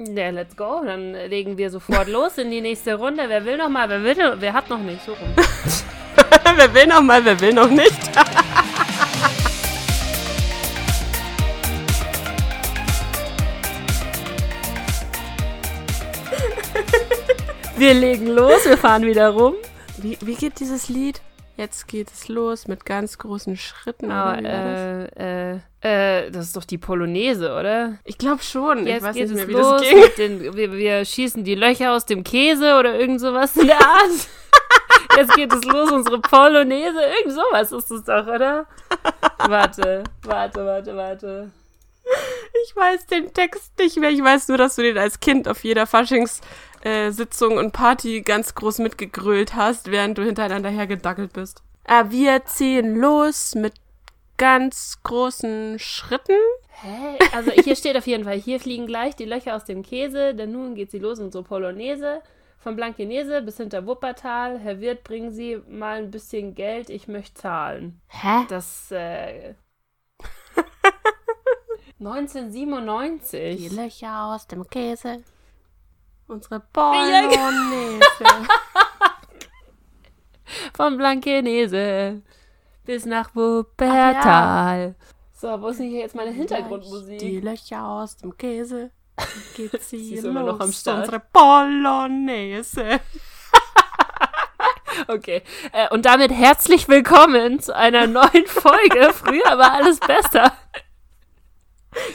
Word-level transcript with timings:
Ja, 0.00 0.30
let's 0.30 0.56
go. 0.56 0.82
Dann 0.84 1.12
legen 1.12 1.58
wir 1.58 1.70
sofort 1.70 2.06
los 2.06 2.38
in 2.38 2.52
die 2.52 2.60
nächste 2.60 2.94
Runde. 2.94 3.24
Wer 3.26 3.44
will 3.44 3.56
noch 3.56 3.68
mal? 3.68 3.88
Wer 3.88 4.04
will? 4.04 4.36
Wer 4.38 4.52
hat 4.52 4.70
noch 4.70 4.78
nicht? 4.78 5.04
So 5.04 5.12
rum. 5.12 5.34
wer 6.56 6.72
will 6.72 6.86
noch 6.86 7.02
mal? 7.02 7.24
Wer 7.24 7.40
will 7.40 7.52
noch 7.52 7.68
nicht? 7.68 7.98
wir 17.76 17.94
legen 17.94 18.28
los. 18.28 18.64
Wir 18.66 18.78
fahren 18.78 19.02
wieder 19.02 19.30
rum. 19.30 19.54
Wie, 19.96 20.16
wie 20.20 20.36
geht 20.36 20.60
dieses 20.60 20.88
Lied? 20.88 21.20
Jetzt 21.58 21.88
geht 21.88 22.08
es 22.12 22.28
los 22.28 22.68
mit 22.68 22.84
ganz 22.84 23.18
großen 23.18 23.56
Schritten. 23.56 24.12
Oh, 24.12 24.30
äh, 24.30 25.06
äh, 25.06 25.58
äh, 25.80 26.30
das 26.30 26.46
ist 26.46 26.56
doch 26.56 26.64
die 26.64 26.78
Polonaise, 26.78 27.52
oder? 27.52 27.98
Ich 28.04 28.16
glaube 28.16 28.44
schon. 28.44 28.86
Jetzt 28.86 28.98
ich 28.98 29.02
weiß 29.02 29.16
geht 29.16 29.28
nicht 29.28 29.40
es 29.40 29.46
mehr, 29.46 29.48
wie 29.48 29.60
los 29.60 29.80
das 29.80 29.90
ging. 29.90 29.98
mit 29.98 30.18
Den, 30.18 30.56
wir, 30.56 30.72
wir 30.72 31.04
schießen 31.04 31.42
die 31.42 31.56
Löcher 31.56 31.94
aus 31.94 32.06
dem 32.06 32.22
Käse 32.22 32.78
oder 32.78 32.96
irgend 32.96 33.20
sowas 33.20 33.56
in 33.56 33.66
der 33.66 33.80
Art. 33.80 34.28
Jetzt 35.16 35.34
geht 35.34 35.52
es 35.52 35.64
los, 35.64 35.90
unsere 35.90 36.20
Polonaise. 36.20 37.00
Irgend 37.18 37.34
sowas 37.34 37.72
ist 37.72 37.90
es 37.90 38.04
doch, 38.04 38.28
oder? 38.28 38.66
Warte, 39.48 40.04
warte, 40.22 40.64
warte, 40.64 40.96
warte. 40.96 41.50
Ich 42.66 42.76
weiß 42.76 43.06
den 43.06 43.34
Text 43.34 43.76
nicht 43.80 43.96
mehr. 43.96 44.10
Ich 44.10 44.22
weiß 44.22 44.46
nur, 44.46 44.58
dass 44.58 44.76
du 44.76 44.82
den 44.82 44.96
als 44.96 45.18
Kind 45.18 45.48
auf 45.48 45.64
jeder 45.64 45.88
Faschingssitzung 46.88 47.56
und 47.58 47.72
Party 47.72 48.22
ganz 48.22 48.54
groß 48.54 48.78
mitgegrölt 48.78 49.54
hast, 49.54 49.90
während 49.90 50.18
du 50.18 50.24
hintereinander 50.24 50.70
hergedackelt 50.70 51.32
bist. 51.32 51.62
Ah, 51.84 52.10
wir 52.10 52.44
ziehen 52.44 52.96
los 52.96 53.54
mit 53.54 53.74
ganz 54.36 54.98
großen 55.02 55.78
Schritten. 55.78 56.36
Hä? 56.80 57.18
Also 57.34 57.50
hier 57.50 57.76
steht 57.76 57.96
auf 57.96 58.06
jeden 58.06 58.24
Fall, 58.24 58.38
hier 58.38 58.60
fliegen 58.60 58.86
gleich 58.86 59.16
die 59.16 59.24
Löcher 59.24 59.56
aus 59.56 59.64
dem 59.64 59.82
Käse, 59.82 60.34
denn 60.34 60.52
nun 60.52 60.74
geht 60.74 60.90
sie 60.90 60.98
los, 60.98 61.18
unsere 61.18 61.42
Polonaise. 61.44 62.22
Von 62.58 62.74
Blankenese 62.76 63.40
bis 63.42 63.56
hinter 63.56 63.86
Wuppertal. 63.86 64.58
Herr 64.58 64.80
Wirt, 64.80 65.04
bringen 65.04 65.30
Sie 65.32 65.60
mal 65.68 65.98
ein 65.98 66.10
bisschen 66.10 66.56
Geld, 66.56 66.90
ich 66.90 67.06
möchte 67.06 67.34
zahlen. 67.34 68.00
Hä? 68.08 68.46
Das, 68.48 68.90
äh... 68.90 69.54
1997. 72.00 73.56
Die 73.56 73.68
Löcher 73.68 74.24
aus 74.24 74.46
dem 74.48 74.68
Käse. 74.68 75.22
Unsere 76.28 76.60
Bolognese. 76.72 77.98
Von 80.74 80.96
Blankenese 80.98 82.22
bis 82.84 83.06
nach 83.06 83.34
Wuppertal. 83.34 84.94
So, 85.32 85.60
wo 85.62 85.68
ist 85.68 85.80
denn 85.80 85.88
hier 85.88 86.00
jetzt 86.00 86.14
meine 86.14 86.30
Hintergrundmusik? 86.30 87.18
Die 87.18 87.40
Löcher 87.40 87.82
aus 87.82 88.16
dem 88.16 88.36
Käse. 88.36 88.90
Geht 89.56 89.72
sie, 89.82 90.04
Sie 90.04 90.14
ist 90.16 90.24
los. 90.24 90.30
immer 90.30 90.42
noch 90.42 90.60
am 90.60 90.70
Start. 90.72 91.04
Unsere 91.04 91.22
Bolognese. 91.32 93.00
Okay. 95.06 95.42
Äh, 95.72 95.88
und 95.90 96.06
damit 96.06 96.32
herzlich 96.32 96.88
willkommen 96.88 97.60
zu 97.60 97.72
einer 97.74 98.08
neuen 98.08 98.46
Folge. 98.46 99.12
Früher 99.14 99.56
war 99.56 99.72
alles 99.74 100.00
besser. 100.00 100.52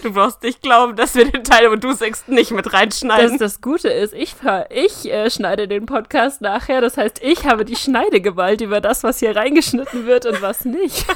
Du 0.03 0.11
brauchst 0.11 0.43
nicht 0.43 0.61
glauben, 0.61 0.97
dass 0.97 1.15
wir 1.15 1.23
den 1.31 1.45
Teil, 1.45 1.71
wo 1.71 1.77
du 1.77 1.93
singst, 1.93 2.27
nicht 2.27 2.51
mit 2.51 2.65
Das, 2.65 2.73
reinschneiden. 2.73 3.37
das 3.37 3.61
Gute 3.61 3.87
ist, 3.87 4.13
ich, 4.13 4.35
ich 4.69 5.09
äh, 5.09 5.29
schneide 5.31 5.69
den 5.69 5.85
Podcast 5.85 6.41
nachher. 6.41 6.81
Das 6.81 6.97
heißt, 6.97 7.23
ich 7.23 7.45
habe 7.45 7.63
die 7.63 7.77
Schneidegewalt 7.77 8.59
über 8.59 8.81
das, 8.81 9.03
was 9.03 9.19
hier 9.19 9.33
reingeschnitten 9.35 10.05
wird 10.05 10.25
und 10.25 10.41
was 10.41 10.65
nicht. 10.65 11.05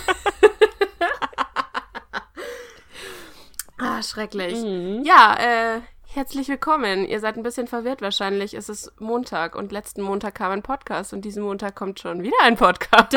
Ah, 3.80 4.02
schrecklich. 4.02 4.56
Mhm. 4.56 5.04
Ja, 5.06 5.36
äh, 5.40 5.82
herzlich 6.08 6.48
willkommen. 6.48 7.06
Ihr 7.06 7.20
seid 7.20 7.38
ein 7.38 7.44
bisschen 7.44 7.68
verwirrt 7.68 8.02
wahrscheinlich. 8.02 8.56
Es 8.56 8.70
ist 8.70 8.92
Montag 9.00 9.56
und 9.56 9.72
letzten 9.72 10.02
Montag 10.02 10.34
kam 10.34 10.52
ein 10.52 10.64
Podcast 10.64 11.14
und 11.14 11.22
diesen 11.22 11.44
Montag 11.44 11.76
kommt 11.76 12.00
schon 12.00 12.24
wieder 12.24 12.38
ein 12.42 12.58
Podcast. 12.58 13.14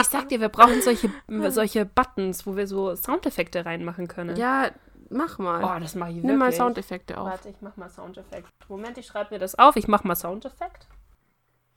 Ich 0.00 0.06
sag 0.06 0.28
dir, 0.28 0.40
wir 0.40 0.48
brauchen 0.48 0.80
solche, 0.82 1.10
solche 1.50 1.84
Buttons, 1.86 2.46
wo 2.46 2.56
wir 2.56 2.66
so 2.66 2.94
Soundeffekte 2.94 3.64
reinmachen 3.66 4.08
können. 4.08 4.36
Ja, 4.36 4.70
mach 5.10 5.38
mal. 5.38 5.62
Oh, 5.64 5.80
das 5.80 5.94
mache 5.94 6.10
ich 6.10 6.16
wirklich. 6.16 6.30
Nimm 6.30 6.38
mal 6.38 6.52
Soundeffekte 6.52 7.18
auf. 7.18 7.28
Warte, 7.28 7.48
ich 7.48 7.56
mach 7.60 7.76
mal 7.76 7.88
Soundeffekt. 7.90 8.48
Moment, 8.68 8.98
ich 8.98 9.06
schreibe 9.06 9.34
mir 9.34 9.38
das 9.38 9.56
auf. 9.56 9.76
Ich 9.76 9.88
mach 9.88 10.04
mal 10.04 10.16
Soundeffekt. 10.16 10.88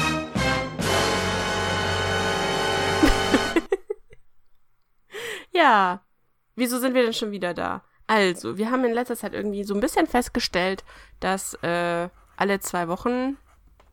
Ja. 5.59 6.03
Wieso 6.57 6.79
sind 6.79 6.95
wir 6.95 7.03
denn 7.03 7.13
schon 7.13 7.31
wieder 7.31 7.55
da? 7.55 7.83
Also, 8.07 8.57
wir 8.57 8.71
haben 8.71 8.85
in 8.85 8.93
letzter 8.93 9.17
Zeit 9.17 9.35
irgendwie 9.35 9.65
so 9.65 9.75
ein 9.75 9.81
bisschen 9.81 10.07
festgestellt, 10.07 10.85
dass 11.21 11.55
äh, 11.63 12.09
alle 12.37 12.61
zwei 12.61 12.89
Wochen 12.89 13.37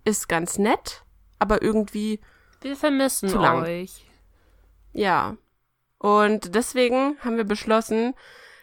ist 0.03 0.29
ganz 0.29 0.57
nett, 0.57 1.03
aber 1.37 1.61
irgendwie, 1.61 2.19
Wir 2.65 2.75
vermissen 2.75 3.29
Zu 3.29 3.37
lang. 3.37 3.61
euch. 3.61 4.03
ja. 4.91 5.37
Und 5.99 6.55
deswegen 6.55 7.15
haben 7.23 7.37
wir 7.37 7.43
beschlossen, 7.43 8.15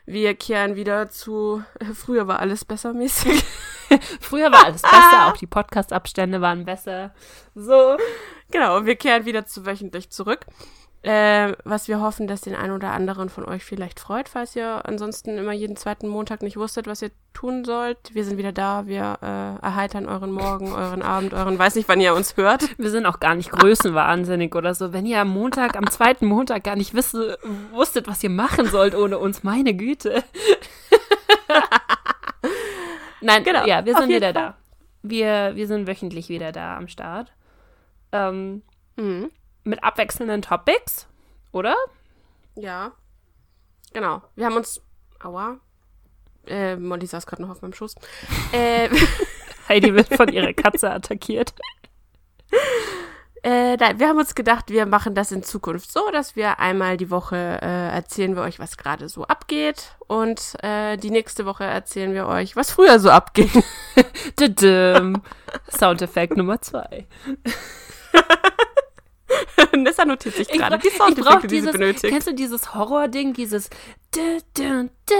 wir 0.06 0.34
kehren 0.34 0.74
wieder 0.74 1.08
zu 1.08 1.62
früher 1.94 2.26
war 2.26 2.40
alles 2.40 2.64
besser 2.64 2.94
mäßig. 2.94 3.44
Früher 4.20 4.50
war 4.50 4.64
alles 4.64 4.82
besser, 4.82 5.28
auch 5.28 5.36
die 5.36 5.46
Podcast-Abstände 5.46 6.40
waren 6.40 6.64
besser. 6.64 7.14
So. 7.54 7.96
genau, 8.50 8.84
wir 8.86 8.96
kehren 8.96 9.24
wieder 9.24 9.46
zu 9.46 9.66
wöchentlich 9.66 10.10
zurück. 10.10 10.46
Äh, 11.02 11.54
was 11.64 11.88
wir 11.88 12.00
hoffen, 12.00 12.28
dass 12.28 12.42
den 12.42 12.54
einen 12.54 12.72
oder 12.72 12.92
anderen 12.92 13.28
von 13.28 13.44
euch 13.44 13.64
vielleicht 13.64 13.98
freut, 13.98 14.28
falls 14.28 14.54
ihr 14.54 14.86
ansonsten 14.86 15.36
immer 15.36 15.50
jeden 15.50 15.74
zweiten 15.74 16.06
Montag 16.06 16.42
nicht 16.42 16.56
wusstet, 16.56 16.86
was 16.86 17.02
ihr 17.02 17.10
tun 17.32 17.64
sollt. 17.64 18.14
Wir 18.14 18.24
sind 18.24 18.38
wieder 18.38 18.52
da, 18.52 18.86
wir 18.86 19.18
äh, 19.20 19.64
erheitern 19.64 20.06
euren 20.06 20.30
Morgen, 20.30 20.72
euren 20.72 21.02
Abend, 21.02 21.34
euren, 21.34 21.58
weiß 21.58 21.74
nicht, 21.74 21.88
wann 21.88 22.00
ihr 22.00 22.14
uns 22.14 22.36
hört. 22.36 22.62
Wir 22.78 22.90
sind 22.90 23.06
auch 23.06 23.18
gar 23.18 23.34
nicht 23.34 23.50
größenwahnsinnig 23.50 24.54
oder 24.54 24.72
so. 24.76 24.92
Wenn 24.92 25.04
ihr 25.04 25.20
am 25.20 25.30
Montag, 25.30 25.76
am 25.76 25.90
zweiten 25.90 26.26
Montag 26.26 26.62
gar 26.62 26.76
nicht 26.76 26.94
wisse, 26.94 27.36
wusstet, 27.72 28.06
was 28.06 28.22
ihr 28.22 28.30
machen 28.30 28.66
sollt 28.66 28.94
ohne 28.94 29.18
uns, 29.18 29.42
meine 29.42 29.74
Güte. 29.74 30.22
Nein, 33.20 33.42
Genau, 33.44 33.64
ja, 33.66 33.84
wir 33.84 33.94
sind 33.96 34.08
wieder 34.08 34.32
Fall. 34.32 34.34
da. 34.34 34.54
Wir, 35.02 35.52
wir 35.54 35.66
sind 35.66 35.86
wöchentlich 35.88 36.28
wieder 36.28 36.52
da 36.52 36.76
am 36.76 36.86
Start. 36.88 37.32
Ähm, 38.12 38.62
Mhm. 38.96 39.30
Mit 39.64 39.82
abwechselnden 39.82 40.42
Topics, 40.42 41.06
oder? 41.52 41.76
Ja. 42.54 42.92
Genau. 43.92 44.22
Wir 44.34 44.46
haben 44.46 44.56
uns. 44.56 44.80
Aua. 45.22 45.58
Äh, 46.46 46.76
Molly 46.76 47.06
saß 47.06 47.26
gerade 47.26 47.42
noch 47.42 47.50
auf 47.50 47.62
meinem 47.62 47.72
Schoß. 47.72 47.94
äh, 48.52 48.88
Heidi 49.68 49.94
wird 49.94 50.14
von 50.14 50.28
ihrer 50.28 50.52
Katze 50.52 50.90
attackiert. 50.90 51.54
Äh, 53.44 53.76
nein, 53.76 53.98
wir 53.98 54.06
haben 54.06 54.18
uns 54.18 54.36
gedacht, 54.36 54.70
wir 54.70 54.86
machen 54.86 55.16
das 55.16 55.32
in 55.32 55.42
Zukunft 55.42 55.90
so, 55.90 56.12
dass 56.12 56.36
wir 56.36 56.60
einmal 56.60 56.96
die 56.96 57.10
Woche 57.10 57.58
äh, 57.60 57.88
erzählen 57.92 58.36
wir 58.36 58.42
euch, 58.42 58.60
was 58.60 58.76
gerade 58.76 59.08
so 59.08 59.24
abgeht 59.24 59.96
und 60.06 60.54
äh, 60.62 60.96
die 60.96 61.10
nächste 61.10 61.44
Woche 61.44 61.64
erzählen 61.64 62.14
wir 62.14 62.28
euch, 62.28 62.54
was 62.54 62.70
früher 62.70 63.00
so 63.00 63.10
abging. 63.10 63.50
Düdüm. 64.38 65.22
Soundeffekt 65.68 66.36
Nummer 66.36 66.60
zwei. 66.60 67.08
Nessa 69.76 70.04
notiert 70.04 70.34
sich 70.34 70.48
gerade 70.48 70.78
die 70.78 70.90
Soundeffekte, 70.90 71.46
die 71.46 71.56
dieses, 71.56 71.72
sie 71.72 71.78
benötigt. 71.78 72.12
Kennst 72.12 72.26
du 72.26 72.34
dieses 72.34 72.74
Horror-Ding, 72.74 73.34
dieses 73.34 73.70
da, 74.12 74.38
da, 74.54 74.84
da. 75.06 75.14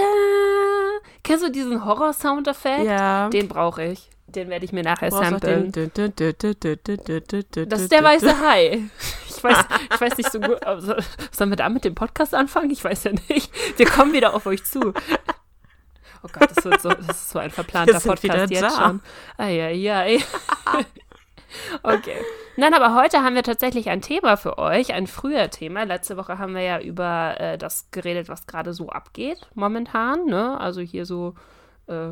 Kennst 1.23 1.45
du 1.45 1.51
diesen 1.51 1.85
Horror-Sound-Effekt? 1.85 2.85
Ja. 2.85 3.29
Den 3.29 3.47
brauche 3.47 3.83
ich. 3.83 4.09
Den 4.27 4.49
werde 4.49 4.65
ich 4.65 4.71
mir 4.71 4.83
nachher 4.83 5.11
samplen. 5.11 5.71
Das 5.71 7.81
ist 7.81 7.91
der 7.91 8.03
weiße 8.03 8.39
Hai. 8.39 8.83
Ich 9.27 9.43
weiß, 9.43 9.57
ich 9.93 10.01
weiß 10.01 10.17
nicht 10.17 10.31
so 10.31 10.39
gut. 10.39 10.63
Also, 10.63 10.95
sollen 11.31 11.49
wir 11.49 11.57
da 11.57 11.69
mit 11.69 11.83
dem 11.83 11.95
Podcast 11.95 12.33
anfangen? 12.33 12.71
Ich 12.71 12.83
weiß 12.83 13.03
ja 13.03 13.11
nicht. 13.27 13.51
Wir 13.77 13.85
kommen 13.85 14.13
wieder 14.13 14.33
auf 14.33 14.45
euch 14.45 14.63
zu. 14.63 14.93
Oh 16.23 16.29
Gott, 16.31 16.49
das, 16.55 16.63
wird 16.63 16.81
so, 16.81 16.89
das 16.89 17.09
ist 17.09 17.29
so 17.31 17.39
ein 17.39 17.51
verplanter 17.51 17.99
Podcast 17.99 18.51
jetzt 18.51 18.77
schon. 18.77 19.01
Ai, 19.37 19.61
ai, 19.61 19.91
ai. 19.91 20.19
Okay. 21.81 22.17
Nein, 22.55 22.73
aber 22.73 22.95
heute 22.95 23.23
haben 23.23 23.35
wir 23.35 23.43
tatsächlich 23.43 23.89
ein 23.89 24.01
Thema 24.01 24.37
für 24.37 24.57
euch, 24.57 24.93
ein 24.93 25.07
früher 25.07 25.49
Thema. 25.49 25.83
Letzte 25.83 26.17
Woche 26.17 26.37
haben 26.37 26.53
wir 26.53 26.61
ja 26.61 26.79
über 26.79 27.39
äh, 27.39 27.57
das 27.57 27.89
geredet, 27.91 28.29
was 28.29 28.47
gerade 28.47 28.73
so 28.73 28.89
abgeht 28.89 29.47
momentan. 29.53 30.25
Ne? 30.25 30.59
Also 30.59 30.81
hier 30.81 31.05
so 31.05 31.35
äh, 31.87 32.11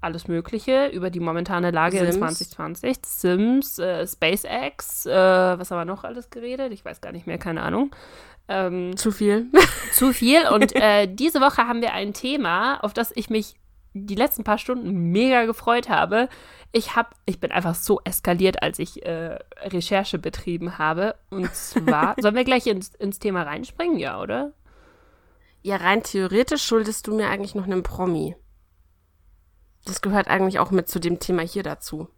alles 0.00 0.28
Mögliche 0.28 0.86
über 0.88 1.10
die 1.10 1.20
momentane 1.20 1.70
Lage 1.70 1.98
in 1.98 2.12
Sims. 2.12 2.38
2020. 2.38 2.98
Sims, 3.04 3.78
äh, 3.78 4.06
SpaceX, 4.06 5.06
äh, 5.06 5.12
was 5.12 5.70
haben 5.70 5.78
wir 5.78 5.84
noch 5.84 6.04
alles 6.04 6.30
geredet? 6.30 6.72
Ich 6.72 6.84
weiß 6.84 7.00
gar 7.00 7.12
nicht 7.12 7.26
mehr, 7.26 7.38
keine 7.38 7.62
Ahnung. 7.62 7.94
Ähm, 8.48 8.96
Zu 8.96 9.10
viel. 9.10 9.46
zu 9.92 10.12
viel. 10.12 10.46
Und 10.48 10.74
äh, 10.76 11.08
diese 11.12 11.40
Woche 11.40 11.66
haben 11.66 11.80
wir 11.80 11.92
ein 11.92 12.12
Thema, 12.12 12.78
auf 12.84 12.92
das 12.92 13.12
ich 13.14 13.28
mich 13.28 13.56
die 14.04 14.14
letzten 14.14 14.44
paar 14.44 14.58
Stunden 14.58 15.10
mega 15.12 15.44
gefreut 15.44 15.88
habe. 15.88 16.28
Ich 16.72 16.96
hab, 16.96 17.14
ich 17.24 17.40
bin 17.40 17.52
einfach 17.52 17.74
so 17.74 18.00
eskaliert, 18.04 18.62
als 18.62 18.78
ich 18.78 19.04
äh, 19.06 19.38
Recherche 19.62 20.18
betrieben 20.18 20.78
habe. 20.78 21.14
Und 21.30 21.54
zwar, 21.54 22.14
sollen 22.20 22.34
wir 22.34 22.44
gleich 22.44 22.66
ins, 22.66 22.94
ins 22.94 23.18
Thema 23.18 23.42
reinspringen? 23.42 23.98
Ja, 23.98 24.20
oder? 24.20 24.52
Ja, 25.62 25.76
rein 25.76 26.02
theoretisch 26.02 26.64
schuldest 26.64 27.06
du 27.06 27.14
mir 27.14 27.28
eigentlich 27.28 27.54
noch 27.54 27.64
einen 27.64 27.82
Promi. 27.82 28.36
Das 29.84 30.02
gehört 30.02 30.28
eigentlich 30.28 30.58
auch 30.58 30.70
mit 30.70 30.88
zu 30.88 30.98
dem 30.98 31.18
Thema 31.18 31.42
hier 31.42 31.62
dazu. 31.62 32.08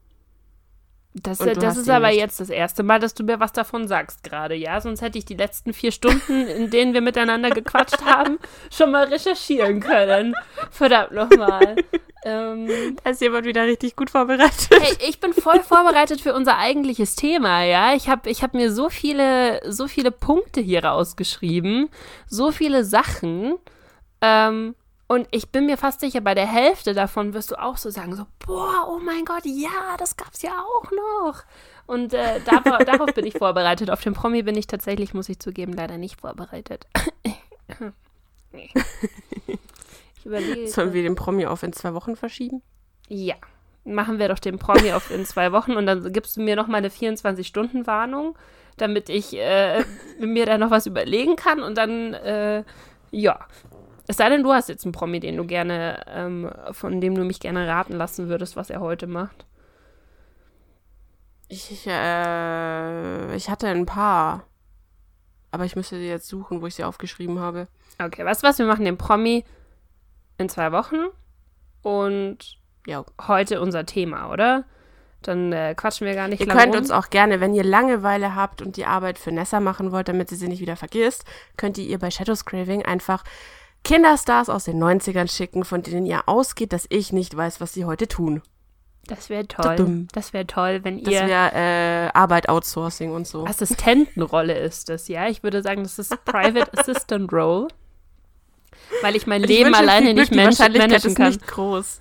Das, 1.23 1.39
das 1.39 1.77
ist 1.77 1.89
aber 1.89 2.09
nicht. 2.09 2.19
jetzt 2.19 2.41
das 2.41 2.51
erste 2.51 2.83
Mal, 2.83 3.01
dass 3.01 3.15
du 3.15 3.25
mir 3.25 3.41
was 3.41 3.53
davon 3.53 3.89
sagst 3.89 4.23
gerade, 4.23 4.55
ja? 4.55 4.81
Sonst 4.81 5.03
hätte 5.03 5.19
ich 5.19 5.25
die 5.25 5.35
letzten 5.35 5.73
vier 5.73 5.93
Stunden, 5.93 6.47
in 6.47 6.71
denen 6.71 6.95
wir 6.95 7.01
miteinander 7.01 7.51
gequatscht 7.51 8.03
haben, 8.05 8.39
schon 8.71 8.91
mal 8.91 9.05
recherchieren 9.05 9.81
können. 9.81 10.35
Verdammt 10.71 11.13
nochmal. 11.13 11.77
Ähm, 12.25 12.69
Da 13.05 13.11
ist 13.11 13.21
jemand 13.21 13.47
wieder 13.47 13.65
richtig 13.65 13.95
gut 13.97 14.11
vorbereitet. 14.11 14.69
hey, 14.71 14.97
ich 15.09 15.21
bin 15.21 15.33
voll 15.33 15.61
vorbereitet 15.61 16.21
für 16.21 16.35
unser 16.35 16.59
eigentliches 16.59 17.15
Thema, 17.15 17.63
ja? 17.65 17.95
Ich 17.95 18.09
habe 18.09 18.29
ich 18.29 18.43
hab 18.43 18.55
mir 18.55 18.73
so 18.73 18.91
viele, 18.91 19.61
so 19.71 19.87
viele 19.89 20.11
Punkte 20.11 20.61
hier 20.61 20.85
rausgeschrieben, 20.85 21.89
so 22.27 22.51
viele 22.51 22.85
Sachen. 22.85 23.55
Ähm, 24.21 24.75
und 25.09 25.27
ich 25.31 25.51
bin 25.51 25.67
mir 25.67 25.77
fast 25.77 26.01
sicher, 26.01 26.21
bei 26.21 26.35
der 26.35 26.47
Hälfte 26.47 26.95
davon 26.95 27.35
wirst 27.35 27.51
du 27.51 27.57
auch 27.57 27.77
so 27.77 27.91
sagen, 27.91 28.15
so, 28.15 28.27
boah, 28.47 28.87
oh 28.89 28.99
mein 28.99 29.25
Gott, 29.25 29.45
ja, 29.45 29.97
das 29.99 30.17
gab's 30.17 30.43
ja 30.43 30.53
auch 30.63 30.91
noch. 30.91 31.43
Und 31.87 32.13
äh, 32.13 32.41
darauf, 32.45 32.79
darauf 32.87 33.15
bin 33.15 33.27
ich 33.27 33.35
vorbereitet. 33.37 33.91
Auf 33.91 34.03
den 34.03 34.13
Promi 34.13 34.43
bin 34.43 34.55
ich 34.57 34.67
tatsächlich, 34.67 35.15
muss 35.15 35.29
ich 35.31 35.39
zugeben, 35.39 35.73
leider 35.73 35.99
nicht 35.99 36.21
vorbereitet. 36.21 36.87
Nee. 38.53 38.71
ich 40.19 40.25
überlege. 40.25 40.69
Sollen 40.69 40.93
wir 40.93 41.03
den 41.03 41.15
Promi 41.15 41.47
auf 41.47 41.63
in 41.63 41.73
zwei 41.73 41.95
Wochen 41.95 42.17
verschieben? 42.17 42.63
Ja, 43.09 43.35
machen 43.85 44.19
wir 44.19 44.29
doch 44.29 44.39
den 44.39 44.59
Promi 44.59 44.93
auf 44.93 45.11
in 45.11 45.25
zwei 45.25 45.53
Wochen 45.53 45.73
und 45.73 45.87
dann 45.87 46.13
gibst 46.13 46.37
du 46.37 46.43
mir 46.43 46.57
noch 46.57 46.67
mal 46.67 46.79
eine 46.79 46.89
24-Stunden-Warnung, 46.89 48.37
damit 48.77 49.09
ich 49.09 49.37
äh, 49.37 49.85
mir 50.19 50.47
da 50.47 50.59
noch 50.59 50.71
was 50.71 50.87
überlegen 50.87 51.37
kann 51.37 51.63
und 51.63 51.77
dann, 51.77 52.15
äh, 52.15 52.65
ja. 53.11 53.41
Es 54.09 54.17
sei 54.17 54.29
denn, 54.31 54.43
du 54.43 54.53
hast 54.53 54.69
jetzt 54.69 54.85
einen 54.85 54.93
Promi, 54.93 55.21
den 55.21 55.37
du 55.37 55.45
gerne, 55.47 56.03
ähm, 56.09 56.51
von 56.73 57.01
dem 57.01 57.15
du 57.15 57.25
mich 57.25 57.41
gerne 57.41 57.69
raten 57.69 57.93
lassen 57.95 58.29
würdest, 58.29 58.57
was 58.57 58.71
er 58.71 58.81
heute 58.81 59.07
macht. 59.07 59.45
Ich, 61.49 61.71
ich, 61.71 61.87
äh, 61.87 63.35
ich 63.37 63.49
hatte 63.51 63.69
ein 63.69 63.87
paar. 63.87 64.45
Aber 65.51 65.65
ich 65.65 65.77
müsste 65.77 65.97
sie 65.97 66.09
jetzt 66.09 66.29
suchen, 66.29 66.61
wo 66.61 66.67
ich 66.67 66.75
sie 66.75 66.85
aufgeschrieben 66.85 67.39
habe. 67.39 67.69
Okay, 68.03 68.25
weißt 68.25 68.43
du 68.43 68.47
was? 68.47 68.59
Wir 68.59 68.67
machen 68.67 68.85
den 68.85 68.99
Promi 68.99 69.45
in 70.37 70.49
zwei 70.49 70.73
Wochen 70.73 70.97
und 71.83 72.59
Ja. 72.87 73.05
heute 73.27 73.61
unser 73.61 73.87
Thema, 73.87 74.31
oder? 74.31 74.65
Dann 75.23 75.53
äh, 75.53 75.75
quatschen 75.75 76.07
wir 76.07 76.15
gar 76.15 76.29
nicht 76.29 76.41
Ihr 76.41 76.47
lang 76.47 76.57
könnt 76.57 76.75
rum. 76.75 76.81
uns 76.83 76.91
auch 76.91 77.11
gerne, 77.11 77.41
wenn 77.41 77.55
ihr 77.55 77.65
Langeweile 77.65 78.35
habt 78.37 78.63
und 78.63 78.77
die 78.77 78.85
Arbeit 78.85 79.19
für 79.19 79.33
Nessa 79.33 79.59
machen 79.59 79.91
wollt, 79.91 80.09
damit 80.09 80.29
sie 80.29 80.37
sie 80.37 80.49
nicht 80.49 80.61
wieder 80.61 80.77
vergisst, 80.77 81.25
könnt 81.57 81.77
ihr 81.79 81.85
ihr 81.87 81.99
bei 81.99 82.11
Shadows 82.11 82.45
Craving 82.45 82.85
einfach 82.85 83.25
Kinderstars 83.85 84.49
aus 84.49 84.65
den 84.65 84.83
90ern 84.83 85.31
schicken, 85.35 85.65
von 85.65 85.83
denen 85.83 86.05
ihr 86.07 86.23
ausgeht, 86.29 86.73
dass 86.73 86.87
ich 86.91 87.13
nicht 87.13 87.37
weiß, 87.37 87.61
was 87.61 87.73
sie 87.73 87.85
heute 87.85 88.07
tun. 88.09 88.43
Das 89.07 89.31
wäre 89.31 89.49
toll. 89.49 90.07
Das 90.13 90.35
wäre 90.35 90.47
toll, 90.47 90.81
wenn 90.83 91.03
Das 91.03 91.15
ihr 91.15 91.27
wäre 91.27 91.51
äh, 91.55 92.11
Arbeit 92.13 92.51
Outsourcing 92.51 93.11
und 93.11 93.27
so. 93.27 93.47
Assistentenrolle 93.47 94.59
ist 94.59 94.91
das, 94.91 95.09
ja. 95.09 95.29
Ich 95.29 95.43
würde 95.43 95.63
sagen, 95.63 95.83
das 95.83 95.99
ist 95.99 96.25
Private 96.27 96.71
Assistant 96.79 97.33
Role. 97.33 97.69
Weil 99.01 99.17
ich 99.17 99.27
mein 99.27 99.43
Ich 99.45 99.49
Leben 99.49 99.67
wünsche 99.67 99.81
alleine 99.81 100.15
Glück, 100.15 100.31
nicht 100.31 100.45
Wahrscheinlichkeit 100.45 100.91
managen 100.91 101.11
ist 101.11 101.17
kann. 101.17 101.29
nicht 101.29 101.47
groß. 101.47 102.01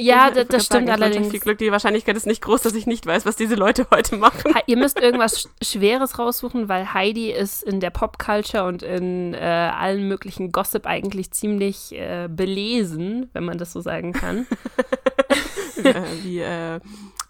Ja, 0.00 0.30
das, 0.30 0.46
das 0.48 0.66
stimmt 0.66 0.86
sagen, 0.86 1.02
allerdings. 1.02 1.30
Viel 1.30 1.40
Glück, 1.40 1.58
die 1.58 1.72
Wahrscheinlichkeit 1.72 2.16
ist 2.16 2.26
nicht 2.26 2.40
groß, 2.42 2.62
dass 2.62 2.74
ich 2.74 2.86
nicht 2.86 3.04
weiß, 3.04 3.26
was 3.26 3.34
diese 3.36 3.56
Leute 3.56 3.86
heute 3.90 4.16
machen. 4.16 4.54
Ihr 4.66 4.76
müsst 4.76 5.00
irgendwas 5.00 5.38
Sch- 5.40 5.48
Schweres 5.60 6.18
raussuchen, 6.18 6.68
weil 6.68 6.94
Heidi 6.94 7.32
ist 7.32 7.62
in 7.64 7.80
der 7.80 7.90
Popculture 7.90 8.64
und 8.64 8.82
in 8.82 9.34
äh, 9.34 9.38
allen 9.38 10.06
möglichen 10.06 10.52
Gossip 10.52 10.86
eigentlich 10.86 11.32
ziemlich 11.32 11.92
äh, 11.92 12.28
belesen, 12.30 13.28
wenn 13.32 13.44
man 13.44 13.58
das 13.58 13.72
so 13.72 13.80
sagen 13.80 14.12
kann. 14.12 14.46
äh, 15.82 15.94
wie 16.22 16.40
äh, 16.40 16.78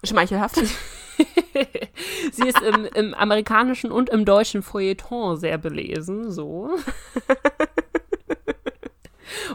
schmeichelhaft. 0.03 0.57
Sie 2.31 2.47
ist 2.47 2.61
im, 2.61 2.85
im 2.85 3.13
amerikanischen 3.13 3.91
und 3.91 4.09
im 4.09 4.23
deutschen 4.25 4.61
Feuilleton 4.61 5.37
sehr 5.37 5.57
belesen, 5.57 6.31
so. 6.31 6.69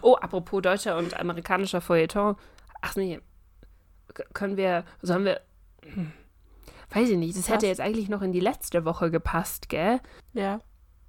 Oh, 0.02 0.14
apropos 0.16 0.60
deutscher 0.62 0.98
und 0.98 1.18
amerikanischer 1.18 1.80
Feuilleton. 1.80 2.36
Ach 2.84 2.96
nee, 2.96 3.18
können 4.34 4.58
wir, 4.58 4.84
sollen 5.00 5.24
wir, 5.24 5.40
hm, 5.82 6.12
weiß 6.90 7.08
ich 7.08 7.16
nicht, 7.16 7.36
das 7.36 7.48
hätte 7.48 7.62
Was? 7.62 7.68
jetzt 7.68 7.80
eigentlich 7.80 8.10
noch 8.10 8.20
in 8.20 8.32
die 8.32 8.40
letzte 8.40 8.84
Woche 8.84 9.10
gepasst, 9.10 9.70
gell? 9.70 10.00
Ja. 10.34 10.60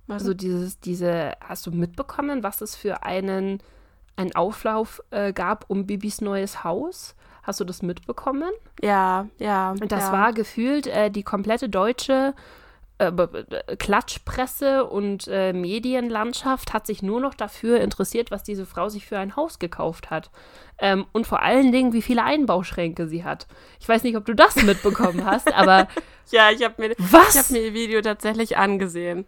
Was? 0.08 0.22
Also 0.22 0.34
dieses, 0.34 0.80
diese, 0.80 1.34
hast 1.42 1.68
du 1.68 1.72
mitbekommen, 1.72 2.44
was 2.44 2.62
es 2.62 2.78
für 2.78 3.04
einen, 3.04 3.62
einen 4.16 4.34
Auflauf 4.36 5.02
äh, 5.10 5.34
gab 5.34 5.70
um 5.70 5.86
Bibis 5.86 6.22
neues 6.22 6.64
Haus? 6.64 7.16
Hast 7.44 7.60
du 7.60 7.66
das 7.66 7.82
mitbekommen? 7.82 8.52
ja, 8.82 9.28
ja. 9.38 9.72
Und 9.72 9.92
das 9.92 10.06
ja. 10.06 10.12
war 10.14 10.34
gefühlt 10.34 10.88
äh, 10.88 11.12
die 11.12 11.24
komplette 11.24 11.68
deutsche 11.68 12.34
äh, 12.98 13.76
Klatschpresse 13.78 14.86
und 14.86 15.28
äh, 15.28 15.54
Medienlandschaft 15.54 16.74
hat 16.74 16.86
sich 16.88 17.02
nur 17.02 17.20
noch 17.20 17.34
dafür 17.34 17.80
interessiert, 17.82 18.32
was 18.32 18.44
diese 18.44 18.66
Frau 18.66 18.90
sich 18.90 19.06
für 19.06 19.18
ein 19.20 19.36
Haus 19.36 19.60
gekauft 19.60 20.10
hat. 20.10 20.32
Ähm, 20.78 21.06
und 21.12 21.28
vor 21.28 21.42
allen 21.42 21.72
Dingen, 21.72 21.94
wie 21.94 22.02
viele 22.02 22.24
Einbauschränke 22.24 23.08
sie 23.08 23.24
hat. 23.24 23.48
Ich 23.80 23.88
weiß 23.88 24.04
nicht, 24.04 24.16
ob 24.18 24.26
du 24.26 24.34
das 24.34 24.56
mitbekommen 24.58 25.26
hast, 25.26 25.54
aber 25.54 25.88
Ja, 26.32 26.52
ich 26.52 26.64
habe 26.64 26.76
mir, 26.78 26.92
ich 26.92 26.98
was? 27.14 27.38
hab 27.38 27.50
mir 27.50 27.62
ihr 27.62 27.74
Video 27.74 28.02
tatsächlich 28.02 28.58
angesehen. 28.58 29.26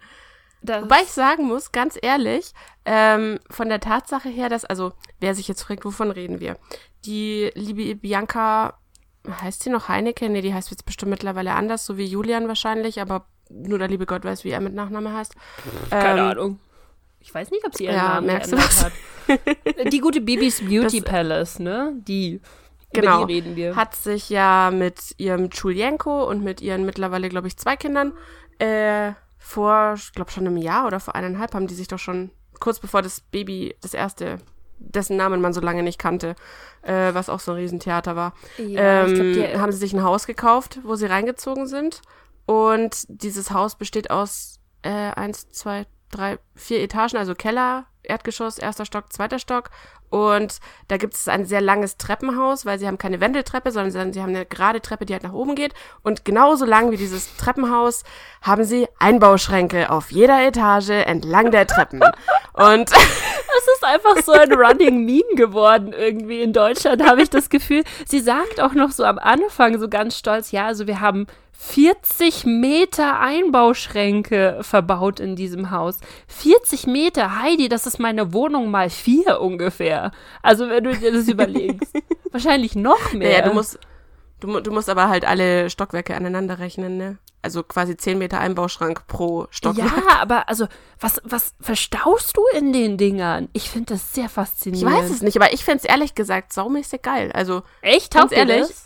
Das- 0.62 0.84
Wobei 0.84 1.02
ich 1.04 1.12
sagen 1.12 1.44
muss, 1.46 1.72
ganz 1.72 1.98
ehrlich, 2.02 2.54
ähm, 2.86 3.40
von 3.50 3.70
der 3.70 3.80
Tatsache 3.80 4.30
her, 4.30 4.50
dass, 4.50 4.66
also, 4.66 4.94
wer 5.20 5.36
sich 5.36 5.48
jetzt 5.48 5.62
fragt, 5.64 5.86
wovon 5.86 6.10
reden 6.12 6.40
wir? 6.40 6.58
Die 7.06 7.52
liebe 7.54 7.96
Bianca, 7.96 8.80
heißt 9.30 9.64
sie 9.64 9.70
noch 9.70 9.88
Heineke? 9.90 10.30
Nee, 10.30 10.42
die 10.42 10.54
heißt 10.54 10.72
jetzt 10.72 10.86
bestimmt 10.86 11.12
mittlerweile 11.12 11.54
anders, 11.54 11.86
so 11.86 11.98
wie 11.98 12.06
Julian 12.06 12.48
wahrscheinlich, 12.48 13.00
aber 13.02 13.28
nur 13.50 13.80
der 13.80 13.88
liebe 13.88 14.06
Gott 14.06 14.24
weiß, 14.24 14.44
wie 14.44 14.50
er 14.50 14.60
mit 14.62 14.74
Nachname 14.74 15.14
heißt. 15.14 15.34
Keine 15.90 16.22
Ähm, 16.22 16.28
Ahnung. 16.28 16.60
Ich 17.20 17.34
weiß 17.34 17.52
nicht, 17.52 17.66
ob 17.66 17.76
sie 17.76 17.86
ihren 17.86 17.96
ja, 17.96 18.08
Namen 18.16 18.28
merkst 18.28 18.52
du 18.52 18.56
geändert 18.58 18.84
hat. 18.84 19.92
Die 19.92 20.00
gute 20.00 20.22
Bibis 20.22 20.62
Beauty 20.62 21.02
Das- 21.02 21.10
Palace, 21.10 21.60
ne? 21.60 21.94
Die. 22.08 22.42
Genau. 22.94 23.18
Über 23.24 23.28
die 23.28 23.34
reden 23.34 23.56
wir. 23.58 23.76
Hat 23.76 23.96
sich 23.96 24.30
ja 24.30 24.72
mit 24.74 25.14
ihrem 25.18 25.50
Julienko 25.50 26.24
und 26.24 26.44
mit 26.44 26.62
ihren 26.62 26.86
mittlerweile, 26.86 27.28
glaube 27.28 27.48
ich, 27.48 27.58
zwei 27.58 27.76
Kindern 27.76 28.14
äh, 28.60 29.12
vor, 29.38 29.96
ich 29.98 30.14
glaube 30.14 30.32
schon 30.32 30.48
einem 30.48 30.56
Jahr 30.58 30.88
oder 30.88 31.00
vor 31.02 31.14
eineinhalb 31.16 31.54
haben 31.54 31.68
die 31.68 31.74
sich 31.76 31.88
doch 31.90 32.00
schon 32.00 32.32
kurz 32.62 32.80
bevor 32.80 33.02
das 33.02 33.20
Baby, 33.20 33.76
das 33.82 33.94
erste, 33.94 34.38
dessen 34.80 35.18
Namen 35.18 35.42
man 35.42 35.52
so 35.54 35.60
lange 35.62 35.84
nicht 35.84 36.00
kannte, 36.00 36.36
äh, 36.82 37.14
was 37.14 37.30
auch 37.30 37.40
so 37.42 37.52
ein 37.52 37.58
Riesentheater 37.58 38.16
war, 38.16 38.34
ja, 38.58 39.04
ähm, 39.06 39.14
glaub, 39.14 39.34
die, 39.52 39.58
haben 39.60 39.72
sie 39.74 39.78
sich 39.80 39.94
ein 39.94 40.04
Haus 40.04 40.26
gekauft, 40.26 40.80
wo 40.84 40.96
sie 40.96 41.06
reingezogen 41.08 41.68
sind. 41.68 42.02
Und 42.48 43.06
dieses 43.10 43.52
Haus 43.52 43.76
besteht 43.76 44.10
aus 44.10 44.56
äh, 44.82 44.90
eins, 44.90 45.50
zwei, 45.52 45.86
drei, 46.10 46.40
vier 46.56 46.82
Etagen, 46.82 47.18
also 47.18 47.36
Keller, 47.36 47.86
Erdgeschoss, 48.04 48.58
erster 48.58 48.86
Stock, 48.86 49.12
zweiter 49.14 49.38
Stock. 49.38 49.70
Und 50.10 50.60
da 50.88 50.96
gibt 50.96 51.16
es 51.16 51.28
ein 51.28 51.46
sehr 51.46 51.60
langes 51.60 51.98
Treppenhaus, 51.98 52.66
weil 52.66 52.80
sie 52.80 52.88
haben 52.88 52.98
keine 52.98 53.20
Wendeltreppe, 53.20 53.72
sondern 53.72 54.14
sie- 54.14 54.22
haben 54.22 54.30
eine 54.30 54.46
gerade 54.46 54.80
Treppe, 54.80 55.06
die 55.06 55.12
halt 55.12 55.24
nach 55.24 55.34
oben 55.34 55.56
geht. 55.56 55.74
Und 56.02 56.24
genauso 56.24 56.64
lang 56.64 56.92
wie 56.92 56.98
dieses 56.98 57.36
Treppenhaus 57.36 58.04
haben 58.42 58.64
sie 58.64 58.88
Einbauschränke 59.00 59.90
auf 59.90 60.10
jeder 60.14 60.42
Etage 60.48 60.92
entlang 61.06 61.52
der 61.52 61.68
Treppen. 61.68 62.02
Und 62.54 62.90
Das 62.90 63.76
ist 63.76 63.84
einfach 63.84 64.24
so 64.24 64.32
ein 64.34 64.54
Running 64.54 65.04
Meme 65.06 65.36
geworden 65.36 65.92
irgendwie 65.92 66.42
in 66.42 66.54
Deutschland, 66.54 67.04
habe 67.06 67.22
ich 67.24 67.30
das 67.30 67.50
Gefühl. 67.50 67.84
Sie 68.06 68.20
sagt 68.22 68.62
auch 68.62 68.74
noch 68.74 68.92
so 68.92 69.04
am 69.04 69.18
Anfang 69.20 69.78
so 69.80 69.90
ganz 69.90 70.18
stolz, 70.18 70.52
ja, 70.52 70.68
also 70.68 70.86
wir 70.88 71.02
haben 71.02 71.28
40 71.60 72.46
Meter 72.46 73.20
Einbauschränke 73.20 74.60
verbaut 74.62 75.20
in 75.20 75.36
diesem 75.36 75.72
Haus. 75.72 76.00
40 76.28 76.86
Meter, 76.86 77.42
Heidi, 77.42 77.68
das 77.68 77.88
ist 77.88 78.00
meine 78.00 78.32
Wohnung 78.32 78.70
mal 78.70 78.92
vier 78.92 79.42
ungefähr. 79.42 80.12
Also 80.44 80.70
wenn 80.70 80.84
du 80.84 80.96
dir 80.96 81.12
das 81.12 81.28
überlegst. 81.28 81.94
Wahrscheinlich 82.32 82.76
noch 82.76 83.12
mehr. 83.14 83.32
Ja, 83.32 83.42
du 83.42 83.54
musst, 83.56 83.80
du, 84.40 84.60
du 84.60 84.72
musst 84.72 84.88
aber 84.88 85.10
halt 85.10 85.26
alle 85.26 85.70
Stockwerke 85.72 86.16
aneinander 86.16 86.60
rechnen, 86.60 86.96
ne? 86.98 87.18
Also 87.42 87.64
quasi 87.64 87.98
10 87.98 88.20
Meter 88.20 88.40
Einbauschrank 88.40 89.08
pro 89.08 89.48
Stockwerk. 89.50 89.92
ja, 89.98 90.22
aber 90.22 90.50
also, 90.50 90.68
was, 91.00 91.22
was 91.24 91.56
verstaust 91.60 92.38
du 92.38 92.42
in 92.58 92.72
den 92.72 92.98
Dingern? 92.98 93.50
Ich 93.54 93.70
finde 93.70 93.94
das 93.96 94.14
sehr 94.14 94.26
Ich 94.26 94.32
faszinierend. 94.32 94.96
weiß 94.96 95.10
es 95.10 95.22
nicht, 95.22 95.36
aber 95.38 95.54
ich 95.54 95.64
find's 95.64 95.86
ehrlich 95.86 96.14
gesagt 96.14 96.54
saumäßig 96.54 97.02
geil. 97.02 97.32
Also, 97.34 97.64
Echt? 97.82 98.14
Ganz 98.14 98.32
ehrlich, 98.32 98.60
das? 98.62 98.84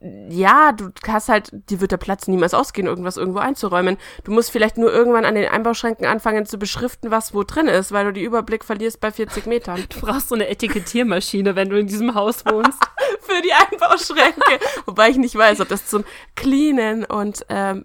Ja, 0.00 0.70
du 0.70 0.90
hast 1.08 1.28
halt, 1.28 1.50
dir 1.52 1.80
wird 1.80 1.90
der 1.90 1.96
Platz 1.96 2.28
niemals 2.28 2.54
ausgehen, 2.54 2.86
irgendwas 2.86 3.16
irgendwo 3.16 3.40
einzuräumen. 3.40 3.96
Du 4.22 4.30
musst 4.30 4.52
vielleicht 4.52 4.78
nur 4.78 4.92
irgendwann 4.92 5.24
an 5.24 5.34
den 5.34 5.48
Einbauschränken 5.48 6.06
anfangen 6.06 6.46
zu 6.46 6.56
beschriften, 6.56 7.10
was 7.10 7.34
wo 7.34 7.42
drin 7.42 7.66
ist, 7.66 7.90
weil 7.90 8.04
du 8.04 8.12
die 8.12 8.22
Überblick 8.22 8.64
verlierst 8.64 9.00
bei 9.00 9.10
40 9.10 9.46
Metern. 9.46 9.84
Du 9.88 10.00
brauchst 10.00 10.28
so 10.28 10.36
eine 10.36 10.48
Etikettiermaschine, 10.48 11.56
wenn 11.56 11.68
du 11.68 11.78
in 11.78 11.88
diesem 11.88 12.14
Haus 12.14 12.46
wohnst. 12.46 12.78
Für 13.20 13.42
die 13.42 13.52
Einbauschränke. 13.52 14.60
Wobei 14.86 15.10
ich 15.10 15.16
nicht 15.16 15.34
weiß, 15.34 15.60
ob 15.60 15.68
das 15.68 15.86
zum 15.86 16.04
Cleanen 16.36 17.04
und 17.04 17.44
ähm, 17.48 17.82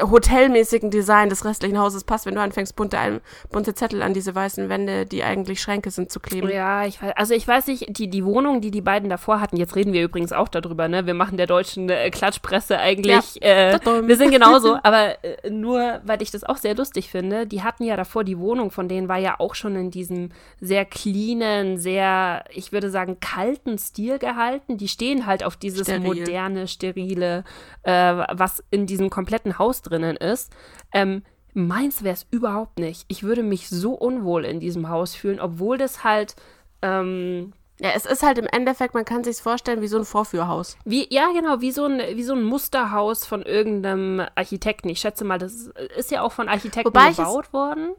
hotelmäßigen 0.00 0.90
Design 0.90 1.28
des 1.28 1.44
restlichen 1.44 1.78
Hauses 1.78 2.04
passt, 2.04 2.26
wenn 2.26 2.34
du 2.34 2.40
anfängst, 2.40 2.76
bunte, 2.76 2.98
ein, 2.98 3.20
bunte 3.50 3.74
Zettel 3.74 4.02
an 4.02 4.14
diese 4.14 4.34
weißen 4.34 4.68
Wände, 4.68 5.06
die 5.06 5.22
eigentlich 5.22 5.60
Schränke 5.60 5.90
sind, 5.90 6.10
zu 6.10 6.20
kleben. 6.20 6.48
Ja, 6.50 6.84
ich 6.84 7.00
weiß, 7.02 7.12
also 7.16 7.34
ich 7.34 7.46
weiß 7.46 7.68
nicht, 7.68 7.86
die, 7.98 8.08
die 8.08 8.24
Wohnung, 8.24 8.60
die 8.60 8.70
die 8.70 8.80
beiden 8.80 9.08
davor 9.08 9.40
hatten, 9.40 9.56
jetzt 9.56 9.76
reden 9.76 9.92
wir 9.92 10.02
übrigens 10.02 10.32
auch 10.32 10.48
darüber, 10.48 10.88
ne? 10.88 11.06
Wir 11.06 11.14
machen 11.14 11.36
der 11.36 11.46
deutschen 11.46 11.88
äh, 11.88 12.10
Klatschpresse 12.10 12.78
eigentlich, 12.78 13.36
ja. 13.36 13.70
äh, 13.70 13.80
wir 14.06 14.16
sind 14.16 14.30
genauso, 14.30 14.78
aber 14.82 15.22
äh, 15.24 15.50
nur, 15.50 16.00
weil 16.04 16.22
ich 16.22 16.30
das 16.30 16.44
auch 16.44 16.56
sehr 16.56 16.74
lustig 16.74 17.10
finde, 17.10 17.46
die 17.46 17.62
hatten 17.62 17.84
ja 17.84 17.96
davor, 17.96 18.24
die 18.24 18.38
Wohnung 18.38 18.70
von 18.70 18.88
denen 18.88 19.08
war 19.08 19.18
ja 19.18 19.38
auch 19.38 19.54
schon 19.54 19.76
in 19.76 19.90
diesem 19.90 20.30
sehr 20.60 20.84
cleanen, 20.84 21.78
sehr, 21.78 22.44
ich 22.50 22.72
würde 22.72 22.90
sagen, 22.90 23.18
kalten 23.20 23.78
Stil 23.78 24.18
gehalten. 24.18 24.76
Die 24.76 24.88
stehen 24.88 25.26
halt 25.26 25.44
auf 25.44 25.56
dieses 25.56 25.82
Steril. 25.82 26.00
moderne, 26.00 26.68
sterile, 26.68 27.44
äh, 27.82 27.92
was 27.92 28.62
in 28.70 28.86
diesem 28.86 29.10
kompletten 29.10 29.58
Haus 29.58 29.82
drinnen 29.84 30.16
ist. 30.16 30.52
Ähm, 30.92 31.22
meins 31.52 32.02
wäre 32.02 32.14
es 32.14 32.26
überhaupt 32.30 32.78
nicht. 32.78 33.04
Ich 33.08 33.22
würde 33.22 33.42
mich 33.42 33.68
so 33.68 33.92
unwohl 33.92 34.44
in 34.44 34.60
diesem 34.60 34.88
Haus 34.88 35.14
fühlen, 35.14 35.40
obwohl 35.40 35.78
das 35.78 36.04
halt. 36.04 36.34
Ähm, 36.82 37.52
ja, 37.80 37.90
es 37.96 38.06
ist 38.06 38.22
halt 38.22 38.38
im 38.38 38.46
Endeffekt, 38.46 38.94
man 38.94 39.04
kann 39.04 39.24
sich 39.24 39.38
vorstellen 39.38 39.80
wie 39.80 39.88
so 39.88 39.98
ein 39.98 40.04
Vorführhaus. 40.04 40.76
Wie, 40.84 41.12
ja, 41.12 41.32
genau, 41.32 41.60
wie 41.60 41.72
so, 41.72 41.86
ein, 41.86 41.98
wie 42.16 42.22
so 42.22 42.32
ein 42.32 42.44
Musterhaus 42.44 43.26
von 43.26 43.42
irgendeinem 43.42 44.24
Architekten. 44.36 44.88
Ich 44.90 45.00
schätze 45.00 45.24
mal, 45.24 45.38
das 45.38 45.70
ist 45.96 46.12
ja 46.12 46.22
auch 46.22 46.30
von 46.30 46.48
Architekten 46.48 46.86
Wobei 46.86 47.10
gebaut 47.10 47.52
worden. 47.52 47.90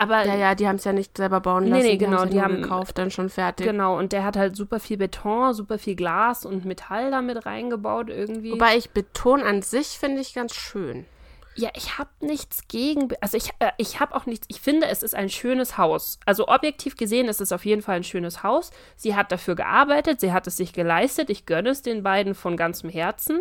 Aber 0.00 0.24
ja, 0.24 0.34
ja, 0.34 0.54
die 0.54 0.66
haben 0.66 0.76
es 0.76 0.84
ja 0.84 0.94
nicht 0.94 1.18
selber 1.18 1.40
bauen 1.40 1.66
lassen. 1.66 1.82
Nee, 1.82 1.90
nee, 1.90 1.96
genau, 1.98 2.24
die, 2.24 2.40
haben 2.40 2.62
gekauft, 2.62 2.96
dann 2.96 3.10
schon 3.10 3.28
fertig. 3.28 3.66
Genau, 3.66 3.98
und 3.98 4.12
der 4.12 4.24
hat 4.24 4.34
halt 4.34 4.56
super 4.56 4.80
viel 4.80 4.96
Beton, 4.96 5.52
super 5.52 5.78
viel 5.78 5.94
Glas 5.94 6.46
und 6.46 6.64
Metall 6.64 7.10
damit 7.10 7.44
reingebaut 7.44 8.08
irgendwie. 8.08 8.52
Wobei 8.52 8.78
ich 8.78 8.90
Beton 8.92 9.42
an 9.42 9.60
sich 9.60 9.98
finde 9.98 10.22
ich 10.22 10.32
ganz 10.32 10.54
schön. 10.54 11.04
Ja, 11.54 11.68
ich 11.74 11.98
habe 11.98 12.08
nichts 12.20 12.66
gegen, 12.66 13.10
also 13.20 13.36
ich, 13.36 13.50
äh, 13.58 13.72
ich 13.76 14.00
habe 14.00 14.14
auch 14.14 14.24
nichts, 14.24 14.46
ich 14.48 14.62
finde, 14.62 14.86
es 14.86 15.02
ist 15.02 15.14
ein 15.14 15.28
schönes 15.28 15.76
Haus. 15.76 16.18
Also 16.24 16.48
objektiv 16.48 16.96
gesehen 16.96 17.28
ist 17.28 17.42
es 17.42 17.52
auf 17.52 17.66
jeden 17.66 17.82
Fall 17.82 17.96
ein 17.96 18.04
schönes 18.04 18.42
Haus. 18.42 18.70
Sie 18.96 19.14
hat 19.14 19.30
dafür 19.30 19.54
gearbeitet, 19.54 20.20
sie 20.20 20.32
hat 20.32 20.46
es 20.46 20.56
sich 20.56 20.72
geleistet. 20.72 21.28
Ich 21.28 21.44
gönne 21.44 21.68
es 21.68 21.82
den 21.82 22.02
beiden 22.02 22.34
von 22.34 22.56
ganzem 22.56 22.88
Herzen. 22.88 23.40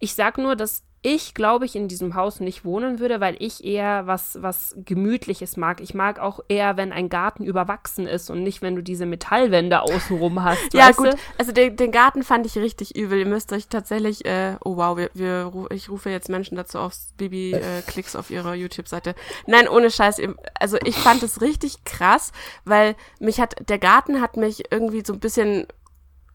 Ich 0.00 0.14
sage 0.14 0.42
nur, 0.42 0.54
dass 0.54 0.82
ich, 1.06 1.34
glaube 1.34 1.66
ich, 1.66 1.76
in 1.76 1.86
diesem 1.86 2.14
Haus 2.14 2.40
nicht 2.40 2.64
wohnen 2.64 2.98
würde, 2.98 3.20
weil 3.20 3.36
ich 3.38 3.62
eher 3.62 4.06
was, 4.06 4.38
was 4.40 4.74
Gemütliches 4.86 5.58
mag. 5.58 5.82
Ich 5.82 5.92
mag 5.92 6.18
auch 6.18 6.40
eher, 6.48 6.78
wenn 6.78 6.92
ein 6.92 7.10
Garten 7.10 7.44
überwachsen 7.44 8.06
ist 8.06 8.30
und 8.30 8.42
nicht, 8.42 8.62
wenn 8.62 8.74
du 8.74 8.82
diese 8.82 9.04
Metallwände 9.04 9.82
außenrum 9.82 10.42
hast. 10.42 10.62
ja, 10.72 10.92
gut. 10.92 11.08
Du? 11.08 11.16
Also 11.36 11.52
den, 11.52 11.76
den, 11.76 11.92
Garten 11.92 12.22
fand 12.22 12.46
ich 12.46 12.56
richtig 12.56 12.96
übel. 12.96 13.18
Ihr 13.18 13.26
müsst 13.26 13.52
euch 13.52 13.68
tatsächlich, 13.68 14.24
äh, 14.24 14.56
oh 14.64 14.78
wow, 14.78 14.96
wir, 14.96 15.10
wir, 15.12 15.52
ich 15.72 15.90
rufe 15.90 16.08
jetzt 16.08 16.30
Menschen 16.30 16.56
dazu 16.56 16.78
auf, 16.78 16.94
Bibi 17.18 17.52
äh, 17.52 17.82
Klicks 17.86 18.16
auf 18.16 18.30
ihrer 18.30 18.54
YouTube-Seite. 18.54 19.14
Nein, 19.46 19.68
ohne 19.68 19.90
Scheiß. 19.90 20.22
Also 20.58 20.78
ich 20.86 20.96
fand 20.96 21.22
es 21.22 21.42
richtig 21.42 21.84
krass, 21.84 22.32
weil 22.64 22.96
mich 23.20 23.40
hat, 23.40 23.68
der 23.68 23.78
Garten 23.78 24.22
hat 24.22 24.38
mich 24.38 24.72
irgendwie 24.72 25.02
so 25.04 25.12
ein 25.12 25.20
bisschen 25.20 25.66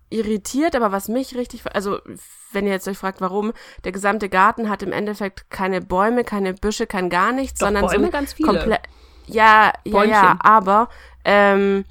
irritiert, 0.09 0.75
aber 0.75 0.91
was 0.91 1.07
mich 1.07 1.35
richtig, 1.35 1.63
also 1.73 1.99
wenn 2.51 2.65
ihr 2.65 2.73
jetzt 2.73 2.87
euch 2.87 2.97
fragt, 2.97 3.21
warum, 3.21 3.53
der 3.83 3.91
gesamte 3.91 4.29
Garten 4.29 4.69
hat 4.69 4.81
im 4.81 4.91
Endeffekt 4.91 5.49
keine 5.49 5.81
Bäume, 5.81 6.23
keine 6.23 6.53
Büsche, 6.53 6.87
kein 6.87 7.09
gar 7.09 7.31
nichts, 7.31 7.59
Doch, 7.59 7.67
sondern 7.67 7.85
Bäume 7.85 8.05
so 8.05 8.11
ganz 8.11 8.33
viele. 8.33 8.79
Ja, 9.27 9.73
ja, 9.85 10.03
ja, 10.03 10.39
aber 10.41 10.89
ähm, 11.23 11.85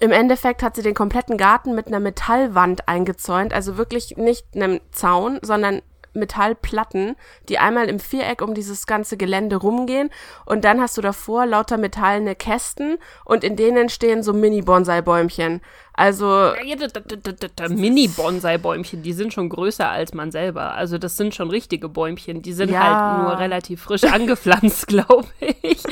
im 0.00 0.10
Endeffekt 0.10 0.62
hat 0.62 0.76
sie 0.76 0.82
den 0.82 0.94
kompletten 0.94 1.36
Garten 1.36 1.74
mit 1.74 1.86
einer 1.86 2.00
Metallwand 2.00 2.88
eingezäunt, 2.88 3.52
also 3.52 3.76
wirklich 3.76 4.16
nicht 4.16 4.46
einem 4.54 4.80
Zaun, 4.90 5.38
sondern 5.42 5.82
Metallplatten, 6.14 7.16
die 7.48 7.58
einmal 7.58 7.88
im 7.88 8.00
Viereck 8.00 8.42
um 8.42 8.54
dieses 8.54 8.86
ganze 8.86 9.16
Gelände 9.16 9.56
rumgehen 9.56 10.10
und 10.44 10.64
dann 10.64 10.80
hast 10.80 10.96
du 10.96 11.00
davor 11.00 11.46
lauter 11.46 11.78
metallene 11.78 12.34
Kästen 12.34 12.98
und 13.24 13.44
in 13.44 13.56
denen 13.56 13.88
stehen 13.88 14.22
so 14.22 14.32
Mini-Bonsai-Bäumchen. 14.32 15.60
Also. 15.94 16.52
Mini-Bonsai-Bäumchen, 17.68 19.02
die 19.02 19.12
sind 19.12 19.32
schon 19.32 19.48
größer 19.48 19.88
als 19.88 20.14
man 20.14 20.32
selber. 20.32 20.74
Also 20.74 20.98
das 20.98 21.16
sind 21.16 21.34
schon 21.34 21.50
richtige 21.50 21.88
Bäumchen. 21.88 22.40
Die 22.42 22.52
sind 22.52 22.70
ja. 22.70 22.80
halt 22.82 23.22
nur 23.22 23.38
relativ 23.38 23.82
frisch 23.82 24.04
angepflanzt, 24.12 24.86
glaube 24.88 25.28
ich. 25.40 25.82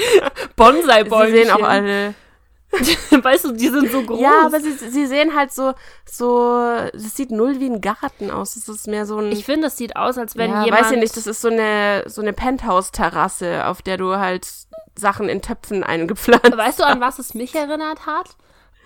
Bonsai-Bäumchen. 0.57 1.35
Sie 1.35 1.43
sehen 1.43 1.51
auch 1.51 1.63
alle 1.63 2.15
weißt 3.23 3.47
du, 3.47 3.53
die 3.53 3.69
sind 3.69 3.91
so 3.91 4.03
groß. 4.03 4.21
Ja, 4.21 4.47
aber 4.47 4.61
sie, 4.61 4.73
sie 4.73 5.07
sehen 5.07 5.35
halt 5.35 5.53
so, 5.53 5.75
so, 6.05 6.63
es 6.93 7.17
sieht 7.17 7.31
null 7.31 7.59
wie 7.59 7.69
ein 7.69 7.81
Garten 7.81 8.31
aus. 8.31 8.57
Es 8.57 8.69
ist 8.69 8.87
mehr 8.87 9.07
so 9.07 9.19
ein. 9.19 9.33
Ich 9.33 9.45
finde, 9.45 9.67
es 9.67 9.77
sieht 9.77 9.97
aus, 9.97 10.19
als 10.19 10.37
wenn 10.37 10.51
ja, 10.51 10.65
jemand. 10.65 10.85
Weiß 10.85 10.93
ich 10.93 10.99
nicht, 10.99 11.17
das 11.17 11.27
ist 11.27 11.41
so 11.41 11.49
eine, 11.49 12.05
so 12.07 12.23
eine 12.23 12.33
Penthouse-Terrasse, 12.33 13.67
auf 13.67 13.83
der 13.83 13.97
du 13.97 14.17
halt 14.17 14.47
Sachen 14.95 15.29
in 15.29 15.43
Töpfen 15.43 15.83
eingepflanzt 15.83 16.57
Weißt 16.57 16.79
du, 16.79 16.85
an 16.85 17.01
was 17.01 17.19
es 17.19 17.35
mich 17.35 17.55
erinnert 17.55 18.07
hat? 18.07 18.37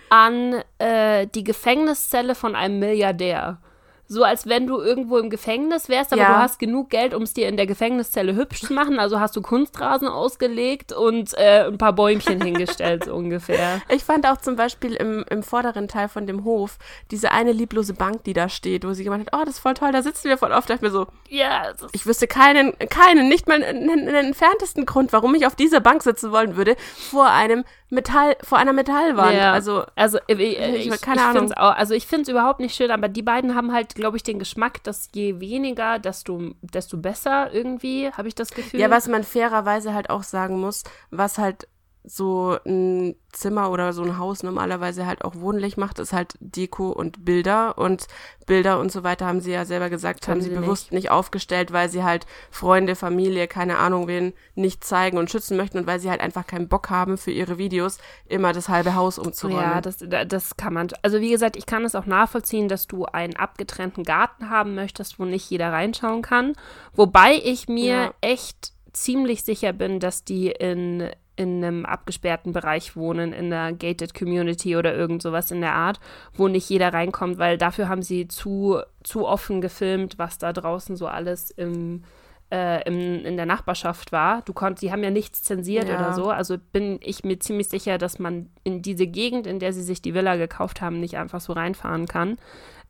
An 0.09 0.63
äh, 0.79 1.27
die 1.27 1.45
Gefängniszelle 1.45 2.35
von 2.35 2.57
einem 2.57 2.79
Milliardär 2.79 3.59
so 4.07 4.23
als 4.23 4.47
wenn 4.47 4.67
du 4.67 4.81
irgendwo 4.81 5.19
im 5.19 5.31
Gefängnis 5.31 5.89
wärst, 5.89 6.13
aber 6.13 6.23
ja. 6.23 6.29
du 6.29 6.39
hast 6.39 6.59
genug 6.59 6.91
Geld, 6.91 7.15
um 7.15 7.23
es 7.23 7.33
dir 7.33 7.49
in 7.49 7.57
der 7.57 7.67
Gefängniszelle 7.67 8.35
hübsch 8.35 8.63
zu 8.63 8.73
machen. 8.73 8.99
Also 8.99 9.19
hast 9.19 9.35
du 9.37 9.43
Kunstrasen 9.43 10.09
ausgelegt 10.09 10.93
und 10.93 11.33
äh, 11.35 11.67
ein 11.67 11.79
paar 11.79 11.95
Bäumchen 11.95 12.41
hingestellt, 12.41 13.05
so 13.05 13.15
ungefähr. 13.15 13.81
Ich 13.89 14.05
fand 14.05 14.27
auch 14.27 14.37
zum 14.37 14.57
Beispiel 14.57 14.95
im, 14.95 15.25
im 15.31 15.43
vorderen 15.43 15.89
Teil 15.89 16.09
von 16.09 16.27
dem 16.27 16.45
Hof 16.45 16.79
diese 17.11 17.33
eine 17.33 17.53
lieblose 17.53 17.95
Bank, 17.95 18.25
die 18.25 18.35
da 18.35 18.49
steht, 18.49 18.87
wo 18.87 18.93
sie 18.93 19.05
gemeint 19.05 19.27
hat, 19.27 19.41
oh, 19.41 19.45
das 19.45 19.55
ist 19.55 19.61
voll 19.61 19.75
toll, 19.75 19.93
da 19.93 20.03
sitzen 20.03 20.29
wir 20.29 20.37
voll 20.37 20.53
oft. 20.53 20.69
Da 20.69 20.75
dachte 20.75 20.87
ich 20.87 20.93
mir 20.93 20.99
so, 20.99 21.07
ja, 21.29 21.73
ich 21.93 22.07
wüsste 22.07 22.27
keinen, 22.27 22.77
keinen, 22.91 23.29
nicht 23.29 23.49
mal 23.49 23.63
einen, 23.63 23.89
einen 23.91 24.27
entferntesten 24.27 24.85
Grund, 24.87 25.13
warum 25.13 25.35
ich 25.35 25.47
auf 25.47 25.55
dieser 25.55 25.81
Bank 25.81 26.03
sitzen 26.03 26.31
wollen 26.31 26.57
würde, 26.57 26.77
vor 27.11 27.31
einem 27.31 27.65
Metall, 27.95 28.37
vor 28.43 28.59
einer 28.59 28.73
Metallwand. 28.73 29.37
Ja. 29.37 29.53
Also, 29.53 29.85
also 29.95 30.19
äh, 30.29 30.35
ich, 30.35 30.87
ich, 30.87 31.01
keine 31.01 31.21
ich 31.21 31.27
Ahnung. 31.27 31.53
Auch, 31.53 31.75
also 31.75 31.95
ich 31.95 32.07
finde 32.07 32.23
es 32.23 32.29
überhaupt 32.29 32.61
nicht 32.61 32.75
schön, 32.75 32.91
aber 32.91 33.09
die 33.09 33.23
beiden 33.23 33.55
haben 33.55 33.73
halt, 33.73 33.95
glaube 33.95 34.17
ich, 34.17 34.23
den 34.23 34.39
Geschmack, 34.39 34.83
dass 34.85 35.09
je 35.15 35.41
weniger, 35.41 35.99
desto, 35.99 36.55
desto 36.61 36.97
besser 36.97 37.53
irgendwie, 37.53 38.11
habe 38.11 38.29
ich 38.29 38.35
das 38.35 38.51
Gefühl. 38.51 38.81
Ja, 38.81 38.91
was 38.91 39.09
man 39.09 39.25
fairerweise 39.25 39.95
halt 39.95 40.11
auch 40.11 40.23
sagen 40.23 40.61
muss, 40.61 40.85
was 41.11 41.39
halt 41.39 41.69
so 42.07 42.59
ein 42.67 43.17
Zimmer 43.33 43.71
oder 43.71 43.95
so 43.95 44.03
ein 44.03 44.19
Haus 44.19 44.43
normalerweise 44.43 45.07
halt 45.07 45.25
auch 45.25 45.35
wohnlich 45.37 45.79
macht, 45.79 45.99
ist 45.99 46.13
halt 46.13 46.35
Deko 46.39 46.91
und 46.91 47.25
Bilder. 47.25 47.79
Und 47.79 48.07
Bilder 48.47 48.79
und 48.79 48.93
so 48.93 49.05
weiter 49.05 49.27
haben 49.27 49.41
sie 49.41 49.53
ja 49.53 49.65
selber 49.65 49.89
gesagt, 49.89 50.29
haben, 50.29 50.35
haben 50.35 50.43
sie, 50.43 50.51
sie 50.51 50.55
bewusst 50.55 50.93
nicht. 50.93 51.05
nicht 51.05 51.11
aufgestellt, 51.11 51.73
weil 51.73 51.89
sie 51.89 52.05
halt 52.05 52.27
Freunde, 52.51 52.95
Familie, 52.95 53.49
keine 53.49 53.79
Ahnung 53.79 54.07
wen, 54.07 54.35
nicht 54.55 54.85
zeigen 54.85 55.17
und 55.17 55.31
schützen 55.31 55.57
möchten 55.57 55.79
und 55.79 55.87
weil 55.87 55.99
sie 55.99 56.11
halt 56.11 56.21
einfach 56.21 56.47
keinen 56.47 56.69
Bock 56.69 56.91
haben 56.91 57.17
für 57.17 57.31
ihre 57.31 57.57
Videos, 57.57 57.99
immer 58.27 58.53
das 58.53 58.69
halbe 58.69 58.95
Haus 58.95 59.19
umzuräumen. 59.19 59.63
Ja, 59.63 59.81
das, 59.81 59.97
das 60.29 60.57
kann 60.59 60.75
man. 60.75 60.89
Also 61.01 61.21
wie 61.21 61.31
gesagt, 61.31 61.57
ich 61.57 61.65
kann 61.65 61.87
es 61.87 61.95
auch 61.95 62.07
nachvollziehen, 62.07 62.69
dass 62.69 62.87
du 62.87 63.07
einen 63.07 63.37
abgetrennten 63.37 64.05
Garten 64.05 64.51
haben 64.51 64.75
möchtest, 64.75 65.19
wo 65.19 65.25
nicht 65.25 65.49
jeder 65.51 65.73
reinschauen 65.73 66.21
kann. 66.21 66.53
Wobei 66.95 67.41
ich 67.43 67.67
mir 67.67 67.87
ja. 67.87 68.15
echt 68.21 68.75
ziemlich 68.93 69.43
sicher 69.43 69.73
bin, 69.73 70.01
dass 70.01 70.25
die 70.25 70.51
in 70.51 71.11
in 71.37 71.65
einem 71.65 71.85
abgesperrten 71.85 72.53
Bereich 72.53 72.97
wohnen, 72.97 73.33
in 73.33 73.53
einer 73.53 73.73
gated 73.73 74.15
Community 74.15 74.77
oder 74.77 74.95
irgend 74.95 75.23
sowas 75.23 75.51
in 75.51 75.61
der 75.61 75.75
Art, 75.75 75.99
wo 76.35 76.49
nicht 76.49 76.69
jeder 76.69 76.93
reinkommt, 76.93 77.39
weil 77.39 77.59
dafür 77.59 77.89
haben 77.89 78.03
sie 78.03 78.29
zu, 78.29 78.81
zu 79.03 79.27
offen 79.27 79.61
gefilmt, 79.61 80.19
was 80.19 80.39
da 80.39 80.53
draußen 80.53 80.97
so 80.97 81.07
alles 81.07 81.51
im, 81.51 82.05
äh, 82.53 82.87
im, 82.87 83.25
in 83.25 83.37
der 83.37 83.47
Nachbarschaft 83.47 84.13
war. 84.13 84.43
Du 84.43 84.53
konntest, 84.53 84.81
sie 84.81 84.93
haben 84.93 85.03
ja 85.03 85.11
nichts 85.11 85.43
zensiert 85.43 85.89
ja. 85.89 85.97
oder 85.97 86.13
so, 86.13 86.31
also 86.31 86.57
bin 86.73 87.01
ich 87.03 87.25
mir 87.25 87.39
ziemlich 87.41 87.69
sicher, 87.69 87.99
dass 87.99 88.19
man 88.19 88.51
in 88.63 88.81
diese 88.83 89.07
Gegend, 89.07 89.47
in 89.47 89.59
der 89.59 89.73
sie 89.73 89.83
sich 89.83 90.03
die 90.03 90.15
Villa 90.15 90.37
gekauft 90.37 90.81
haben, 90.81 91.01
nicht 91.01 91.17
einfach 91.17 91.41
so 91.41 91.53
reinfahren 91.53 92.07
kann. 92.07 92.39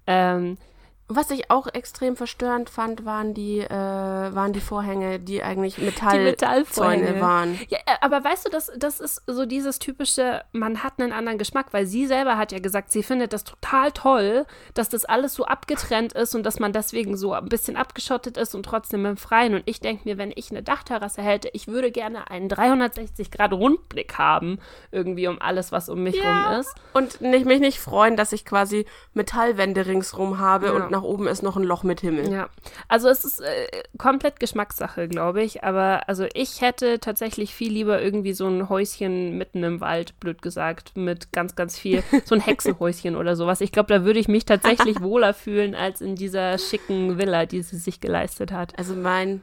Ähm, 0.06 0.58
was 1.06 1.30
ich 1.30 1.50
auch 1.50 1.66
extrem 1.66 2.16
verstörend 2.16 2.70
fand, 2.70 3.04
waren 3.04 3.34
die, 3.34 3.60
äh, 3.60 3.68
waren 3.70 4.54
die 4.54 4.60
Vorhänge, 4.60 5.20
die 5.20 5.42
eigentlich 5.42 5.76
Metallzäune 5.76 7.20
waren. 7.20 7.58
Ja, 7.68 7.78
äh, 7.84 7.96
aber 8.00 8.24
weißt 8.24 8.46
du, 8.46 8.50
das, 8.50 8.72
das 8.76 9.00
ist 9.00 9.22
so 9.26 9.44
dieses 9.44 9.78
typische, 9.78 10.42
man 10.52 10.82
hat 10.82 10.94
einen 10.98 11.12
anderen 11.12 11.36
Geschmack, 11.36 11.66
weil 11.72 11.86
sie 11.86 12.06
selber 12.06 12.38
hat 12.38 12.52
ja 12.52 12.58
gesagt, 12.58 12.90
sie 12.90 13.02
findet 13.02 13.34
das 13.34 13.44
total 13.44 13.92
toll, 13.92 14.46
dass 14.72 14.88
das 14.88 15.04
alles 15.04 15.34
so 15.34 15.44
abgetrennt 15.44 16.14
ist 16.14 16.34
und 16.34 16.42
dass 16.44 16.58
man 16.58 16.72
deswegen 16.72 17.18
so 17.18 17.34
ein 17.34 17.50
bisschen 17.50 17.76
abgeschottet 17.76 18.38
ist 18.38 18.54
und 18.54 18.62
trotzdem 18.62 19.04
im 19.04 19.18
Freien. 19.18 19.54
Und 19.54 19.64
ich 19.66 19.80
denke 19.80 20.08
mir, 20.08 20.16
wenn 20.16 20.32
ich 20.34 20.50
eine 20.50 20.62
Dachterrasse 20.62 21.20
hätte, 21.20 21.50
ich 21.52 21.68
würde 21.68 21.90
gerne 21.90 22.30
einen 22.30 22.48
360-Grad-Rundblick 22.48 24.16
haben, 24.16 24.58
irgendwie 24.90 25.28
um 25.28 25.38
alles, 25.38 25.70
was 25.70 25.90
um 25.90 26.02
mich 26.02 26.16
ja. 26.16 26.48
rum 26.48 26.60
ist. 26.60 26.74
Und 26.94 27.20
nicht, 27.20 27.44
mich 27.44 27.60
nicht 27.60 27.78
freuen, 27.78 28.16
dass 28.16 28.32
ich 28.32 28.46
quasi 28.46 28.86
Metallwände 29.12 29.84
ringsrum 29.84 30.38
habe 30.38 30.68
ja. 30.68 30.72
und 30.72 30.93
nach 30.94 31.02
oben 31.02 31.26
ist 31.26 31.42
noch 31.42 31.56
ein 31.56 31.64
Loch 31.64 31.82
mit 31.82 32.00
Himmel. 32.00 32.30
Ja, 32.30 32.48
also 32.88 33.08
es 33.08 33.24
ist 33.24 33.40
äh, 33.40 33.82
komplett 33.98 34.38
Geschmackssache, 34.38 35.08
glaube 35.08 35.42
ich. 35.42 35.64
Aber 35.64 36.08
also 36.08 36.26
ich 36.34 36.60
hätte 36.60 37.00
tatsächlich 37.00 37.52
viel 37.52 37.72
lieber 37.72 38.00
irgendwie 38.00 38.32
so 38.32 38.46
ein 38.46 38.68
Häuschen 38.68 39.36
mitten 39.36 39.64
im 39.64 39.80
Wald, 39.80 40.18
blöd 40.20 40.40
gesagt, 40.40 40.96
mit 40.96 41.32
ganz, 41.32 41.56
ganz 41.56 41.76
viel, 41.76 42.04
so 42.24 42.36
ein 42.36 42.40
Hexenhäuschen 42.46 43.16
oder 43.16 43.34
sowas. 43.34 43.60
Ich 43.60 43.72
glaube, 43.72 43.92
da 43.92 44.04
würde 44.04 44.20
ich 44.20 44.28
mich 44.28 44.44
tatsächlich 44.44 45.00
wohler 45.00 45.34
fühlen 45.34 45.74
als 45.74 46.00
in 46.00 46.14
dieser 46.14 46.58
schicken 46.58 47.18
Villa, 47.18 47.44
die 47.44 47.62
sie 47.62 47.76
sich 47.76 48.00
geleistet 48.00 48.52
hat. 48.52 48.78
Also 48.78 48.94
mein 48.94 49.42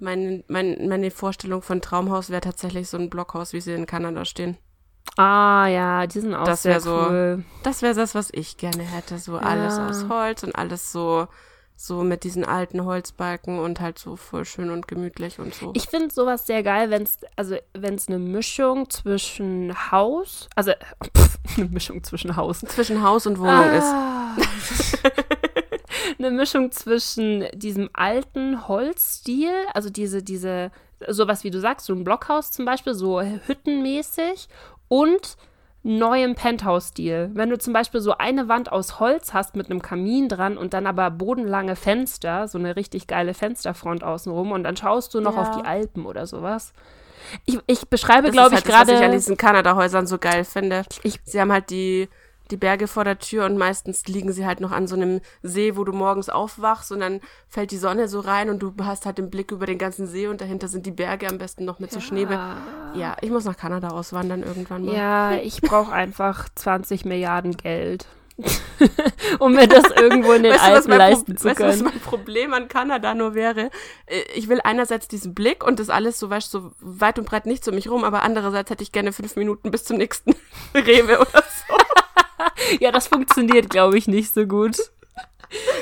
Meine, 0.00 0.42
mein, 0.48 0.88
meine 0.88 1.10
Vorstellung 1.10 1.62
von 1.62 1.80
Traumhaus 1.80 2.30
wäre 2.30 2.40
tatsächlich 2.40 2.88
so 2.88 2.96
ein 2.96 3.10
Blockhaus, 3.10 3.52
wie 3.52 3.60
sie 3.60 3.74
in 3.74 3.86
Kanada 3.86 4.24
stehen. 4.24 4.56
Ah, 5.16 5.66
ja, 5.66 6.06
die 6.06 6.20
sind 6.20 6.34
auch 6.34 6.44
Das 6.44 6.62
sehr 6.62 6.80
so- 6.80 6.94
cool. 7.08 7.44
Das 7.62 7.82
wäre 7.82 7.94
das, 7.94 8.14
was 8.14 8.30
ich 8.32 8.56
gerne 8.56 8.82
hätte. 8.82 9.18
So 9.18 9.36
alles 9.36 9.76
Ja. 9.76 9.88
aus 9.88 10.06
Holz 10.08 10.42
und 10.42 10.54
alles 10.56 10.92
so, 10.92 11.26
so 11.76 12.02
mit 12.04 12.24
diesen 12.24 12.44
alten 12.44 12.84
Holzbalken 12.84 13.58
und 13.58 13.80
halt 13.80 13.98
so 13.98 14.16
voll 14.16 14.44
schön 14.44 14.70
und 14.70 14.86
gemütlich 14.88 15.38
und 15.38 15.54
so. 15.54 15.72
Ich 15.74 15.86
finde 15.88 16.10
sowas 16.12 16.46
sehr 16.46 16.62
geil, 16.62 16.90
wenn 16.90 17.02
es 17.02 17.18
also 17.36 17.56
wenn's 17.74 18.08
eine 18.08 18.18
Mischung 18.18 18.88
zwischen 18.88 19.74
Haus, 19.90 20.48
also 20.56 20.72
pff, 21.16 21.38
eine 21.56 21.66
Mischung 21.68 22.02
zwischen 22.04 22.36
Haus 22.36 22.60
zwischen 22.60 23.02
Haus 23.02 23.26
und 23.26 23.38
Wohnung 23.38 23.70
ist. 23.72 23.84
Ah. 23.84 24.36
eine 26.18 26.30
Mischung 26.30 26.70
zwischen 26.70 27.46
diesem 27.54 27.88
alten 27.94 28.68
Holzstil, 28.68 29.52
also 29.74 29.90
diese, 29.90 30.22
diese, 30.22 30.70
sowas 31.08 31.44
wie 31.44 31.50
du 31.50 31.60
sagst, 31.60 31.86
so 31.86 31.94
ein 31.94 32.04
Blockhaus 32.04 32.50
zum 32.50 32.64
Beispiel, 32.64 32.94
so 32.94 33.20
hüttenmäßig 33.22 34.48
und 34.90 35.36
neuem 35.82 36.34
Penthouse-Stil. 36.34 37.30
Wenn 37.32 37.48
du 37.48 37.56
zum 37.58 37.72
Beispiel 37.72 38.02
so 38.02 38.18
eine 38.18 38.48
Wand 38.48 38.70
aus 38.70 39.00
Holz 39.00 39.32
hast 39.32 39.56
mit 39.56 39.70
einem 39.70 39.80
Kamin 39.80 40.28
dran 40.28 40.58
und 40.58 40.74
dann 40.74 40.86
aber 40.86 41.10
bodenlange 41.10 41.74
Fenster, 41.74 42.48
so 42.48 42.58
eine 42.58 42.76
richtig 42.76 43.06
geile 43.06 43.32
Fensterfront 43.32 44.04
außenrum 44.04 44.52
und 44.52 44.64
dann 44.64 44.76
schaust 44.76 45.14
du 45.14 45.20
noch 45.20 45.36
Ja. 45.36 45.40
auf 45.42 45.56
die 45.56 45.64
Alpen 45.64 46.04
oder 46.04 46.26
sowas. 46.26 46.74
Ich, 47.46 47.58
ich 47.66 47.88
beschreibe, 47.88 48.30
glaube 48.30 48.48
ich, 48.50 48.54
halt 48.56 48.66
das, 48.68 48.72
was 48.80 48.86
gerade. 48.86 48.98
ich 48.98 49.04
an 49.06 49.12
diesen 49.12 49.36
Kanada-Häusern 49.38 50.06
so 50.06 50.18
geil 50.18 50.44
finde. 50.44 50.82
Ich- 51.02 51.20
sie 51.24 51.40
haben 51.40 51.52
halt 51.52 51.70
die, 51.70 52.08
die 52.50 52.56
Berge 52.56 52.86
vor 52.88 53.04
der 53.04 53.18
Tür 53.18 53.46
und 53.46 53.56
meistens 53.56 54.06
liegen 54.06 54.32
sie 54.32 54.46
halt 54.46 54.60
noch 54.60 54.72
an 54.72 54.86
so 54.86 54.96
einem 54.96 55.20
See, 55.42 55.76
wo 55.76 55.84
du 55.84 55.92
morgens 55.92 56.28
aufwachst 56.28 56.92
und 56.92 57.00
dann 57.00 57.20
fällt 57.48 57.70
die 57.70 57.76
Sonne 57.78 58.08
so 58.08 58.20
rein 58.20 58.50
und 58.50 58.60
du 58.60 58.72
hast 58.82 59.06
halt 59.06 59.18
den 59.18 59.30
Blick 59.30 59.50
über 59.52 59.66
den 59.66 59.78
ganzen 59.78 60.06
See 60.06 60.26
und 60.26 60.40
dahinter 60.40 60.68
sind 60.68 60.86
die 60.86 60.90
Berge 60.90 61.28
am 61.28 61.38
besten 61.38 61.64
noch 61.64 61.78
mit 61.78 61.90
so 61.92 62.00
Schneebe. 62.00 62.38
Ja, 62.94 63.16
ich 63.20 63.30
muss 63.30 63.44
nach 63.44 63.56
Kanada 63.56 63.88
auswandern 63.88 64.42
irgendwann 64.42 64.84
mal. 64.84 64.94
Ja, 64.94 65.32
ich 65.42 65.60
brauche 65.60 65.92
einfach 65.92 66.48
20 66.54 67.04
Milliarden 67.04 67.56
Geld, 67.56 68.06
um 69.38 69.52
mir 69.54 69.66
das 69.68 69.84
irgendwo 70.00 70.32
in 70.32 70.42
den 70.42 70.52
Weißt 70.52 70.62
Alpen 70.64 70.92
leisten 70.92 71.36
zu 71.36 71.44
weißt 71.48 71.60
du, 71.60 71.64
was 71.64 71.76
können. 71.78 71.84
mein 71.92 72.00
Problem 72.00 72.54
an 72.54 72.68
Kanada 72.68 73.14
nur 73.14 73.34
wäre? 73.34 73.70
Äh, 74.06 74.22
Ich 74.34 74.48
will 74.48 74.60
einerseits 74.64 75.08
diesen 75.08 75.34
Blick 75.34 75.62
und 75.64 75.78
das 75.78 75.90
alles 75.90 76.18
so, 76.18 76.30
weißt 76.30 76.50
so 76.50 76.72
weit 76.80 77.18
und 77.18 77.26
breit 77.26 77.46
nicht 77.46 77.66
um 77.68 77.74
mich 77.74 77.90
rum, 77.90 78.02
aber 78.04 78.22
andererseits 78.22 78.70
hätte 78.70 78.82
ich 78.82 78.92
gerne 78.92 79.12
fünf 79.12 79.36
Minuten 79.36 79.70
bis 79.70 79.84
zum 79.84 79.98
nächsten 79.98 80.34
Rewe 80.74 81.20
oder 81.20 81.42
so. 81.68 81.76
Ja, 82.80 82.90
das 82.92 83.08
funktioniert, 83.08 83.70
glaube 83.70 83.98
ich, 83.98 84.06
nicht 84.08 84.32
so 84.32 84.46
gut. 84.46 84.76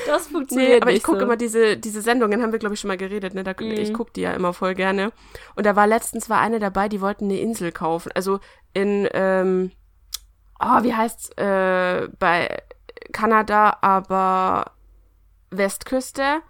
Das 0.07 0.29
funktioniert 0.29 0.71
Nee, 0.71 0.81
aber 0.81 0.93
ich 0.93 1.03
gucke 1.03 1.19
so. 1.19 1.25
immer 1.27 1.37
diese, 1.37 1.77
diese 1.77 2.01
Sendungen, 2.01 2.43
haben 2.43 2.53
wir, 2.53 2.59
glaube 2.59 2.75
ich, 2.75 2.81
schon 2.81 2.89
mal 2.89 2.97
geredet, 2.97 3.35
ne? 3.35 3.45
Da, 3.45 3.53
Mhm. 3.59 3.73
Ich 3.73 3.93
gucke 3.93 4.13
die 4.15 4.23
ja 4.23 4.33
immer 4.33 4.55
voll 4.55 4.75
gerne. 4.75 5.13
Und 5.57 5.67
da 5.67 5.77
war 5.77 5.87
letztens 5.87 6.31
war 6.31 6.41
eine 6.41 6.59
dabei, 6.59 6.89
die 6.89 7.01
wollten 7.03 7.25
eine 7.25 7.39
Insel 7.39 7.71
kaufen. 7.73 8.11
Also 8.15 8.41
in, 8.73 9.07
ähm, 9.13 9.71
oh, 10.59 10.83
wie 10.83 10.95
heißt's, 10.95 11.31
äh, 11.37 12.09
bei 12.19 12.63
Kanada, 13.13 13.77
aber 13.83 14.73
Westküste 15.51 16.41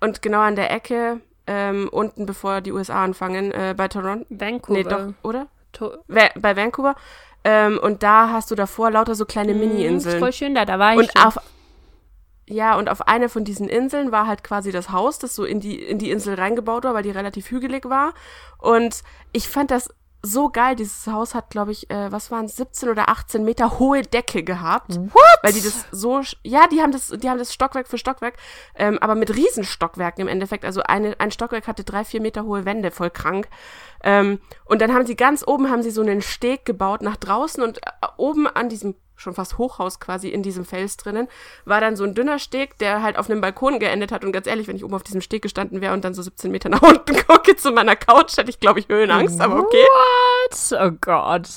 und 0.00 0.22
genau 0.22 0.40
an 0.40 0.56
der 0.56 0.70
Ecke, 0.70 1.20
ähm, 1.46 1.88
unten 1.92 2.24
bevor 2.26 2.60
die 2.60 2.72
USA 2.72 3.04
anfangen, 3.04 3.52
äh, 3.52 3.74
bei 3.76 3.88
Toronto. 3.88 4.24
Vancouver. 4.30 4.78
Nee, 4.78 4.84
doch, 4.84 5.12
oder? 5.22 5.46
To 5.72 5.92
Va 6.06 6.28
bei 6.38 6.56
Vancouver. 6.56 6.94
Ähm, 7.44 7.78
und 7.82 8.02
da 8.02 8.30
hast 8.30 8.50
du 8.50 8.54
davor 8.54 8.90
lauter 8.90 9.14
so 9.14 9.24
kleine 9.24 9.54
Mhm, 9.54 9.62
ist 9.62 9.68
Mini-Inseln. 9.68 10.18
voll 10.20 10.32
schön 10.32 10.54
da, 10.54 10.64
da 10.64 10.78
war 10.78 10.92
ich 10.94 10.98
Und 11.00 11.12
schon. 11.12 11.22
auf 11.26 11.38
ja, 12.48 12.76
und 12.76 12.90
auf 12.90 13.06
einer 13.08 13.28
von 13.28 13.44
diesen 13.44 13.68
Inseln 13.68 14.10
war 14.12 14.26
halt 14.26 14.42
quasi 14.44 14.72
das 14.72 14.90
Haus, 14.90 15.18
das 15.18 15.34
so 15.34 15.44
in 15.44 15.60
die, 15.60 15.80
in 15.80 15.98
die 15.98 16.10
Insel 16.10 16.34
reingebaut 16.34 16.84
war, 16.84 16.92
weil 16.92 17.04
die 17.04 17.10
relativ 17.10 17.50
hügelig 17.50 17.88
war. 17.88 18.14
Und 18.58 19.02
ich 19.32 19.48
fand 19.48 19.70
das 19.70 19.88
so 20.22 20.48
geil. 20.50 20.76
Dieses 20.76 21.06
Haus 21.06 21.34
hat, 21.34 21.50
glaube 21.50 21.72
ich, 21.72 21.90
äh, 21.90 22.10
was 22.12 22.30
waren 22.30 22.48
17 22.48 22.88
oder 22.88 23.08
18 23.08 23.44
Meter 23.44 23.78
hohe 23.78 24.02
Decke 24.02 24.42
gehabt. 24.42 24.96
What? 24.96 25.38
Weil 25.42 25.52
die 25.52 25.62
das 25.62 25.86
so, 25.90 26.22
ja, 26.42 26.66
die 26.68 26.80
haben 26.80 26.92
das, 26.92 27.08
die 27.08 27.28
haben 27.28 27.38
das 27.38 27.52
Stockwerk 27.52 27.88
für 27.88 27.98
Stockwerk, 27.98 28.34
ähm, 28.76 28.98
aber 29.00 29.14
mit 29.14 29.34
Riesenstockwerken 29.34 30.22
im 30.22 30.28
Endeffekt. 30.28 30.64
Also 30.64 30.82
eine, 30.82 31.18
ein 31.18 31.30
Stockwerk 31.30 31.66
hatte 31.66 31.84
drei, 31.84 32.04
vier 32.04 32.20
Meter 32.20 32.44
hohe 32.44 32.64
Wände, 32.64 32.90
voll 32.90 33.10
krank. 33.10 33.48
Ähm, 34.04 34.40
und 34.64 34.80
dann 34.80 34.94
haben 34.94 35.06
sie 35.06 35.16
ganz 35.16 35.46
oben 35.46 35.70
haben 35.70 35.82
sie 35.82 35.90
so 35.90 36.02
einen 36.02 36.22
Steg 36.22 36.64
gebaut 36.64 37.02
nach 37.02 37.16
draußen 37.16 37.62
und 37.62 37.78
äh, 37.78 37.90
oben 38.16 38.46
an 38.46 38.68
diesem 38.68 38.94
schon 39.16 39.34
fast 39.34 39.58
Hochhaus 39.58 40.00
quasi 40.00 40.28
in 40.28 40.42
diesem 40.42 40.64
Fels 40.64 40.96
drinnen, 40.96 41.28
war 41.64 41.80
dann 41.80 41.96
so 41.96 42.04
ein 42.04 42.14
dünner 42.14 42.38
Steg, 42.38 42.78
der 42.78 43.02
halt 43.02 43.16
auf 43.16 43.30
einem 43.30 43.40
Balkon 43.40 43.78
geendet 43.78 44.12
hat. 44.12 44.24
Und 44.24 44.32
ganz 44.32 44.46
ehrlich, 44.46 44.68
wenn 44.68 44.76
ich 44.76 44.84
oben 44.84 44.94
auf 44.94 45.02
diesem 45.02 45.20
Steg 45.20 45.42
gestanden 45.42 45.80
wäre 45.80 45.92
und 45.92 46.04
dann 46.04 46.14
so 46.14 46.22
17 46.22 46.50
Meter 46.50 46.68
nach 46.70 46.82
unten 46.82 47.16
gucke 47.26 47.56
zu 47.56 47.72
meiner 47.72 47.96
Couch, 47.96 48.36
hätte 48.36 48.50
ich, 48.50 48.60
glaube 48.60 48.80
ich, 48.80 48.88
Höhenangst, 48.88 49.40
aber 49.40 49.60
okay. 49.60 49.76
What? 49.76 50.80
Oh 50.80 50.90
Gott. 51.00 51.48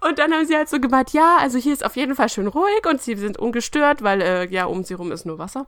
Und 0.00 0.18
dann 0.18 0.32
haben 0.32 0.46
sie 0.46 0.56
halt 0.56 0.68
so 0.68 0.80
gemeint, 0.80 1.12
ja, 1.12 1.38
also 1.40 1.58
hier 1.58 1.72
ist 1.72 1.84
auf 1.84 1.96
jeden 1.96 2.14
Fall 2.14 2.28
schön 2.28 2.46
ruhig 2.46 2.86
und 2.88 3.00
sie 3.00 3.16
sind 3.16 3.38
ungestört, 3.38 4.02
weil 4.02 4.20
äh, 4.20 4.46
ja, 4.48 4.66
um 4.66 4.84
sie 4.84 4.94
rum 4.94 5.12
ist 5.12 5.26
nur 5.26 5.38
Wasser. 5.38 5.66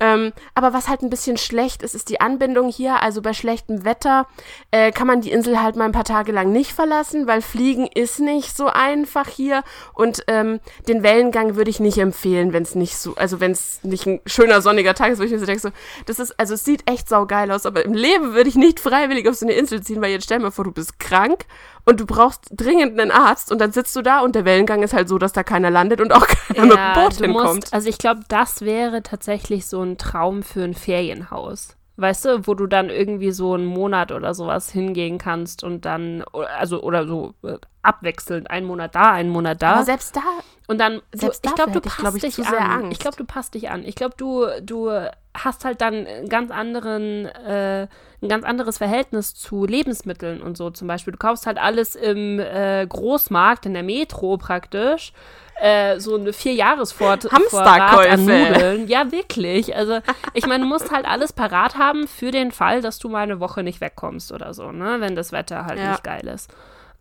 Ähm, 0.00 0.32
aber 0.54 0.72
was 0.72 0.88
halt 0.88 1.02
ein 1.02 1.10
bisschen 1.10 1.36
schlecht 1.36 1.82
ist, 1.82 1.94
ist 1.94 2.08
die 2.08 2.20
Anbindung 2.20 2.68
hier. 2.70 3.02
Also 3.02 3.22
bei 3.22 3.32
schlechtem 3.32 3.84
Wetter 3.84 4.26
äh, 4.70 4.92
kann 4.92 5.06
man 5.06 5.20
die 5.20 5.30
Insel 5.30 5.62
halt 5.62 5.76
mal 5.76 5.84
ein 5.84 5.92
paar 5.92 6.04
Tage 6.04 6.32
lang 6.32 6.52
nicht 6.52 6.72
verlassen, 6.72 7.26
weil 7.26 7.42
Fliegen 7.42 7.86
ist 7.86 8.20
nicht 8.20 8.56
so 8.56 8.66
einfach 8.66 9.28
hier. 9.28 9.62
Und 9.92 10.24
ähm, 10.26 10.60
den 10.88 11.02
Wellengang 11.02 11.56
würde 11.56 11.70
ich 11.70 11.80
nicht 11.80 11.98
empfehlen, 11.98 12.52
wenn 12.52 12.62
es 12.62 12.74
nicht 12.74 12.96
so, 12.96 13.14
also 13.16 13.40
wenn 13.40 13.52
es 13.52 13.80
nicht 13.82 14.06
ein 14.06 14.20
schöner 14.26 14.60
sonniger 14.60 14.94
Tag 14.94 15.12
ist, 15.12 15.18
wo 15.18 15.24
ich 15.24 15.30
mir 15.30 15.38
so 15.38 15.46
denke, 15.46 15.60
so, 15.60 15.70
das 16.06 16.18
ist, 16.18 16.38
also 16.38 16.54
es 16.54 16.64
sieht 16.64 16.88
echt 16.90 17.08
saugeil 17.08 17.50
aus, 17.50 17.66
aber 17.66 17.84
im 17.84 17.94
Leben 17.94 18.34
würde 18.34 18.48
ich 18.48 18.56
nicht 18.56 18.80
freiwillig 18.80 19.28
auf 19.28 19.34
so 19.34 19.46
eine 19.46 19.54
Insel 19.54 19.82
ziehen, 19.82 20.02
weil 20.02 20.10
jetzt 20.10 20.24
stell 20.24 20.38
mal 20.38 20.50
vor, 20.50 20.64
du 20.64 20.72
bist 20.72 20.98
krank 20.98 21.46
und 21.84 22.00
du 22.00 22.06
brauchst 22.06 22.48
dringend 22.50 22.98
einen 22.98 23.10
Arzt 23.10 23.52
und 23.52 23.60
dann 23.60 23.72
sitzt 23.72 23.94
du 23.96 24.02
da 24.02 24.20
und 24.20 24.34
der 24.34 24.44
Wellengang 24.44 24.82
ist 24.82 24.94
halt 24.94 25.08
so, 25.08 25.18
dass 25.18 25.32
da 25.32 25.42
keiner 25.42 25.70
landet 25.70 26.00
und 26.00 26.12
auch 26.12 26.26
keiner 26.54 26.66
mit 26.66 26.76
dem 26.76 26.94
Boot 26.94 27.14
hinkommt. 27.14 27.54
musst, 27.56 27.74
also 27.74 27.88
ich 27.88 27.98
glaube, 27.98 28.22
das 28.28 28.62
wäre 28.62 29.02
tatsächlich 29.02 29.66
so 29.66 29.82
ein 29.82 29.98
Traum 29.98 30.42
für 30.42 30.62
ein 30.62 30.74
Ferienhaus. 30.74 31.76
Weißt 31.96 32.24
du, 32.24 32.46
wo 32.46 32.54
du 32.54 32.66
dann 32.66 32.90
irgendwie 32.90 33.30
so 33.30 33.54
einen 33.54 33.66
Monat 33.66 34.10
oder 34.10 34.34
sowas 34.34 34.70
hingehen 34.70 35.18
kannst 35.18 35.62
und 35.62 35.84
dann, 35.84 36.24
also 36.58 36.82
oder 36.82 37.06
so 37.06 37.34
äh, 37.44 37.58
abwechselnd, 37.82 38.50
einen 38.50 38.66
Monat 38.66 38.96
da, 38.96 39.12
einen 39.12 39.30
Monat 39.30 39.62
da. 39.62 39.74
Aber 39.74 39.84
selbst 39.84 40.16
da, 40.16 40.22
Und 40.66 40.78
dann, 40.78 41.02
du, 41.12 41.18
Selbst 41.18 41.46
ich 41.46 41.54
glaube, 41.54 41.70
du 41.70 41.80
passt 41.80 41.98
glaub 41.98 42.14
ich, 42.16 42.22
dich 42.22 42.46
an. 42.46 42.90
Ich 42.90 42.98
glaube, 42.98 43.16
du 43.16 43.24
passt 43.24 43.54
dich 43.54 43.70
an. 43.70 43.84
Ich 43.84 43.94
glaube, 43.94 44.14
du, 44.16 44.46
du 44.60 44.90
hast 45.34 45.64
halt 45.64 45.80
dann 45.80 46.06
einen 46.06 46.28
ganz 46.28 46.50
anderen, 46.50 47.26
äh, 47.26 47.86
ein 48.22 48.28
ganz 48.28 48.44
anderes 48.44 48.78
Verhältnis 48.78 49.34
zu 49.34 49.64
Lebensmitteln 49.64 50.40
und 50.40 50.56
so 50.56 50.70
zum 50.70 50.88
Beispiel. 50.88 51.12
Du 51.12 51.18
kaufst 51.18 51.46
halt 51.46 51.58
alles 51.58 51.94
im 51.94 52.40
äh, 52.40 52.86
Großmarkt, 52.88 53.66
in 53.66 53.74
der 53.74 53.82
Metro 53.82 54.36
praktisch. 54.36 55.12
Äh, 55.60 56.00
so 56.00 56.16
eine 56.16 56.32
Vierjahresvorrat 56.32 57.30
an 57.32 58.24
Nudeln. 58.24 58.88
Ja, 58.88 59.12
wirklich. 59.12 59.74
Also, 59.74 60.00
ich 60.32 60.46
meine, 60.46 60.64
du 60.64 60.68
musst 60.68 60.90
halt 60.90 61.06
alles 61.06 61.32
parat 61.32 61.76
haben 61.76 62.08
für 62.08 62.30
den 62.30 62.50
Fall, 62.52 62.82
dass 62.82 62.98
du 62.98 63.08
mal 63.08 63.20
eine 63.22 63.40
Woche 63.40 63.62
nicht 63.62 63.80
wegkommst 63.80 64.32
oder 64.32 64.52
so, 64.52 64.72
ne? 64.72 64.96
Wenn 64.98 65.14
das 65.14 65.32
Wetter 65.32 65.64
halt 65.66 65.78
Ja. 65.78 65.92
nicht 65.92 66.04
geil 66.04 66.26
ist. 66.26 66.52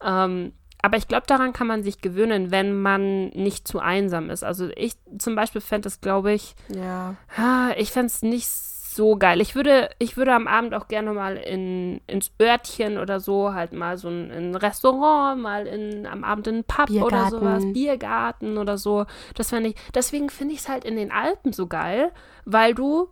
Ähm, 0.03 0.53
aber 0.81 0.97
ich 0.97 1.07
glaube, 1.07 1.23
daran 1.27 1.53
kann 1.53 1.65
man 1.67 1.81
sich 1.81 2.01
gewöhnen, 2.01 2.51
wenn 2.51 2.79
man 2.81 3.29
nicht 3.29 3.67
zu 3.67 3.79
einsam 3.79 4.29
ist. 4.29 4.43
Also 4.43 4.69
ich 4.75 4.93
zum 5.17 5.33
Beispiel 5.33 5.61
fände 5.61 5.87
es, 5.87 6.01
glaube 6.01 6.33
ich, 6.33 6.55
ja. 6.67 7.15
ah, 7.37 7.69
ich 7.77 7.91
fände 7.91 8.07
es 8.07 8.21
nicht 8.21 8.47
so 8.95 9.15
geil. 9.15 9.41
Ich 9.41 9.55
würde, 9.55 9.89
ich 9.99 10.17
würde 10.17 10.33
am 10.33 10.47
Abend 10.47 10.73
auch 10.73 10.87
gerne 10.87 11.13
mal 11.13 11.37
in, 11.37 12.01
ins 12.07 12.31
Örtchen 12.41 12.97
oder 12.97 13.19
so, 13.19 13.53
halt 13.53 13.73
mal 13.73 13.97
so 13.97 14.09
ein, 14.09 14.31
ein 14.31 14.55
Restaurant, 14.55 15.41
mal 15.41 15.67
in, 15.67 16.05
am 16.05 16.23
Abend 16.23 16.47
in 16.47 16.55
einen 16.55 16.63
Pub 16.63 16.89
oder 16.89 17.29
Biergarten. 17.29 17.29
sowas, 17.31 17.63
Biergarten 17.73 18.57
oder 18.57 18.77
so. 18.77 19.05
Das 19.35 19.49
fände 19.49 19.69
ich, 19.69 19.75
deswegen 19.93 20.29
finde 20.29 20.53
ich 20.53 20.61
es 20.61 20.69
halt 20.69 20.85
in 20.85 20.95
den 20.95 21.11
Alpen 21.11 21.53
so 21.53 21.67
geil, 21.67 22.11
weil 22.45 22.73
du 22.73 23.09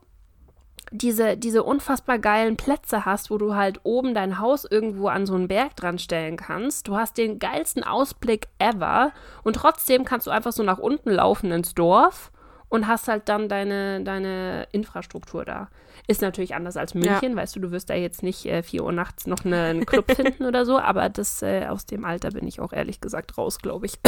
diese, 0.91 1.37
diese 1.37 1.63
unfassbar 1.63 2.19
geilen 2.19 2.57
Plätze 2.57 3.05
hast, 3.05 3.31
wo 3.31 3.37
du 3.37 3.55
halt 3.55 3.79
oben 3.83 4.13
dein 4.13 4.39
Haus 4.39 4.65
irgendwo 4.65 5.07
an 5.07 5.25
so 5.25 5.35
einen 5.35 5.47
Berg 5.47 5.75
dran 5.77 5.99
stellen 5.99 6.35
kannst. 6.35 6.87
Du 6.87 6.97
hast 6.97 7.17
den 7.17 7.39
geilsten 7.39 7.83
Ausblick 7.83 8.47
ever 8.59 9.13
und 9.43 9.55
trotzdem 9.55 10.03
kannst 10.03 10.27
du 10.27 10.31
einfach 10.31 10.51
so 10.51 10.63
nach 10.63 10.79
unten 10.79 11.11
laufen 11.11 11.51
ins 11.51 11.73
Dorf 11.73 12.31
und 12.71 12.87
hast 12.87 13.09
halt 13.09 13.27
dann 13.27 13.49
deine, 13.49 14.01
deine 14.01 14.65
Infrastruktur 14.71 15.43
da. 15.43 15.69
Ist 16.07 16.21
natürlich 16.21 16.55
anders 16.55 16.77
als 16.77 16.93
München, 16.93 17.35
weißt 17.35 17.55
du, 17.55 17.59
du 17.59 17.71
wirst 17.71 17.89
da 17.89 17.95
jetzt 17.95 18.23
nicht 18.23 18.45
äh, 18.45 18.63
4 18.63 18.83
Uhr 18.83 18.93
nachts 18.93 19.27
noch 19.27 19.43
eine, 19.43 19.63
einen 19.63 19.85
Club 19.85 20.09
finden 20.15 20.45
oder 20.45 20.65
so, 20.65 20.79
aber 20.79 21.09
das 21.09 21.41
äh, 21.41 21.65
aus 21.67 21.85
dem 21.85 22.05
Alter 22.05 22.31
bin 22.31 22.47
ich 22.47 22.61
auch 22.61 22.71
ehrlich 22.71 23.01
gesagt 23.01 23.37
raus, 23.37 23.59
glaube 23.59 23.85
ich. 23.85 23.99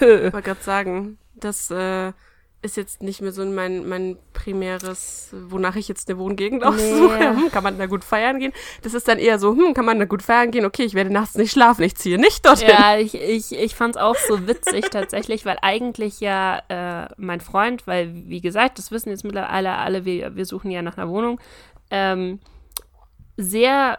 wollte 0.02 0.42
gerade 0.42 0.62
sagen, 0.62 1.18
das 1.34 1.70
äh, 1.70 2.12
ist 2.64 2.76
jetzt 2.78 3.02
nicht 3.02 3.20
mehr 3.20 3.30
so 3.30 3.44
mein, 3.44 3.86
mein 3.86 4.16
primäres, 4.32 5.28
wonach 5.32 5.76
ich 5.76 5.86
jetzt 5.86 6.08
eine 6.08 6.18
Wohngegend 6.18 6.64
aussuche. 6.64 7.18
Nee. 7.18 7.42
Hm, 7.42 7.50
kann 7.52 7.62
man 7.62 7.78
da 7.78 7.86
gut 7.86 8.04
feiern 8.04 8.38
gehen? 8.38 8.52
Das 8.82 8.94
ist 8.94 9.06
dann 9.06 9.18
eher 9.18 9.38
so, 9.38 9.52
hm, 9.52 9.74
kann 9.74 9.84
man 9.84 9.98
da 9.98 10.06
gut 10.06 10.22
feiern 10.22 10.50
gehen? 10.50 10.64
Okay, 10.64 10.84
ich 10.84 10.94
werde 10.94 11.12
nachts 11.12 11.34
nicht 11.34 11.52
schlafen, 11.52 11.82
ich 11.82 11.94
ziehe 11.96 12.18
nicht 12.18 12.44
dorthin. 12.46 12.70
Ja, 12.70 12.96
ich, 12.96 13.14
ich, 13.14 13.52
ich 13.52 13.74
fand 13.74 13.96
es 13.96 14.02
auch 14.02 14.16
so 14.16 14.48
witzig 14.48 14.90
tatsächlich, 14.90 15.44
weil 15.44 15.58
eigentlich 15.60 16.20
ja 16.20 16.62
äh, 16.68 17.08
mein 17.18 17.40
Freund, 17.40 17.86
weil 17.86 18.12
wie 18.14 18.40
gesagt, 18.40 18.78
das 18.78 18.90
wissen 18.90 19.10
jetzt 19.10 19.24
mittlerweile 19.24 19.76
alle, 19.76 20.04
wir, 20.06 20.34
wir 20.34 20.46
suchen 20.46 20.70
ja 20.70 20.80
nach 20.80 20.96
einer 20.96 21.10
Wohnung, 21.10 21.38
ähm, 21.90 22.40
sehr, 23.36 23.98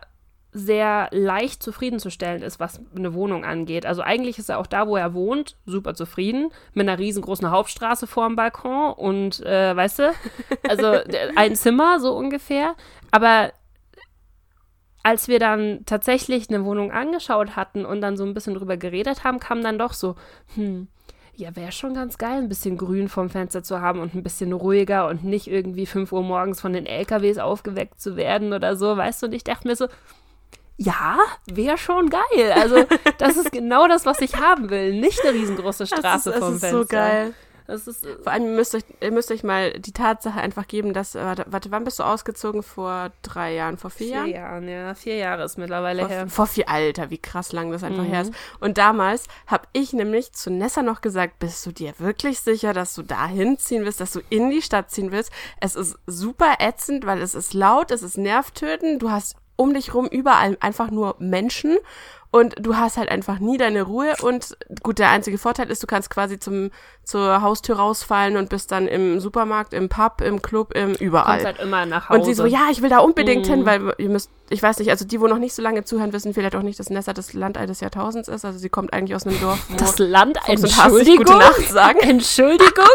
sehr 0.55 1.09
leicht 1.11 1.61
zufriedenzustellen 1.61 2.41
ist, 2.41 2.61
was 2.61 2.79
eine 2.95 3.13
Wohnung 3.13 3.43
angeht. 3.43 3.85
Also 3.85 4.01
eigentlich 4.01 4.39
ist 4.39 4.49
er 4.49 4.57
auch 4.57 4.67
da, 4.67 4.87
wo 4.87 4.95
er 4.95 5.13
wohnt, 5.13 5.57
super 5.65 5.93
zufrieden, 5.95 6.49
mit 6.73 6.87
einer 6.87 6.97
riesengroßen 6.97 7.51
Hauptstraße 7.51 8.07
vor 8.07 8.25
dem 8.25 8.37
Balkon 8.37 8.93
und, 8.93 9.45
äh, 9.45 9.75
weißt 9.75 9.99
du, 9.99 10.13
also 10.67 10.93
ein 11.35 11.55
Zimmer 11.55 11.99
so 11.99 12.15
ungefähr. 12.15 12.75
Aber 13.11 13.51
als 15.03 15.27
wir 15.27 15.39
dann 15.39 15.81
tatsächlich 15.85 16.49
eine 16.49 16.63
Wohnung 16.63 16.91
angeschaut 16.91 17.57
hatten 17.57 17.85
und 17.85 17.99
dann 17.99 18.15
so 18.15 18.23
ein 18.23 18.33
bisschen 18.33 18.55
drüber 18.55 18.77
geredet 18.77 19.25
haben, 19.25 19.39
kam 19.39 19.61
dann 19.61 19.77
doch 19.77 19.91
so, 19.91 20.15
hm, 20.55 20.87
ja, 21.35 21.53
wäre 21.57 21.73
schon 21.73 21.93
ganz 21.93 22.17
geil, 22.17 22.37
ein 22.37 22.49
bisschen 22.49 22.77
Grün 22.77 23.09
vom 23.09 23.29
Fenster 23.29 23.61
zu 23.61 23.81
haben 23.81 23.99
und 23.99 24.15
ein 24.15 24.23
bisschen 24.23 24.53
ruhiger 24.53 25.09
und 25.09 25.25
nicht 25.25 25.47
irgendwie 25.47 25.85
5 25.85 26.13
Uhr 26.13 26.23
morgens 26.23 26.61
von 26.61 26.71
den 26.71 26.85
LKWs 26.85 27.39
aufgeweckt 27.39 27.99
zu 27.99 28.15
werden 28.15 28.53
oder 28.53 28.77
so, 28.77 28.95
weißt 28.95 29.21
du? 29.21 29.27
Und 29.27 29.33
ich 29.33 29.43
dachte 29.43 29.67
mir 29.67 29.75
so, 29.75 29.87
ja, 30.77 31.17
wäre 31.45 31.77
schon 31.77 32.09
geil. 32.09 32.51
Also, 32.53 32.85
das 33.17 33.37
ist 33.37 33.51
genau 33.51 33.87
das, 33.87 34.05
was 34.05 34.19
ich 34.21 34.35
haben 34.37 34.69
will. 34.69 34.99
Nicht 34.99 35.21
eine 35.25 35.33
riesengroße 35.33 35.87
Straße 35.87 36.01
das 36.03 36.25
ist, 36.27 36.33
vom 36.33 36.41
das 36.41 36.53
ist 36.55 36.61
Fenster. 36.61 36.77
so 36.79 36.85
geil. 36.85 37.33
Das 37.67 37.87
ist, 37.87 38.05
Vor 38.21 38.31
allem, 38.31 38.55
müsst 38.55 38.75
euch, 38.75 38.83
ihr 39.01 39.11
müsst 39.11 39.31
euch 39.31 39.43
mal 39.43 39.73
die 39.79 39.91
Tatsache 39.91 40.39
einfach 40.39 40.67
geben, 40.67 40.93
dass, 40.93 41.15
äh, 41.15 41.25
warte, 41.25 41.45
warte, 41.47 41.71
wann 41.71 41.83
bist 41.83 41.97
du 41.97 42.03
ausgezogen? 42.03 42.61
Vor 42.61 43.09
drei 43.23 43.55
Jahren, 43.55 43.77
vor 43.79 43.89
vier, 43.89 44.05
vier 44.07 44.15
Jahren? 44.17 44.29
Jahren, 44.29 44.67
ja. 44.69 44.93
Vier 44.93 45.15
Jahre 45.15 45.45
ist 45.45 45.57
mittlerweile 45.57 46.01
Vor, 46.01 46.09
her. 46.09 46.27
vor 46.27 46.45
vier, 46.45 46.69
Alter, 46.69 47.09
wie 47.09 47.17
krass 47.17 47.53
lang 47.53 47.71
das 47.71 47.81
einfach 47.83 48.03
Mhm. 48.03 48.09
her 48.09 48.21
ist. 48.21 48.33
Und 48.59 48.77
damals 48.77 49.25
habe 49.47 49.67
ich 49.73 49.93
nämlich 49.93 50.31
zu 50.33 50.51
Nessa 50.51 50.83
noch 50.83 51.01
gesagt, 51.01 51.39
bist 51.39 51.65
du 51.65 51.71
dir 51.71 51.93
wirklich 51.97 52.39
sicher, 52.39 52.71
dass 52.73 52.93
du 52.93 53.01
da 53.01 53.25
hinziehen 53.25 53.83
willst, 53.83 53.99
dass 53.99 54.11
du 54.13 54.19
in 54.29 54.51
die 54.51 54.61
Stadt 54.61 54.91
ziehen 54.91 55.11
willst? 55.11 55.31
Es 55.59 55.75
ist 55.75 55.97
super 56.05 56.57
ätzend, 56.59 57.07
weil 57.07 57.19
es 57.19 57.33
ist 57.33 57.55
laut, 57.55 57.89
es 57.89 58.03
ist 58.03 58.19
nervtötend, 58.19 59.01
du 59.01 59.09
hast 59.09 59.37
um 59.55 59.73
dich 59.73 59.93
rum 59.93 60.07
überall 60.07 60.57
einfach 60.59 60.91
nur 60.91 61.15
Menschen 61.19 61.77
und 62.31 62.55
du 62.59 62.75
hast 62.75 62.97
halt 62.97 63.07
einfach 63.09 63.39
nie 63.39 63.57
deine 63.57 63.83
Ruhe 63.83 64.13
und 64.21 64.57
gut, 64.83 64.99
der 64.99 65.09
einzige 65.11 65.37
Vorteil 65.37 65.69
ist, 65.71 65.81
du 65.81 65.87
kannst 65.87 66.09
quasi 66.09 66.37
zum, 66.37 66.69
zur 67.05 67.41
Haustür 67.41 67.77
rausfallen 67.77 68.35
und 68.35 68.49
bist 68.49 68.73
dann 68.73 68.87
im 68.89 69.21
Supermarkt, 69.21 69.73
im 69.73 69.87
Pub, 69.87 70.19
im 70.19 70.41
Club, 70.41 70.73
im 70.75 70.95
überall. 70.95 71.41
Kommst 71.41 71.45
halt 71.45 71.59
immer 71.59 71.85
nach 71.85 72.09
Hause. 72.09 72.19
Und 72.19 72.25
sie 72.25 72.33
so, 72.33 72.45
ja, 72.45 72.67
ich 72.71 72.81
will 72.81 72.89
da 72.89 72.99
unbedingt 72.99 73.45
Mhm. 73.47 73.51
hin, 73.53 73.65
weil 73.65 73.93
ihr 73.99 74.09
müsst, 74.09 74.29
ich 74.49 74.61
weiß 74.61 74.79
nicht, 74.79 74.89
also 74.89 75.05
die, 75.05 75.21
wo 75.21 75.27
noch 75.27 75.37
nicht 75.37 75.53
so 75.55 75.61
lange 75.61 75.85
zuhören, 75.85 76.11
wissen 76.11 76.33
vielleicht 76.33 76.57
auch 76.57 76.61
nicht, 76.61 76.77
dass 76.77 76.89
Nessa 76.89 77.13
das 77.13 77.31
Landei 77.31 77.67
des 77.67 77.79
Jahrtausends 77.79 78.27
ist. 78.27 78.43
Also 78.43 78.59
sie 78.59 78.69
kommt 78.69 78.91
eigentlich 78.91 79.15
aus 79.15 79.25
einem 79.25 79.39
Dorf, 79.39 79.59
wo 79.69 79.77
Das 79.77 79.97
Land, 79.97 80.37
Fuchs 80.39 80.61
und 80.63 80.77
Hase 80.83 80.95
sich 80.97 81.07
Entschuldigung. 81.07 81.25
gute 81.25 81.37
Nacht 81.37 81.69
sagen. 81.69 81.99
Entschuldigung? 82.01 82.85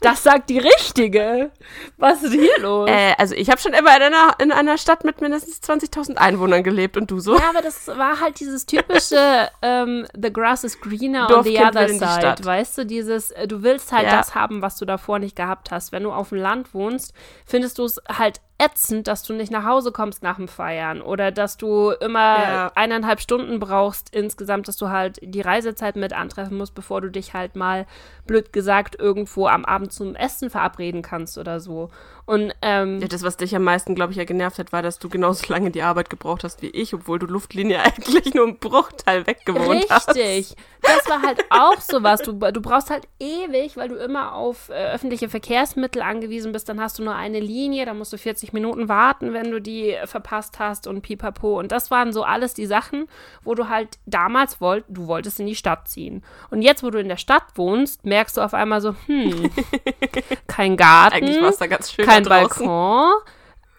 Das 0.00 0.22
sagt 0.22 0.48
die 0.48 0.58
Richtige. 0.58 1.50
Was 1.98 2.22
ist 2.22 2.32
hier 2.32 2.58
los? 2.60 2.88
Äh, 2.88 3.14
also 3.18 3.34
ich 3.34 3.50
habe 3.50 3.60
schon 3.60 3.74
immer 3.74 3.94
in 3.96 4.02
einer, 4.02 4.34
in 4.38 4.50
einer 4.52 4.78
Stadt 4.78 5.04
mit 5.04 5.20
mindestens 5.20 5.60
20.000 5.62 6.16
Einwohnern 6.16 6.62
gelebt 6.62 6.96
und 6.96 7.10
du 7.10 7.20
so? 7.20 7.36
Ja, 7.38 7.50
aber 7.50 7.60
das 7.60 7.86
war 7.88 8.18
halt 8.20 8.40
dieses 8.40 8.64
typische 8.66 9.50
ähm, 9.62 10.06
The 10.20 10.32
grass 10.32 10.64
is 10.64 10.80
greener 10.80 11.28
on 11.36 11.44
the 11.44 11.58
other 11.58 11.88
side, 11.88 11.96
Stadt. 11.98 12.44
weißt 12.44 12.78
du, 12.78 12.86
dieses, 12.86 13.30
äh, 13.32 13.46
du 13.46 13.62
willst 13.62 13.92
halt 13.92 14.04
Ja. 14.06 14.16
das 14.16 14.34
haben, 14.34 14.62
was 14.62 14.76
du 14.78 14.84
davor 14.86 15.18
nicht 15.18 15.36
gehabt 15.36 15.70
hast. 15.70 15.92
Wenn 15.92 16.02
du 16.04 16.12
auf 16.12 16.30
dem 16.30 16.38
Land 16.38 16.72
wohnst, 16.74 17.12
findest 17.44 17.78
du 17.78 17.84
es 17.84 18.00
halt 18.08 18.40
ätzend, 18.60 19.08
dass 19.08 19.22
du 19.22 19.32
nicht 19.32 19.50
nach 19.50 19.64
Hause 19.64 19.90
kommst 19.90 20.22
nach 20.22 20.36
dem 20.36 20.46
Feiern 20.46 21.00
oder 21.00 21.32
dass 21.32 21.56
du 21.56 21.90
immer 21.90 22.42
Ja. 22.42 22.72
eineinhalb 22.74 23.20
Stunden 23.20 23.58
brauchst 23.58 24.14
insgesamt, 24.14 24.68
dass 24.68 24.76
du 24.76 24.90
halt 24.90 25.18
die 25.22 25.40
Reisezeit 25.40 25.96
mit 25.96 26.12
antreffen 26.12 26.58
musst, 26.58 26.74
bevor 26.74 27.00
du 27.00 27.10
dich 27.10 27.32
halt 27.32 27.56
mal, 27.56 27.86
blöd 28.26 28.52
gesagt, 28.52 28.96
irgendwo 28.98 29.46
am 29.46 29.64
Abend 29.64 29.92
zum 29.92 30.14
Essen 30.14 30.50
verabreden 30.50 31.00
kannst 31.02 31.38
oder 31.38 31.58
so. 31.58 31.90
Und 32.30 32.52
ähm, 32.62 33.00
Ja, 33.00 33.08
das, 33.08 33.24
was 33.24 33.38
dich 33.38 33.56
am 33.56 33.64
meisten, 33.64 33.96
glaube 33.96 34.12
ich, 34.12 34.16
ja 34.16 34.22
genervt 34.22 34.60
hat, 34.60 34.72
war, 34.72 34.82
dass 34.82 35.00
du 35.00 35.08
genauso 35.08 35.52
lange 35.52 35.72
die 35.72 35.82
Arbeit 35.82 36.10
gebraucht 36.10 36.44
hast 36.44 36.62
wie 36.62 36.68
ich, 36.68 36.94
obwohl 36.94 37.18
du 37.18 37.26
Luftlinie 37.26 37.80
eigentlich 37.82 38.34
nur 38.34 38.46
einen 38.46 38.58
Bruchteil 38.58 39.26
weg 39.26 39.44
gewohnt 39.44 39.84
hast. 39.90 40.10
Richtig. 40.10 40.54
Das 40.80 41.08
war 41.08 41.22
halt 41.22 41.44
auch 41.50 41.80
sowas. 41.80 42.22
Du, 42.22 42.32
du 42.32 42.60
brauchst 42.62 42.88
halt 42.88 43.08
ewig, 43.18 43.76
weil 43.76 43.88
du 43.88 43.96
immer 43.96 44.34
auf 44.34 44.68
äh, 44.68 44.92
öffentliche 44.92 45.28
Verkehrsmittel 45.28 46.02
angewiesen 46.02 46.52
bist. 46.52 46.68
Dann 46.68 46.80
hast 46.80 47.00
du 47.00 47.02
nur 47.02 47.16
eine 47.16 47.40
Linie, 47.40 47.84
dann 47.84 47.98
musst 47.98 48.12
du 48.12 48.16
40 48.16 48.52
Minuten 48.52 48.88
warten, 48.88 49.32
wenn 49.32 49.50
du 49.50 49.60
die 49.60 49.96
verpasst 50.04 50.60
hast 50.60 50.86
und 50.86 51.02
pipapo. 51.02 51.58
Und 51.58 51.72
das 51.72 51.90
waren 51.90 52.12
so 52.12 52.22
alles 52.22 52.54
die 52.54 52.66
Sachen, 52.66 53.08
wo 53.42 53.56
du 53.56 53.68
halt 53.68 53.98
damals 54.06 54.60
wollt, 54.60 54.84
du 54.88 55.08
wolltest 55.08 55.40
in 55.40 55.46
die 55.46 55.56
Stadt 55.56 55.88
ziehen. 55.88 56.22
Und 56.50 56.62
jetzt, 56.62 56.84
wo 56.84 56.90
du 56.90 57.00
in 57.00 57.08
der 57.08 57.16
Stadt 57.16 57.42
wohnst, 57.56 58.06
merkst 58.06 58.36
du 58.36 58.40
auf 58.40 58.54
einmal 58.54 58.80
so, 58.80 58.94
hm, 59.06 59.50
kein 60.46 60.76
Garten, 60.76 61.16
Eigentlich 61.16 61.42
war 61.42 61.50
es 61.50 61.58
da 61.58 61.66
ganz 61.66 61.92
schön 61.92 62.06
kein 62.06 62.19
da 62.24 62.40
draußen. 62.42 62.66
Balkon, 62.66 63.12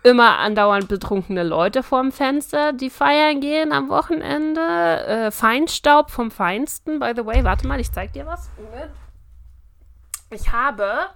immer 0.04 0.40
andauernd 0.40 0.88
betrunkene 0.88 1.44
Leute 1.44 1.84
vorm 1.84 2.12
Fenster, 2.12 2.74
die 2.74 2.90
feiern 2.90 3.40
gehen 3.42 3.72
am 3.72 3.90
Wochenende, 3.90 4.62
äh, 4.62 5.32
Feinstaub 5.32 6.10
vom 6.12 6.32
Feinsten. 6.32 7.00
By 7.00 7.14
the 7.16 7.26
way, 7.26 7.44
warte 7.44 7.68
mal, 7.68 7.80
ich 7.80 7.92
zeig 7.92 8.14
dir 8.14 8.26
was. 8.26 8.50
Ich 10.30 10.52
habe, 10.52 11.08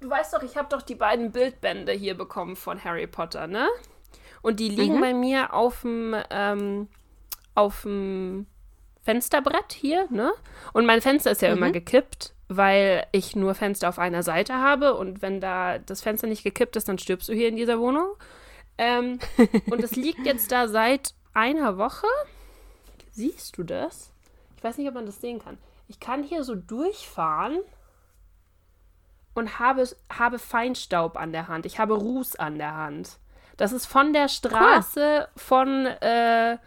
du 0.00 0.10
weißt 0.10 0.34
doch, 0.34 0.42
ich 0.42 0.56
habe 0.56 0.68
doch 0.68 0.82
die 0.82 0.94
beiden 0.96 1.30
Bildbände 1.32 1.92
hier 1.92 2.16
bekommen 2.16 2.56
von 2.56 2.82
Harry 2.84 3.06
Potter, 3.06 3.46
ne? 3.46 3.68
Und 4.42 4.58
die 4.58 4.68
liegen 4.68 4.96
Mhm. 4.96 5.00
bei 5.00 5.14
mir 5.14 5.54
auf 5.54 5.82
dem 5.82 6.16
ähm, 6.30 6.88
auf 7.54 7.82
dem 7.82 8.46
Fensterbrett 9.02 9.72
hier, 9.72 10.06
ne? 10.10 10.32
Und 10.72 10.84
mein 10.86 11.00
Fenster 11.00 11.30
ist 11.30 11.42
ja 11.42 11.50
Mhm. 11.50 11.56
immer 11.58 11.70
gekippt, 11.70 12.34
weil 12.56 13.06
ich 13.12 13.36
nur 13.36 13.54
Fenster 13.54 13.88
auf 13.88 13.98
einer 13.98 14.22
Seite 14.22 14.54
habe 14.54 14.94
und 14.94 15.22
wenn 15.22 15.40
da 15.40 15.78
das 15.78 16.02
Fenster 16.02 16.26
nicht 16.26 16.44
gekippt 16.44 16.76
ist, 16.76 16.88
dann 16.88 16.98
stirbst 16.98 17.28
du 17.28 17.32
hier 17.32 17.48
in 17.48 17.56
dieser 17.56 17.78
Wohnung. 17.80 18.14
Ähm, 18.78 19.18
und 19.70 19.82
es 19.82 19.96
liegt 19.96 20.26
jetzt 20.26 20.50
da 20.52 20.68
seit 20.68 21.14
einer 21.34 21.78
Woche. 21.78 22.06
Siehst 23.10 23.58
du 23.58 23.62
das? 23.62 24.12
Ich 24.56 24.64
weiß 24.64 24.78
nicht, 24.78 24.88
ob 24.88 24.94
man 24.94 25.06
das 25.06 25.20
sehen 25.20 25.38
kann. 25.38 25.58
Ich 25.88 26.00
kann 26.00 26.22
hier 26.22 26.44
so 26.44 26.54
durchfahren 26.54 27.58
und 29.34 29.58
habe, 29.58 29.88
habe 30.10 30.38
Feinstaub 30.38 31.16
an 31.16 31.32
der 31.32 31.48
Hand. 31.48 31.66
Ich 31.66 31.78
habe 31.78 31.94
Ruß 31.94 32.36
an 32.36 32.58
der 32.58 32.74
Hand. 32.74 33.18
Das 33.56 33.72
ist 33.72 33.86
von 33.86 34.12
der 34.12 34.28
Straße 34.28 35.28
von 35.36 35.86
äh, 35.86 36.58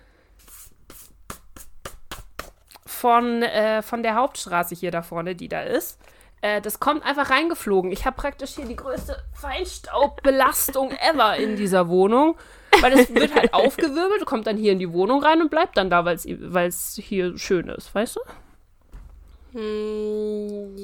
von, 3.05 3.43
äh, 3.43 3.83
von 3.83 4.01
der 4.01 4.15
Hauptstraße 4.15 4.73
hier 4.73 4.89
da 4.89 5.03
vorne, 5.03 5.35
die 5.35 5.47
da 5.47 5.61
ist. 5.61 5.99
Äh, 6.41 6.59
das 6.59 6.79
kommt 6.79 7.05
einfach 7.05 7.29
reingeflogen. 7.29 7.91
Ich 7.91 8.03
habe 8.07 8.15
praktisch 8.15 8.55
hier 8.55 8.65
die 8.65 8.75
größte 8.75 9.15
Feinstaubbelastung 9.33 10.89
ever 11.13 11.35
in 11.37 11.55
dieser 11.55 11.87
Wohnung. 11.87 12.35
Weil 12.81 12.93
es 12.93 13.13
wird 13.13 13.35
halt 13.35 13.53
aufgewirbelt, 13.53 14.25
kommt 14.25 14.47
dann 14.47 14.57
hier 14.57 14.71
in 14.71 14.79
die 14.79 14.91
Wohnung 14.91 15.21
rein 15.21 15.39
und 15.39 15.51
bleibt 15.51 15.77
dann 15.77 15.91
da, 15.91 16.03
weil 16.03 16.15
es 16.15 16.99
hier 16.99 17.37
schön 17.37 17.69
ist, 17.69 17.93
weißt 17.93 18.15
du? 18.15 19.59
Hm, 19.59 20.75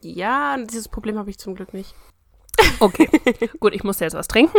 Ja, 0.00 0.56
dieses 0.56 0.88
Problem 0.88 1.18
habe 1.18 1.28
ich 1.28 1.38
zum 1.38 1.54
Glück 1.54 1.74
nicht. 1.74 1.94
Okay, 2.80 3.08
gut, 3.60 3.74
ich 3.74 3.84
muss 3.84 4.00
jetzt 4.00 4.14
was 4.14 4.26
trinken. 4.26 4.58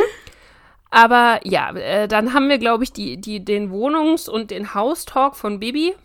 Aber 0.91 1.39
ja, 1.43 1.71
äh, 1.75 2.07
dann 2.07 2.33
haben 2.33 2.49
wir, 2.49 2.59
glaube 2.59 2.83
ich, 2.83 2.93
die, 2.93 3.19
die, 3.19 3.43
den 3.43 3.71
Wohnungs- 3.71 4.29
und 4.29 4.51
den 4.51 4.75
Haustalk 4.75 5.35
von 5.35 5.59
Bibi, 5.59 5.95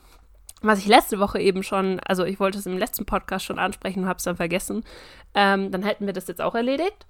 was 0.62 0.80
ich 0.80 0.86
letzte 0.86 1.18
Woche 1.20 1.40
eben 1.40 1.62
schon, 1.62 2.00
also 2.00 2.24
ich 2.24 2.40
wollte 2.40 2.58
es 2.58 2.66
im 2.66 2.78
letzten 2.78 3.06
Podcast 3.06 3.44
schon 3.44 3.58
ansprechen 3.58 4.02
und 4.02 4.08
habe 4.08 4.18
es 4.18 4.24
dann 4.24 4.36
vergessen. 4.36 4.84
Ähm, 5.34 5.70
dann 5.70 5.82
hätten 5.82 6.06
wir 6.06 6.12
das 6.12 6.28
jetzt 6.28 6.40
auch 6.40 6.54
erledigt. 6.54 7.06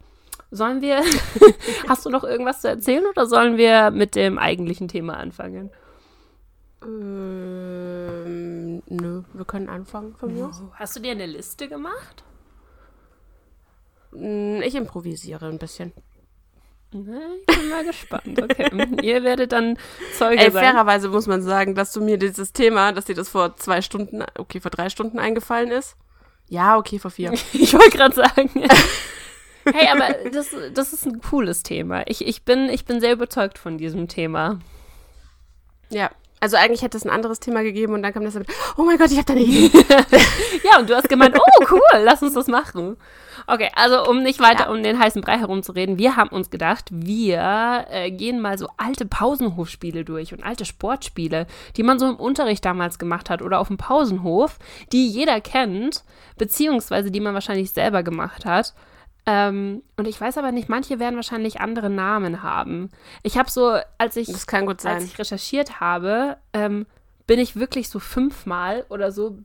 Sollen 0.50 0.80
wir, 0.80 1.02
hast 1.88 2.06
du 2.06 2.11
noch 2.11 2.24
irgendwas 2.24 2.62
zu 2.62 2.68
erzählen 2.68 3.04
oder 3.06 3.26
sollen 3.26 3.56
wir 3.56 3.90
mit 3.90 4.14
dem 4.14 4.38
eigentlichen 4.38 4.88
Thema 4.88 5.16
anfangen? 5.16 5.70
Ähm, 6.82 8.82
nö, 8.88 9.22
wir 9.32 9.44
können 9.44 9.68
anfangen 9.68 10.14
von 10.16 10.34
mir 10.34 10.46
aus. 10.46 10.62
Hast 10.74 10.96
du 10.96 11.00
dir 11.00 11.12
eine 11.12 11.26
Liste 11.26 11.68
gemacht? 11.68 12.24
Hm, 14.12 14.62
Ich 14.62 14.74
improvisiere 14.74 15.46
ein 15.48 15.58
bisschen. 15.58 15.92
Na, 16.90 17.20
Ich 17.48 17.57
bin 17.57 17.68
mal 17.68 17.85
gespannt. 17.85 18.42
Okay, 18.42 18.70
ihr 19.03 19.22
werdet 19.22 19.53
dann 19.53 19.77
Zeuge 20.16 20.40
Ey, 20.42 20.51
sein. 20.51 20.64
fairerweise 20.64 21.09
muss 21.09 21.27
man 21.27 21.42
sagen, 21.42 21.74
dass 21.74 21.92
du 21.92 22.01
mir 22.01 22.18
dieses 22.18 22.53
Thema, 22.53 22.92
dass 22.92 23.05
dir 23.05 23.14
das 23.14 23.29
vor 23.29 23.57
zwei 23.57 23.83
Stunden, 23.83 24.24
okay, 24.38 24.61
vor 24.61 24.70
drei 24.70 24.88
Stunden 24.88 25.18
eingefallen 25.18 25.70
ist. 25.70 25.96
Ja, 26.48 26.79
okay, 26.79 26.98
vor 26.98 27.11
vier. 27.11 27.33
Ich 27.53 27.74
wollte 27.74 27.96
gerade 27.96 28.14
sagen. 28.14 28.51
hey, 29.64 29.88
aber 29.88 30.31
das, 30.31 30.48
das 30.72 30.92
ist 30.94 31.05
ein 31.07 31.20
cooles 31.20 31.62
Thema. 31.62 32.05
Ich, 32.07 32.27
ich, 32.27 32.44
bin, 32.44 32.70
ich 32.70 32.87
bin 32.87 33.01
sehr 33.01 33.12
überzeugt 33.12 33.59
von 33.59 33.77
diesem 33.77 34.09
Thema. 34.09 34.59
ja. 35.90 36.11
Also 36.40 36.57
eigentlich 36.57 36.83
hätte 36.83 36.96
es 36.96 37.05
ein 37.05 37.11
anderes 37.11 37.40
Thema 37.40 37.62
gegeben 37.62 37.94
und 37.94 38.03
dann 38.03 38.12
kam 38.12 38.24
das 38.24 38.35
damit, 38.35 38.48
oh 38.77 38.83
mein 38.83 38.98
Gott, 38.98 39.11
ich 39.11 39.16
habe 39.16 39.27
da 39.27 39.33
eine 39.35 39.42
Idee. 39.42 39.70
Ja, 40.64 40.79
und 40.81 40.90
du 40.90 40.96
hast 40.96 41.09
gemeint, 41.09 41.37
oh 41.38 41.64
cool, 41.70 41.81
lass 42.03 42.22
uns 42.22 42.35
das 42.35 42.46
machen. 42.46 42.96
Okay, 43.46 43.70
also 43.74 44.05
um 44.05 44.22
nicht 44.22 44.40
weiter 44.40 44.64
Ja. 44.64 44.70
um 44.70 44.83
den 44.83 44.98
heißen 44.98 45.22
Brei 45.22 45.38
herumzureden, 45.38 45.96
wir 45.98 46.16
haben 46.16 46.29
uns 46.31 46.51
gedacht, 46.51 46.87
wir 46.90 47.87
äh, 47.90 48.11
gehen 48.11 48.40
mal 48.40 48.59
so 48.59 48.68
alte 48.77 49.07
Pausenhofspiele 49.07 50.05
durch 50.05 50.33
und 50.35 50.44
alte 50.44 50.64
Sportspiele, 50.64 51.46
die 51.77 51.83
man 51.83 51.98
so 51.98 52.09
im 52.09 52.16
Unterricht 52.16 52.64
damals 52.64 52.98
gemacht 52.98 53.31
hat 53.31 53.40
oder 53.40 53.61
auf 53.61 53.68
dem 53.68 53.79
Pausenhof, 53.79 54.59
die 54.92 55.09
jeder 55.09 55.40
kennt, 55.40 56.03
beziehungsweise 56.37 57.11
die 57.11 57.20
man 57.20 57.35
wahrscheinlich 57.35 57.70
selber 57.70 58.03
gemacht 58.03 58.44
hat. 58.44 58.74
Ähm, 59.31 59.83
und 59.99 60.09
ich 60.09 60.19
weiß 60.19 60.38
aber 60.38 60.53
nicht, 60.53 60.71
manche 60.71 60.99
werden 60.99 61.17
wahrscheinlich 61.17 61.61
andere 61.61 61.91
Namen 61.91 62.43
haben. 62.43 62.88
Ich 63.23 63.37
habe 63.37 63.51
so, 63.51 63.79
als 63.99 64.17
ich, 64.17 64.27
Das 64.27 64.47
kann 64.47 64.64
gut 64.64 64.81
sein. 64.81 64.95
als 64.95 65.05
ich 65.05 65.19
recherchiert 65.19 65.81
habe, 65.81 66.38
ähm, 66.55 66.87
bin 67.27 67.38
ich 67.38 67.55
wirklich 67.55 67.91
so 67.91 67.99
fünfmal 67.99 68.87
oder 68.88 69.12
so, 69.12 69.37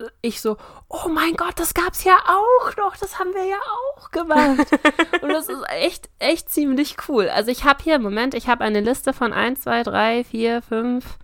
äh, 0.00 0.06
ich 0.22 0.40
so, 0.40 0.56
oh 0.88 1.08
mein 1.10 1.34
Gott, 1.34 1.52
das 1.56 1.74
gab's 1.74 2.04
ja 2.04 2.16
auch 2.26 2.74
noch, 2.78 2.96
das 2.96 3.18
haben 3.18 3.34
wir 3.34 3.44
ja 3.44 3.58
auch 3.98 4.10
gemacht. 4.12 4.72
und 5.20 5.28
das 5.28 5.50
ist 5.50 5.62
echt, 5.68 6.08
echt 6.18 6.48
ziemlich 6.48 6.96
cool. 7.06 7.28
Also 7.28 7.50
ich 7.50 7.64
habe 7.64 7.84
hier, 7.84 7.98
Moment, 7.98 8.32
ich 8.32 8.48
habe 8.48 8.64
eine 8.64 8.80
Liste 8.80 9.12
von 9.12 9.34
1, 9.34 9.60
2, 9.60 9.82
3, 9.82 10.24
4, 10.24 10.62
5, 10.62 11.18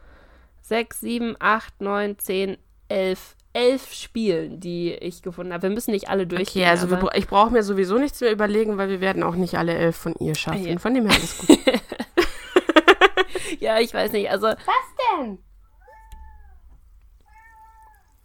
6, 0.61 1.01
7, 1.01 1.37
8, 1.41 1.81
9, 1.81 2.19
10, 2.19 2.59
11, 2.89 3.35
11 3.59 3.93
Spielen, 3.93 4.61
die 4.61 4.95
ich 4.95 5.21
gefunden 5.21 5.53
habe. 5.53 5.65
Wir 5.65 5.71
müssen 5.71 5.91
nicht 5.91 6.09
alle 6.09 6.29
durchgehen. 6.29 6.63
Okay, 6.63 6.71
also 6.71 6.89
wir, 6.89 7.11
ich 7.15 7.27
brauche 7.27 7.51
mir 7.51 7.65
sowieso 7.65 7.99
nichts 7.99 8.21
mehr 8.21 8.31
überlegen, 8.31 8.79
weil 8.79 8.89
wir 8.89 9.01
werden 9.01 9.25
auch 9.25 9.35
nicht 9.35 9.59
alle 9.59 9.75
elf 9.75 9.97
von 9.97 10.15
ihr 10.21 10.37
schaffen. 10.37 10.65
Ja. 10.65 10.79
Von 10.79 10.95
dem 10.95 11.09
her 11.09 11.19
alles 11.19 11.39
gut. 11.39 11.59
ja, 13.59 13.81
ich 13.81 13.93
weiß 13.93 14.13
nicht, 14.13 14.31
also 14.31 14.47
Was 14.47 15.19
denn? 15.19 15.39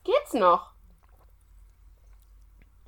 Geht's 0.03 0.35
noch? 0.35 0.73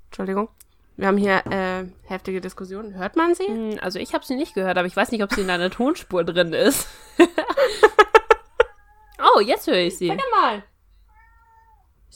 Entschuldigung. 0.05 0.49
Wir 0.97 1.07
haben 1.07 1.17
hier 1.17 1.43
äh, 1.47 1.85
heftige 2.03 2.41
Diskussionen. 2.41 2.93
Hört 2.93 3.15
man 3.15 3.33
sie? 3.33 3.47
Hm, 3.47 3.79
Also 3.81 3.97
ich 3.97 4.13
habe 4.13 4.23
sie 4.23 4.35
nicht 4.35 4.53
gehört, 4.53 4.77
aber 4.77 4.87
ich 4.87 4.95
weiß 4.95 5.11
nicht, 5.11 5.23
ob 5.23 5.33
sie 5.33 5.41
in 5.41 5.49
einer 5.49 5.71
Tonspur 5.71 6.23
drin 6.23 6.53
ist. 6.53 6.87
oh, 9.35 9.39
jetzt 9.39 9.65
höre 9.65 9.77
ich 9.77 9.97
sie. 9.97 10.09
Sag 10.09 10.19
mal. 10.39 10.63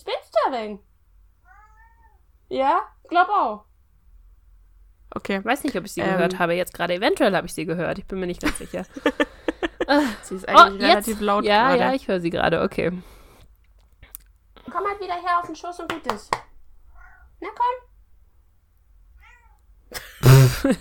Spinnst 0.09 0.33
du 0.45 0.51
denn? 0.51 0.79
Ja? 2.49 2.81
Glaub 3.07 3.29
auch. 3.29 3.65
Okay, 5.11 5.43
weiß 5.43 5.63
nicht, 5.63 5.75
ob 5.75 5.85
ich 5.85 5.93
sie 5.93 6.01
Ähm. 6.01 6.13
gehört 6.13 6.39
habe 6.39 6.53
jetzt 6.53 6.73
gerade. 6.73 6.95
Eventuell 6.95 7.35
habe 7.35 7.47
ich 7.47 7.53
sie 7.53 7.65
gehört. 7.65 7.99
Ich 7.99 8.05
bin 8.05 8.19
mir 8.19 8.27
nicht 8.27 8.41
ganz 8.41 8.57
sicher. 8.57 8.85
sie 10.23 10.35
ist 10.35 10.47
oh, 10.47 10.51
eigentlich 10.51 10.81
jetzt. 10.81 10.89
relativ 10.89 11.21
laut 11.21 11.45
ja, 11.45 11.69
gerade. 11.69 11.79
ja, 11.79 11.93
ich 11.93 12.07
höre 12.07 12.21
sie 12.21 12.29
gerade. 12.29 12.61
Okay. 12.61 12.91
Komm 14.71 14.87
halt 14.87 14.99
wieder 14.99 15.15
her 15.15 15.39
auf 15.39 15.45
den 15.45 15.55
Schoß 15.55 15.79
und 15.79 15.91
gut 15.91 16.05
ist. 16.11 16.31
Na 17.39 17.49
komm. 17.55 17.89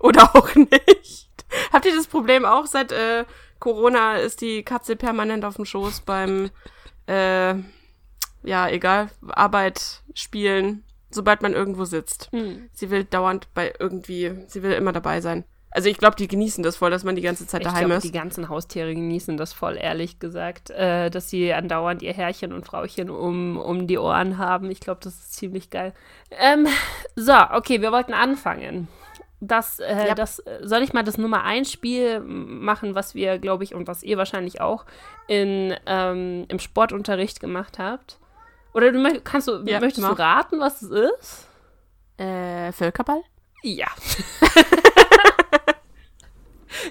Oder 0.00 0.34
auch 0.34 0.54
nicht. 0.54 1.30
Habt 1.72 1.86
ihr 1.86 1.96
das 1.96 2.06
Problem 2.06 2.44
auch 2.44 2.66
seit 2.66 2.92
äh, 2.92 3.24
Corona 3.58 4.16
ist 4.16 4.40
die 4.40 4.62
Katze 4.62 4.96
permanent 4.96 5.44
auf 5.44 5.56
dem 5.56 5.64
Schoß 5.64 6.02
beim 6.02 6.50
äh, 7.06 7.54
ja, 8.42 8.68
egal, 8.68 9.08
Arbeit, 9.28 10.02
Spielen, 10.14 10.84
sobald 11.10 11.42
man 11.42 11.52
irgendwo 11.54 11.84
sitzt. 11.84 12.28
Hm. 12.32 12.68
Sie 12.72 12.90
will 12.90 13.04
dauernd 13.04 13.48
bei 13.54 13.72
irgendwie, 13.78 14.32
sie 14.46 14.62
will 14.62 14.72
immer 14.72 14.92
dabei 14.92 15.20
sein. 15.20 15.44
Also 15.70 15.90
ich 15.90 15.98
glaube, 15.98 16.16
die 16.16 16.28
genießen 16.28 16.64
das 16.64 16.76
voll, 16.76 16.90
dass 16.90 17.04
man 17.04 17.14
die 17.14 17.20
ganze 17.22 17.46
Zeit 17.46 17.60
Ich 17.60 17.66
daheim 17.66 17.86
glaube, 17.86 17.94
ist. 17.98 18.04
die 18.04 18.12
ganzen 18.12 18.48
Haustiere 18.48 18.94
genießen 18.94 19.36
das 19.36 19.52
voll, 19.52 19.76
ehrlich 19.78 20.18
gesagt, 20.18 20.70
äh, 20.70 21.10
dass 21.10 21.28
sie 21.28 21.52
andauernd 21.52 22.00
ihr 22.02 22.14
Herrchen 22.14 22.54
und 22.54 22.64
Frauchen 22.66 23.10
um, 23.10 23.58
um 23.58 23.86
die 23.86 23.98
Ohren 23.98 24.38
haben. 24.38 24.70
Ich 24.70 24.80
glaube, 24.80 25.00
das 25.02 25.14
ist 25.14 25.34
ziemlich 25.34 25.68
geil. 25.68 25.92
Ähm, 26.30 26.66
so, 27.16 27.34
okay, 27.52 27.82
wir 27.82 27.92
wollten 27.92 28.14
anfangen. 28.14 28.88
Das, 29.40 29.78
äh, 29.78 30.08
Ja. 30.08 30.14
das, 30.14 30.42
soll 30.62 30.82
ich 30.82 30.94
mal 30.94 31.04
das 31.04 31.18
Nummer 31.18 31.44
1 31.44 31.70
Spiel 31.70 32.20
machen, 32.20 32.94
was 32.94 33.14
wir, 33.14 33.38
glaube 33.38 33.62
ich, 33.62 33.74
und 33.74 33.86
was 33.86 34.02
ihr 34.02 34.16
wahrscheinlich 34.16 34.60
auch 34.62 34.84
in, 35.28 35.76
ähm, 35.86 36.46
im 36.48 36.58
Sportunterricht 36.58 37.40
gemacht 37.40 37.78
habt? 37.78 38.18
Oder 38.78 38.92
du 38.92 39.20
kannst 39.22 39.48
du, 39.48 39.60
Ja, 39.66 39.80
möchtest 39.80 40.06
mach. 40.06 40.14
du 40.14 40.22
raten, 40.22 40.60
was 40.60 40.82
es 40.82 40.90
ist? 40.90 41.48
Äh, 42.16 42.70
Völkerball? 42.70 43.22
Ja. 43.64 43.88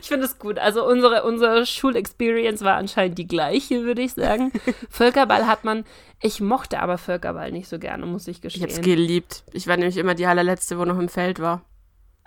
ich 0.02 0.08
finde 0.10 0.26
es 0.26 0.38
gut. 0.38 0.60
Also 0.60 0.86
unsere, 0.86 1.24
unsere 1.24 1.66
Schulexperience 1.66 2.62
war 2.64 2.76
anscheinend 2.76 3.18
die 3.18 3.28
gleiche, 3.28 3.84
würde 3.84 4.02
ich 4.02 4.14
sagen. 4.14 4.52
Völkerball 4.90 5.48
hat 5.48 5.64
man. 5.64 5.86
Ich 6.22 6.42
mochte 6.42 6.80
aber 6.80 6.98
Völkerball 6.98 7.52
nicht 7.54 7.70
so 7.70 7.80
gerne, 7.80 8.06
muss 8.06 8.28
ich 8.28 8.38
Ich 8.38 8.42
gestehen. 8.42 8.64
hab's 8.64 8.82
geliebt. 8.82 9.44
Ich 9.54 9.68
war 9.68 9.78
nämlich 9.78 9.96
immer 9.98 10.14
die 10.16 10.26
allerletzte, 10.26 10.78
wo 10.78 10.84
noch 10.86 11.00
im 11.00 11.08
Feld 11.10 11.40
war. 11.40 11.62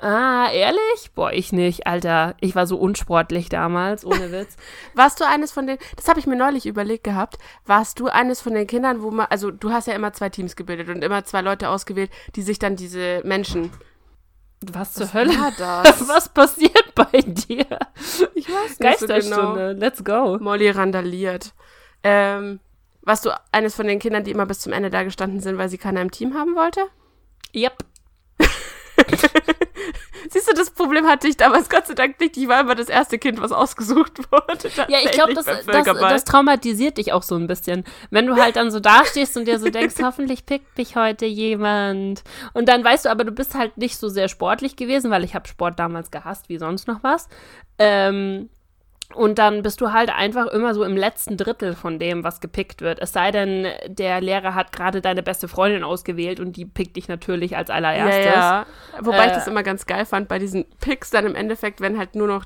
Ah, 0.00 0.50
ehrlich? 0.52 1.10
Boah, 1.14 1.32
ich 1.32 1.52
nicht. 1.52 1.86
Alter, 1.86 2.34
ich 2.40 2.54
war 2.54 2.66
so 2.66 2.76
unsportlich 2.76 3.48
damals, 3.48 4.04
ohne 4.04 4.32
Witz. 4.32 4.56
Warst 4.94 5.20
du 5.20 5.26
eines 5.26 5.52
von 5.52 5.66
den, 5.66 5.78
das 5.96 6.08
habe 6.08 6.20
ich 6.20 6.26
mir 6.26 6.36
neulich 6.36 6.66
überlegt 6.66 7.04
gehabt, 7.04 7.38
warst 7.66 8.00
du 8.00 8.08
eines 8.08 8.40
von 8.40 8.54
den 8.54 8.66
Kindern, 8.66 9.02
wo 9.02 9.10
man, 9.10 9.26
also 9.30 9.50
du 9.50 9.72
hast 9.72 9.86
ja 9.86 9.94
immer 9.94 10.12
zwei 10.12 10.28
Teams 10.28 10.56
gebildet 10.56 10.88
und 10.88 11.02
immer 11.02 11.24
zwei 11.24 11.40
Leute 11.40 11.68
ausgewählt, 11.68 12.10
die 12.36 12.42
sich 12.42 12.58
dann 12.58 12.76
diese 12.76 13.22
Menschen. 13.24 13.70
Was 14.60 14.92
zur 14.92 15.12
Hölle? 15.12 15.38
war 15.38 15.52
das? 15.58 16.06
Was 16.08 16.28
passiert 16.28 16.94
bei 16.94 17.20
dir? 17.22 17.66
Ich 18.34 18.48
weiß 18.48 18.78
nicht 18.78 18.98
so 18.98 19.06
genau. 19.06 19.18
Geisterstunde, 19.18 19.72
let's 19.72 20.04
go. 20.04 20.38
Molly 20.40 20.70
randaliert. 20.70 21.54
Ähm, 22.02 22.60
warst 23.02 23.24
du 23.24 23.30
eines 23.52 23.74
von 23.74 23.86
den 23.86 23.98
Kindern, 23.98 24.24
die 24.24 24.30
immer 24.30 24.46
bis 24.46 24.60
zum 24.60 24.72
Ende 24.72 24.90
da 24.90 25.02
gestanden 25.02 25.40
sind, 25.40 25.56
weil 25.58 25.68
sie 25.68 25.78
keiner 25.78 26.02
im 26.02 26.10
Team 26.10 26.34
haben 26.34 26.54
wollte? 26.54 26.82
Yep. 27.54 27.84
Siehst 30.30 30.48
du, 30.48 30.54
das 30.54 30.70
Problem 30.70 31.06
hatte 31.06 31.28
ich 31.28 31.36
damals 31.36 31.68
Gott 31.68 31.86
sei 31.86 31.94
Dank 31.94 32.20
nicht. 32.20 32.36
Ich 32.36 32.48
war 32.48 32.60
immer 32.60 32.74
das 32.74 32.88
erste 32.88 33.18
Kind, 33.18 33.40
was 33.40 33.52
ausgesucht 33.52 34.18
wurde. 34.30 34.70
Ja, 34.88 34.98
ich 35.02 35.10
glaube, 35.12 35.34
das, 35.34 35.44
das, 35.44 35.64
das 35.66 36.24
traumatisiert 36.24 36.98
dich 36.98 37.12
auch 37.12 37.22
so 37.22 37.36
ein 37.36 37.46
bisschen. 37.46 37.84
Wenn 38.10 38.26
du 38.26 38.36
halt 38.36 38.56
dann 38.56 38.70
so 38.70 38.80
dastehst 38.80 39.36
und 39.36 39.46
dir 39.46 39.58
so 39.58 39.70
denkst, 39.70 39.96
hoffentlich 40.02 40.46
pickt 40.46 40.76
mich 40.76 40.96
heute 40.96 41.26
jemand. 41.26 42.22
Und 42.52 42.68
dann 42.68 42.84
weißt 42.84 43.06
du 43.06 43.10
aber, 43.10 43.24
du 43.24 43.32
bist 43.32 43.54
halt 43.54 43.76
nicht 43.76 43.96
so 43.96 44.08
sehr 44.08 44.28
sportlich 44.28 44.76
gewesen, 44.76 45.10
weil 45.10 45.24
ich 45.24 45.34
habe 45.34 45.48
Sport 45.48 45.78
damals 45.78 46.10
gehasst 46.10 46.48
wie 46.48 46.58
sonst 46.58 46.86
noch 46.86 47.02
was. 47.02 47.28
Ähm, 47.78 48.48
und 49.14 49.38
dann 49.38 49.62
bist 49.62 49.80
du 49.80 49.92
halt 49.92 50.10
einfach 50.10 50.46
immer 50.48 50.74
so 50.74 50.84
im 50.84 50.96
letzten 50.96 51.36
Drittel 51.36 51.74
von 51.74 51.98
dem, 51.98 52.24
was 52.24 52.40
gepickt 52.40 52.80
wird. 52.80 53.00
Es 53.00 53.12
sei 53.12 53.30
denn, 53.30 53.66
der 53.86 54.20
Lehrer 54.20 54.54
hat 54.54 54.72
gerade 54.72 55.00
deine 55.00 55.22
beste 55.22 55.48
Freundin 55.48 55.82
ausgewählt 55.84 56.40
und 56.40 56.56
die 56.56 56.64
pickt 56.64 56.96
dich 56.96 57.08
natürlich 57.08 57.56
als 57.56 57.70
allererstes. 57.70 58.24
Ja, 58.24 58.66
ja. 58.92 59.00
Wobei 59.00 59.26
ich 59.26 59.32
Äh, 59.32 59.34
das 59.34 59.46
immer 59.46 59.62
ganz 59.62 59.86
geil 59.86 60.06
fand 60.06 60.28
bei 60.28 60.38
diesen 60.38 60.64
Picks 60.80 61.10
dann 61.10 61.26
im 61.26 61.34
Endeffekt, 61.34 61.80
wenn 61.80 61.98
halt 61.98 62.14
nur 62.14 62.26
noch 62.28 62.44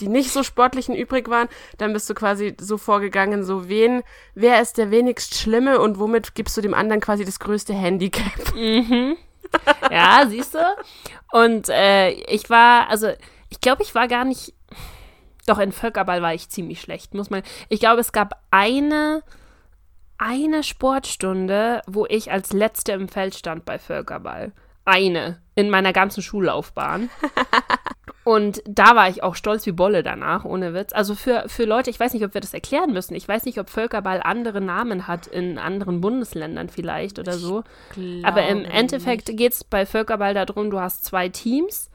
die 0.00 0.08
nicht 0.08 0.30
so 0.30 0.42
sportlichen 0.42 0.94
übrig 0.94 1.28
waren, 1.30 1.48
dann 1.78 1.94
bist 1.94 2.08
du 2.10 2.14
quasi 2.14 2.54
so 2.60 2.76
vorgegangen, 2.76 3.44
so 3.44 3.68
wen, 3.68 4.02
wer 4.34 4.60
ist 4.60 4.76
der 4.76 4.90
wenigst 4.90 5.34
Schlimme 5.34 5.80
und 5.80 5.98
womit 5.98 6.34
gibst 6.34 6.56
du 6.56 6.60
dem 6.60 6.74
anderen 6.74 7.00
quasi 7.00 7.24
das 7.24 7.40
größte 7.40 7.72
Handicap? 7.72 8.54
Mhm. 8.54 9.16
Ja, 9.90 10.24
siehst 10.28 10.54
du? 10.54 10.58
Und 11.32 11.68
äh, 11.70 12.10
ich 12.10 12.50
war, 12.50 12.90
also 12.90 13.08
ich 13.48 13.60
glaube, 13.60 13.82
ich 13.82 13.94
war 13.94 14.08
gar 14.08 14.24
nicht. 14.24 14.52
Doch, 15.46 15.58
in 15.58 15.72
Völkerball 15.72 16.22
war 16.22 16.34
ich 16.34 16.48
ziemlich 16.48 16.80
schlecht, 16.80 17.14
muss 17.14 17.30
man. 17.30 17.42
Ich 17.68 17.80
glaube, 17.80 18.00
es 18.00 18.12
gab 18.12 18.42
eine, 18.50 19.22
eine 20.18 20.62
Sportstunde, 20.62 21.82
wo 21.86 22.04
ich 22.06 22.32
als 22.32 22.52
Letzte 22.52 22.92
im 22.92 23.08
Feld 23.08 23.34
stand 23.34 23.64
bei 23.64 23.78
Völkerball. 23.78 24.52
Eine. 24.84 25.40
In 25.54 25.70
meiner 25.70 25.92
ganzen 25.92 26.22
Schullaufbahn. 26.22 27.10
Und 28.26 28.60
da 28.66 28.96
war 28.96 29.08
ich 29.08 29.22
auch 29.22 29.36
stolz 29.36 29.66
wie 29.66 29.72
Bolle 29.72 30.02
danach, 30.02 30.44
ohne 30.44 30.74
Witz. 30.74 30.92
Also 30.92 31.14
für, 31.14 31.44
für 31.46 31.64
Leute, 31.64 31.90
ich 31.90 32.00
weiß 32.00 32.12
nicht, 32.12 32.24
ob 32.24 32.34
wir 32.34 32.40
das 32.40 32.54
erklären 32.54 32.92
müssen. 32.92 33.14
Ich 33.14 33.28
weiß 33.28 33.44
nicht, 33.44 33.60
ob 33.60 33.70
Völkerball 33.70 34.20
andere 34.20 34.60
Namen 34.60 35.06
hat 35.06 35.28
in 35.28 35.58
anderen 35.58 36.00
Bundesländern 36.00 36.68
vielleicht 36.68 37.20
oder 37.20 37.34
so. 37.34 37.62
Aber 38.24 38.48
im 38.48 38.64
Endeffekt 38.64 39.36
geht 39.36 39.52
es 39.52 39.62
bei 39.62 39.86
Völkerball 39.86 40.34
darum, 40.34 40.70
du 40.70 40.80
hast 40.80 41.04
zwei 41.04 41.28
Teams 41.28 41.88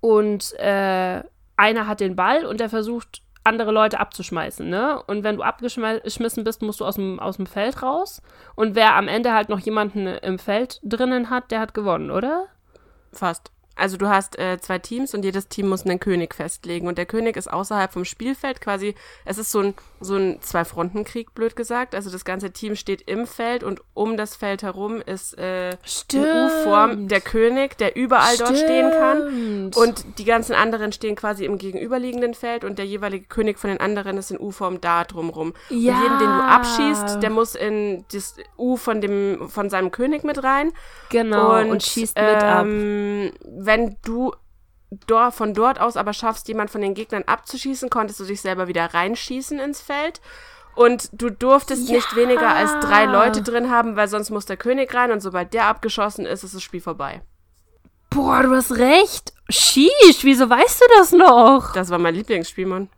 und 0.00 0.58
äh, 0.58 1.22
einer 1.60 1.86
hat 1.86 2.00
den 2.00 2.16
Ball 2.16 2.44
und 2.44 2.58
der 2.58 2.70
versucht, 2.70 3.22
andere 3.44 3.70
Leute 3.70 4.00
abzuschmeißen, 4.00 4.68
ne? 4.68 5.02
Und 5.06 5.24
wenn 5.24 5.36
du 5.36 5.42
abgeschmissen 5.42 6.44
bist, 6.44 6.62
musst 6.62 6.80
du 6.80 6.84
aus 6.84 6.96
dem, 6.96 7.18
aus 7.20 7.36
dem 7.36 7.46
Feld 7.46 7.82
raus. 7.82 8.22
Und 8.54 8.74
wer 8.74 8.96
am 8.96 9.08
Ende 9.08 9.32
halt 9.32 9.48
noch 9.48 9.60
jemanden 9.60 10.06
im 10.06 10.38
Feld 10.38 10.78
drinnen 10.82 11.30
hat, 11.30 11.50
der 11.50 11.60
hat 11.60 11.72
gewonnen, 11.72 12.10
oder? 12.10 12.46
Fast. 13.12 13.50
Also 13.80 13.96
du 13.96 14.08
hast 14.08 14.38
äh, 14.38 14.58
zwei 14.60 14.78
Teams 14.78 15.14
und 15.14 15.24
jedes 15.24 15.48
Team 15.48 15.68
muss 15.68 15.84
einen 15.84 15.98
König 15.98 16.34
festlegen. 16.34 16.86
Und 16.86 16.98
der 16.98 17.06
König 17.06 17.36
ist 17.36 17.50
außerhalb 17.50 17.92
vom 17.92 18.04
Spielfeld 18.04 18.60
quasi, 18.60 18.94
es 19.24 19.38
ist 19.38 19.50
so 19.50 19.60
ein, 19.60 19.74
so 20.00 20.16
ein 20.16 20.40
Zwei-Fronten-Krieg, 20.40 21.34
blöd 21.34 21.56
gesagt. 21.56 21.94
Also 21.94 22.10
das 22.10 22.24
ganze 22.24 22.50
Team 22.52 22.76
steht 22.76 23.02
im 23.02 23.26
Feld 23.26 23.64
und 23.64 23.80
um 23.94 24.16
das 24.16 24.36
Feld 24.36 24.62
herum 24.62 25.00
ist 25.00 25.36
äh, 25.38 25.70
in 26.12 26.20
U-Form 26.20 27.08
der 27.08 27.20
König, 27.20 27.78
der 27.78 27.96
überall 27.96 28.36
dort 28.36 28.56
stehen 28.56 28.90
kann. 28.90 29.70
Stimmt. 29.72 29.76
Und 29.76 30.18
die 30.18 30.24
ganzen 30.24 30.54
anderen 30.54 30.92
stehen 30.92 31.16
quasi 31.16 31.44
im 31.44 31.58
gegenüberliegenden 31.58 32.34
Feld 32.34 32.64
und 32.64 32.78
der 32.78 32.86
jeweilige 32.86 33.26
König 33.26 33.58
von 33.58 33.70
den 33.70 33.80
anderen 33.80 34.18
ist 34.18 34.30
in 34.30 34.38
U-Form 34.38 34.80
da 34.80 35.04
drumrum. 35.04 35.54
Ja. 35.70 35.94
Und 35.94 36.02
jeden, 36.02 36.18
den 36.18 36.28
du 36.28 36.42
abschießt, 36.42 37.22
der 37.22 37.30
muss 37.30 37.54
in 37.54 38.04
das 38.12 38.36
U 38.58 38.76
von 38.76 39.00
dem, 39.00 39.48
von 39.48 39.70
seinem 39.70 39.90
König 39.90 40.24
mit 40.24 40.42
rein. 40.42 40.72
genau, 41.60 41.70
und, 41.70 41.82
schießt 41.82 42.16
mit 42.16 42.42
ab. 42.42 42.66
Wenn 43.70 43.96
du 44.02 44.32
dor 45.06 45.30
von 45.30 45.54
dort 45.54 45.80
aus 45.80 45.96
aber 45.96 46.12
schaffst, 46.12 46.48
jemand 46.48 46.70
von 46.70 46.80
den 46.80 46.92
Gegnern 46.94 47.22
abzuschießen, 47.22 47.88
konntest 47.88 48.18
du 48.18 48.24
dich 48.24 48.40
selber 48.40 48.66
wieder 48.66 48.92
reinschießen 48.92 49.60
ins 49.60 49.80
Feld. 49.80 50.20
Und 50.74 51.08
du 51.12 51.30
durftest 51.30 51.88
Ja. 51.88 51.94
nicht 51.94 52.16
weniger 52.16 52.48
als 52.52 52.72
drei 52.80 53.04
Leute 53.04 53.42
drin 53.42 53.70
haben, 53.70 53.94
weil 53.94 54.08
sonst 54.08 54.30
muss 54.30 54.44
der 54.44 54.56
König 54.56 54.92
rein 54.92 55.12
und 55.12 55.20
sobald 55.20 55.54
der 55.54 55.66
abgeschossen 55.66 56.26
ist, 56.26 56.42
ist 56.42 56.52
das 56.52 56.64
Spiel 56.64 56.80
vorbei. 56.80 57.22
Boah, 58.10 58.42
du 58.42 58.52
hast 58.56 58.72
recht. 58.72 59.34
Sheesh, 59.50 60.22
wieso 60.22 60.48
weißt 60.48 60.80
du 60.80 60.84
das 60.96 61.12
noch? 61.12 61.72
Das 61.74 61.90
war 61.90 61.98
mein 61.98 62.14
Lieblingsspiel, 62.14 62.66
Mann. 62.66 62.88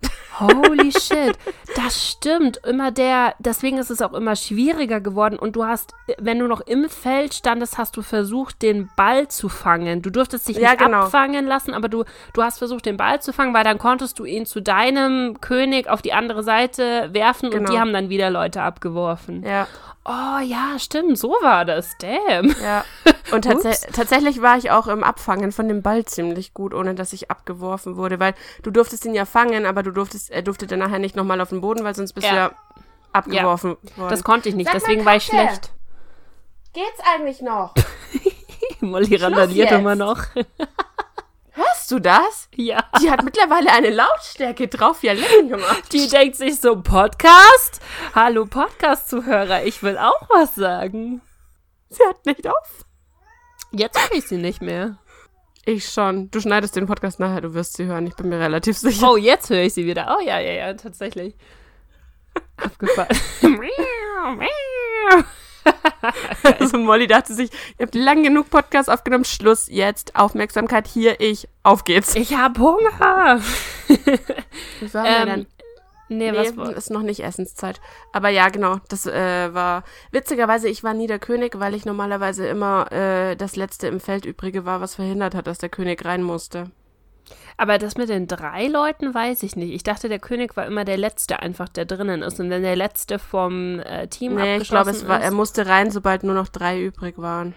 Holy 0.40 0.90
shit. 0.98 1.36
Das 1.76 2.10
stimmt. 2.10 2.58
Immer 2.66 2.90
der, 2.90 3.34
deswegen 3.38 3.78
ist 3.78 3.90
es 3.90 4.00
auch 4.02 4.12
immer 4.14 4.34
schwieriger 4.36 5.00
geworden. 5.00 5.38
Und 5.38 5.56
du 5.56 5.64
hast, 5.64 5.92
wenn 6.18 6.38
du 6.38 6.46
noch 6.46 6.60
im 6.62 6.88
Feld 6.88 7.34
standest, 7.34 7.78
hast 7.78 7.96
du 7.96 8.02
versucht, 8.02 8.62
den 8.62 8.90
Ball 8.96 9.28
zu 9.28 9.48
fangen. 9.48 10.02
Du 10.02 10.10
durftest 10.10 10.48
dich 10.48 10.56
Ja, 10.56 10.70
nicht 10.70 10.80
genau. 10.84 11.02
abfangen 11.02 11.46
lassen, 11.46 11.74
aber 11.74 11.88
du, 11.88 12.04
du 12.32 12.42
hast 12.42 12.58
versucht, 12.58 12.86
den 12.86 12.96
Ball 12.96 13.20
zu 13.20 13.32
fangen, 13.32 13.54
weil 13.54 13.64
dann 13.64 13.78
konntest 13.78 14.18
du 14.18 14.24
ihn 14.24 14.46
zu 14.46 14.60
deinem 14.60 15.40
König 15.40 15.88
auf 15.88 16.02
die 16.02 16.12
andere 16.12 16.42
Seite 16.42 17.10
werfen 17.12 17.46
und 17.46 17.52
Genau. 17.52 17.70
die 17.70 17.78
haben 17.78 17.92
dann 17.92 18.08
wieder 18.08 18.30
Leute 18.30 18.62
abgeworfen. 18.62 19.44
Ja, 19.46 19.66
Oh 20.04 20.40
ja, 20.42 20.80
stimmt, 20.80 21.16
so 21.16 21.28
war 21.42 21.64
das. 21.64 21.96
Damn. 22.00 22.48
ja. 22.60 22.84
Und 23.30 23.44
tats 23.44 23.82
tatsächlich 23.92 24.42
war 24.42 24.58
ich 24.58 24.72
auch 24.72 24.88
im 24.88 25.04
Abfangen 25.04 25.52
von 25.52 25.68
dem 25.68 25.80
Ball 25.80 26.04
ziemlich 26.04 26.41
gut, 26.52 26.74
ohne 26.74 26.94
dass 26.94 27.12
ich 27.12 27.30
abgeworfen 27.30 27.96
wurde, 27.96 28.18
weil 28.20 28.34
du 28.62 28.70
durftest 28.70 29.04
ihn 29.04 29.14
ja 29.14 29.24
fangen, 29.24 29.64
aber 29.66 29.82
du 29.82 29.92
durftest, 29.92 30.30
er 30.30 30.42
durfte 30.42 30.66
dann 30.66 30.80
nachher 30.80 30.98
nicht 30.98 31.16
nochmal 31.16 31.40
auf 31.40 31.50
den 31.50 31.60
Boden, 31.60 31.84
weil 31.84 31.94
sonst 31.94 32.12
bist 32.12 32.26
du 32.26 32.30
Ja. 32.34 32.36
ja 32.48 32.52
abgeworfen 33.12 33.76
worden. 33.96 34.10
Das 34.10 34.24
konnte 34.24 34.48
ich 34.48 34.54
nicht, 34.54 34.66
Sag 34.66 34.74
deswegen 34.74 35.04
war 35.04 35.16
ich 35.16 35.24
schlecht. 35.24 35.72
Geht's 36.72 37.00
eigentlich 37.14 37.40
noch? 37.42 37.74
Molly 38.80 39.16
randaliert 39.16 39.70
immer 39.72 39.94
noch. 39.94 40.18
Hörst 41.54 41.90
du 41.90 41.98
das? 41.98 42.48
ja. 42.54 42.82
Die 43.02 43.10
hat 43.10 43.22
mittlerweile 43.24 43.70
eine 43.70 43.90
Lautstärke 43.90 44.68
drauf, 44.68 45.02
ja 45.02 45.12
lecken 45.12 45.50
gemacht. 45.50 45.92
Die 45.92 46.08
denkt 46.08 46.36
sich 46.36 46.58
so, 46.58 46.80
Podcast? 46.80 47.80
Hallo 48.14 48.46
Podcast-Zuhörer, 48.46 49.64
ich 49.64 49.82
will 49.82 49.98
auch 49.98 50.28
was 50.30 50.54
sagen. 50.54 51.20
Sie 51.90 52.02
hört 52.02 52.24
nicht 52.24 52.48
auf. 52.48 52.86
Jetzt 53.70 53.98
höre 54.00 54.16
ich 54.16 54.26
sie 54.26 54.38
nicht 54.38 54.62
mehr. 54.62 54.96
Ich 55.64 55.88
schon. 55.88 56.30
Du 56.30 56.40
schneidest 56.40 56.74
den 56.74 56.86
Podcast 56.86 57.20
nachher, 57.20 57.40
du 57.40 57.54
wirst 57.54 57.76
sie 57.76 57.84
hören, 57.86 58.06
ich 58.06 58.16
bin 58.16 58.28
mir 58.28 58.40
relativ 58.40 58.76
sicher. 58.76 59.12
Oh, 59.12 59.16
jetzt 59.16 59.48
höre 59.48 59.62
ich 59.62 59.74
sie 59.74 59.86
wieder. 59.86 60.16
Oh 60.16 60.20
ja, 60.20 60.40
ja, 60.40 60.52
ja, 60.52 60.74
tatsächlich. 60.74 61.34
Abgefallen. 62.56 63.16
Also 66.58 66.76
Molly 66.78 67.06
dachte 67.06 67.34
sich, 67.34 67.50
ihr 67.78 67.86
habt 67.86 67.94
lang 67.94 68.24
genug 68.24 68.50
Podcast 68.50 68.90
aufgenommen, 68.90 69.24
Schluss 69.24 69.68
jetzt, 69.70 70.16
Aufmerksamkeit, 70.16 70.88
hier 70.88 71.20
ich, 71.20 71.48
auf 71.62 71.84
geht's. 71.84 72.16
ich 72.16 72.34
hab 72.34 72.58
Hunger. 72.58 73.40
Was 74.80 74.94
war 74.94 75.04
denn 75.04 75.28
Ähm, 75.40 75.46
nee, 76.12 76.32
Nee, 76.32 76.56
was 76.56 76.70
ist 76.70 76.90
noch 76.90 77.02
nicht 77.02 77.22
Essenszeit. 77.22 77.80
Aber 78.12 78.28
ja, 78.28 78.48
genau, 78.48 78.78
das 78.88 79.06
äh, 79.06 79.54
war 79.54 79.84
witzigerweise, 80.10 80.68
ich 80.68 80.84
war 80.84 80.94
nie 80.94 81.06
der 81.06 81.18
König, 81.18 81.58
weil 81.58 81.74
ich 81.74 81.84
normalerweise 81.84 82.46
immer 82.46 82.90
äh, 82.92 83.36
das 83.36 83.56
letzte 83.56 83.88
im 83.88 84.00
Feld 84.00 84.24
übrige 84.24 84.64
war, 84.64 84.80
was 84.80 84.94
verhindert 84.94 85.34
hat, 85.34 85.46
dass 85.46 85.58
der 85.58 85.68
König 85.68 86.04
rein 86.04 86.22
musste. 86.22 86.70
Aber 87.56 87.78
das 87.78 87.96
mit 87.96 88.08
den 88.08 88.26
drei 88.26 88.66
Leuten 88.66 89.14
weiß 89.14 89.42
ich 89.42 89.56
nicht. 89.56 89.72
Ich 89.72 89.82
dachte, 89.82 90.08
der 90.08 90.18
König 90.18 90.56
war 90.56 90.66
immer 90.66 90.84
der 90.84 90.96
Letzte 90.96 91.40
einfach, 91.40 91.68
der 91.68 91.84
drinnen 91.84 92.22
ist. 92.22 92.40
Und 92.40 92.50
wenn 92.50 92.62
der 92.62 92.76
Letzte 92.76 93.18
vom 93.18 93.80
äh, 93.80 94.08
Team 94.08 94.34
Nee, 94.34 94.56
ich 94.56 94.62
abgeschlossen 94.62 94.70
glaube, 94.70 94.90
es 94.90 95.08
war, 95.08 95.18
ist, 95.20 95.24
er 95.24 95.30
musste 95.32 95.66
rein, 95.66 95.90
sobald 95.90 96.24
nur 96.24 96.34
noch 96.34 96.48
drei 96.48 96.82
übrig 96.82 97.18
waren. 97.18 97.54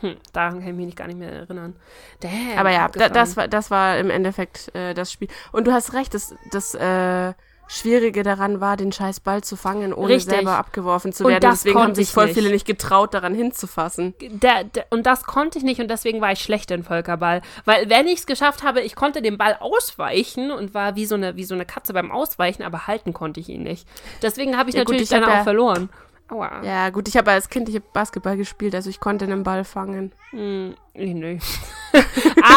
Hm, 0.00 0.16
daran 0.32 0.60
kann 0.60 0.68
ich 0.68 0.74
mich 0.74 0.86
nicht 0.86 0.98
gar 0.98 1.06
nicht 1.06 1.18
mehr 1.18 1.30
erinnern. 1.32 1.76
Damn, 2.20 2.58
Aber 2.58 2.70
ja, 2.70 2.88
da, 2.88 3.08
das, 3.08 3.36
war, 3.36 3.48
das 3.48 3.70
war 3.70 3.98
im 3.98 4.10
Endeffekt 4.10 4.74
äh, 4.74 4.94
das 4.94 5.12
Spiel. 5.12 5.28
Und 5.52 5.66
du 5.66 5.72
hast 5.72 5.92
recht, 5.92 6.14
das, 6.14 6.34
das 6.50 6.74
äh, 6.74 7.34
Schwierige 7.72 8.24
daran 8.24 8.60
war, 8.60 8.76
den 8.76 8.90
scheiß 8.90 9.20
Ball 9.20 9.44
zu 9.44 9.54
fangen, 9.54 9.94
ohne 9.94 10.14
Richtig. 10.14 10.34
selber 10.34 10.56
abgeworfen 10.56 11.12
zu 11.12 11.24
Und 11.24 11.30
werden. 11.30 11.50
Deswegen 11.52 11.78
haben 11.78 11.94
sich 11.94 12.08
ich 12.08 12.12
voll 12.12 12.26
nicht. 12.26 12.34
viele 12.34 12.50
nicht 12.50 12.66
getraut, 12.66 13.14
daran 13.14 13.32
hinzufassen. 13.32 14.14
Der, 14.20 14.64
der, 14.64 14.86
und 14.90 15.06
das 15.06 15.22
konnte 15.22 15.56
ich 15.56 15.62
nicht 15.64 15.80
und 15.80 15.88
deswegen 15.88 16.20
war 16.20 16.32
ich 16.32 16.40
schlecht 16.40 16.72
in 16.72 16.82
Völkerball. 16.82 17.42
Weil 17.66 17.88
wenn 17.88 18.08
ich 18.08 18.18
es 18.18 18.26
geschafft 18.26 18.64
habe, 18.64 18.80
ich 18.80 18.96
konnte 18.96 19.22
den 19.22 19.38
Ball 19.38 19.56
ausweichen 19.60 20.50
und 20.50 20.74
war 20.74 20.96
wie 20.96 21.06
so, 21.06 21.14
eine, 21.14 21.36
wie 21.36 21.44
so 21.44 21.54
eine 21.54 21.64
Katze 21.64 21.92
beim 21.92 22.10
Ausweichen, 22.10 22.64
aber 22.64 22.88
halten 22.88 23.12
konnte 23.12 23.38
ich 23.38 23.48
ihn 23.48 23.62
nicht. 23.62 23.86
Deswegen 24.20 24.56
habe 24.56 24.70
ich 24.70 24.74
Ja, 24.74 24.82
gut, 24.82 24.94
natürlich 24.94 25.12
ich 25.12 25.16
hab 25.16 25.26
dann 25.26 25.38
auch 25.38 25.44
verloren. 25.44 25.90
Aua. 26.30 26.62
Ja, 26.62 26.90
gut, 26.90 27.08
ich 27.08 27.16
habe 27.16 27.30
als 27.32 27.48
Kind 27.48 27.68
ich 27.68 27.82
Basketball 27.82 28.36
gespielt, 28.36 28.74
also 28.74 28.88
ich 28.88 29.00
konnte 29.00 29.24
einen 29.24 29.42
Ball 29.42 29.64
fangen. 29.64 30.12
Hm, 30.30 30.74
nee, 30.94 31.14
nee. 31.14 31.38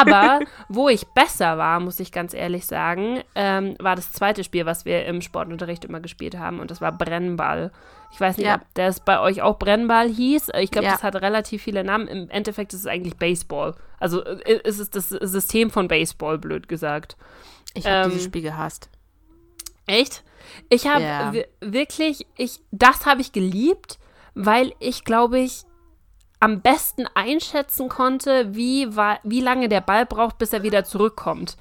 aber 0.02 0.42
wo 0.70 0.90
ich 0.90 1.08
besser 1.08 1.58
war, 1.58 1.80
muss 1.80 2.00
ich 2.00 2.12
ganz 2.12 2.34
ehrlich 2.34 2.66
sagen, 2.68 3.22
ähm, 3.36 3.76
war 3.80 3.96
das 3.96 4.12
zweite 4.14 4.44
Spiel, 4.44 4.66
was 4.66 4.86
wir 4.86 5.06
im 5.06 5.22
Sportunterricht 5.22 5.86
immer 5.86 6.00
gespielt 6.00 6.38
haben 6.38 6.60
und 6.60 6.70
das 6.72 6.82
war 6.82 6.92
Brennball. 6.92 7.72
Ich 8.12 8.22
weiß 8.22 8.38
nicht, 8.38 8.46
Ja. 8.46 8.56
ob 8.56 8.62
das 8.76 9.00
bei 9.00 9.20
euch 9.20 9.42
auch 9.42 9.58
Brennball 9.58 10.08
hieß. 10.08 10.50
Ich 10.60 10.70
glaube, 10.70 10.86
Ja. 10.86 10.94
das 10.94 11.02
hat 11.04 11.16
relativ 11.16 11.64
viele 11.64 11.84
Namen. 11.84 12.08
Im 12.08 12.30
Endeffekt 12.30 12.74
ist 12.74 12.82
es 12.82 12.86
eigentlich 12.88 13.18
Baseball. 13.18 13.74
Also 14.00 14.24
äh, 14.24 14.60
es 14.64 14.78
ist 14.78 14.96
das 14.96 15.10
System 15.10 15.72
von 15.72 15.88
Baseball, 15.88 16.38
blöd 16.38 16.68
gesagt. 16.68 17.18
Ich 17.74 17.88
habe 17.88 18.06
Ähm, 18.06 18.10
dieses 18.12 18.26
Spiel 18.26 18.44
gehasst. 18.44 18.90
Echt? 19.88 20.24
Ich 20.70 20.88
habe 20.88 21.04
wi- 21.34 21.48
wirklich, 21.62 22.26
ich, 22.38 22.60
das 22.72 23.06
habe 23.06 23.22
ich 23.22 23.32
geliebt, 23.32 24.00
weil 24.36 24.74
ich 24.80 25.04
glaube 25.04 25.40
ich 25.40 25.64
am 26.40 26.62
besten 26.62 27.06
einschätzen 27.14 27.88
konnte, 27.88 28.54
wie, 28.56 28.90
wie 29.24 29.42
lange 29.42 29.70
der 29.70 29.82
Ball 29.82 30.06
braucht, 30.06 30.38
bis 30.38 30.52
er 30.52 30.64
wieder 30.64 30.84
zurückkommt. 30.84 31.56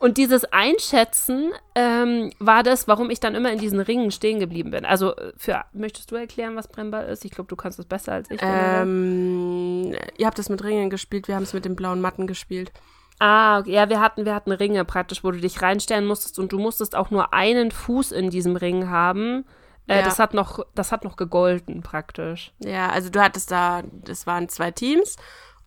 Und 0.00 0.18
dieses 0.18 0.44
Einschätzen 0.46 1.52
ähm, 1.74 2.30
war 2.38 2.62
das, 2.62 2.88
warum 2.88 3.10
ich 3.10 3.20
dann 3.20 3.34
immer 3.34 3.52
in 3.52 3.58
diesen 3.58 3.80
Ringen 3.80 4.10
stehen 4.10 4.40
geblieben 4.40 4.70
bin. 4.70 4.84
Also, 4.84 5.14
äh, 5.16 5.32
für, 5.36 5.64
möchtest 5.72 6.10
du 6.10 6.16
erklären, 6.16 6.56
was 6.56 6.68
Brennball 6.68 7.06
ist? 7.06 7.24
Ich 7.24 7.30
glaube, 7.30 7.48
du 7.48 7.56
kannst 7.56 7.78
es 7.78 7.86
besser 7.86 8.12
als 8.12 8.30
ich. 8.30 8.38
Ähm, 8.42 9.94
ihr 10.18 10.26
habt 10.26 10.38
es 10.38 10.48
mit 10.48 10.62
Ringen 10.64 10.90
gespielt, 10.90 11.28
wir 11.28 11.36
haben 11.36 11.44
es 11.44 11.54
mit 11.54 11.64
den 11.64 11.76
blauen 11.76 12.00
Matten 12.00 12.26
gespielt. 12.26 12.72
Ah, 13.18 13.60
okay. 13.60 13.72
ja, 13.72 13.88
wir 13.88 14.00
hatten, 14.00 14.24
wir 14.24 14.34
hatten 14.34 14.52
Ringe 14.52 14.84
praktisch, 14.84 15.22
wo 15.24 15.30
du 15.30 15.38
dich 15.38 15.62
reinstellen 15.62 16.06
musstest 16.06 16.38
und 16.38 16.52
du 16.52 16.58
musstest 16.58 16.96
auch 16.96 17.10
nur 17.10 17.32
einen 17.32 17.70
Fuß 17.70 18.12
in 18.12 18.30
diesem 18.30 18.56
Ring 18.56 18.90
haben. 18.90 19.44
Äh, 19.86 19.98
Ja. 19.98 20.02
Das 20.02 20.18
hat 20.18 20.34
noch, 20.34 20.60
das 20.74 20.92
hat 20.92 21.04
noch 21.04 21.16
gegolten 21.16 21.82
praktisch. 21.82 22.52
Ja, 22.58 22.88
also 22.90 23.10
du 23.10 23.20
hattest 23.22 23.50
da, 23.50 23.82
das 23.92 24.26
waren 24.26 24.48
zwei 24.48 24.70
Teams 24.72 25.16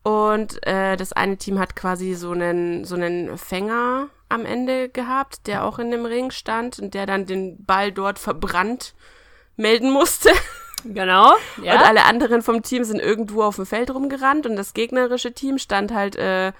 und 0.03 0.65
äh, 0.67 0.97
das 0.97 1.13
eine 1.13 1.37
Team 1.37 1.59
hat 1.59 1.75
quasi 1.75 2.13
so 2.15 2.31
einen, 2.31 2.83
so 2.85 2.95
einen 2.95 3.37
Fänger 3.37 4.07
am 4.29 4.45
Ende 4.45 4.89
gehabt, 4.89 5.47
der 5.47 5.63
auch 5.63 5.79
in 5.79 5.89
dem 5.91 6.05
Ring 6.05 6.31
stand 6.31 6.79
und 6.79 6.93
der 6.93 7.05
dann 7.05 7.25
den 7.25 7.63
Ball 7.63 7.91
dort 7.91 8.19
verbrannt 8.19 8.93
melden 9.55 9.91
musste. 9.91 10.29
Genau. 10.83 11.33
Ja. 11.63 11.73
Und 11.73 11.87
alle 11.87 12.03
anderen 12.05 12.43
vom 12.43 12.61
Team 12.61 12.83
sind 12.83 12.99
irgendwo 12.99 13.41
auf 13.41 13.55
dem 13.55 13.65
Feld 13.65 13.89
rumgerannt 13.89 14.45
und 14.45 14.55
das 14.55 14.75
gegnerische 14.75 15.33
Team 15.33 15.57
stand 15.57 15.91
halt 15.91 16.15
äh, 16.15 16.53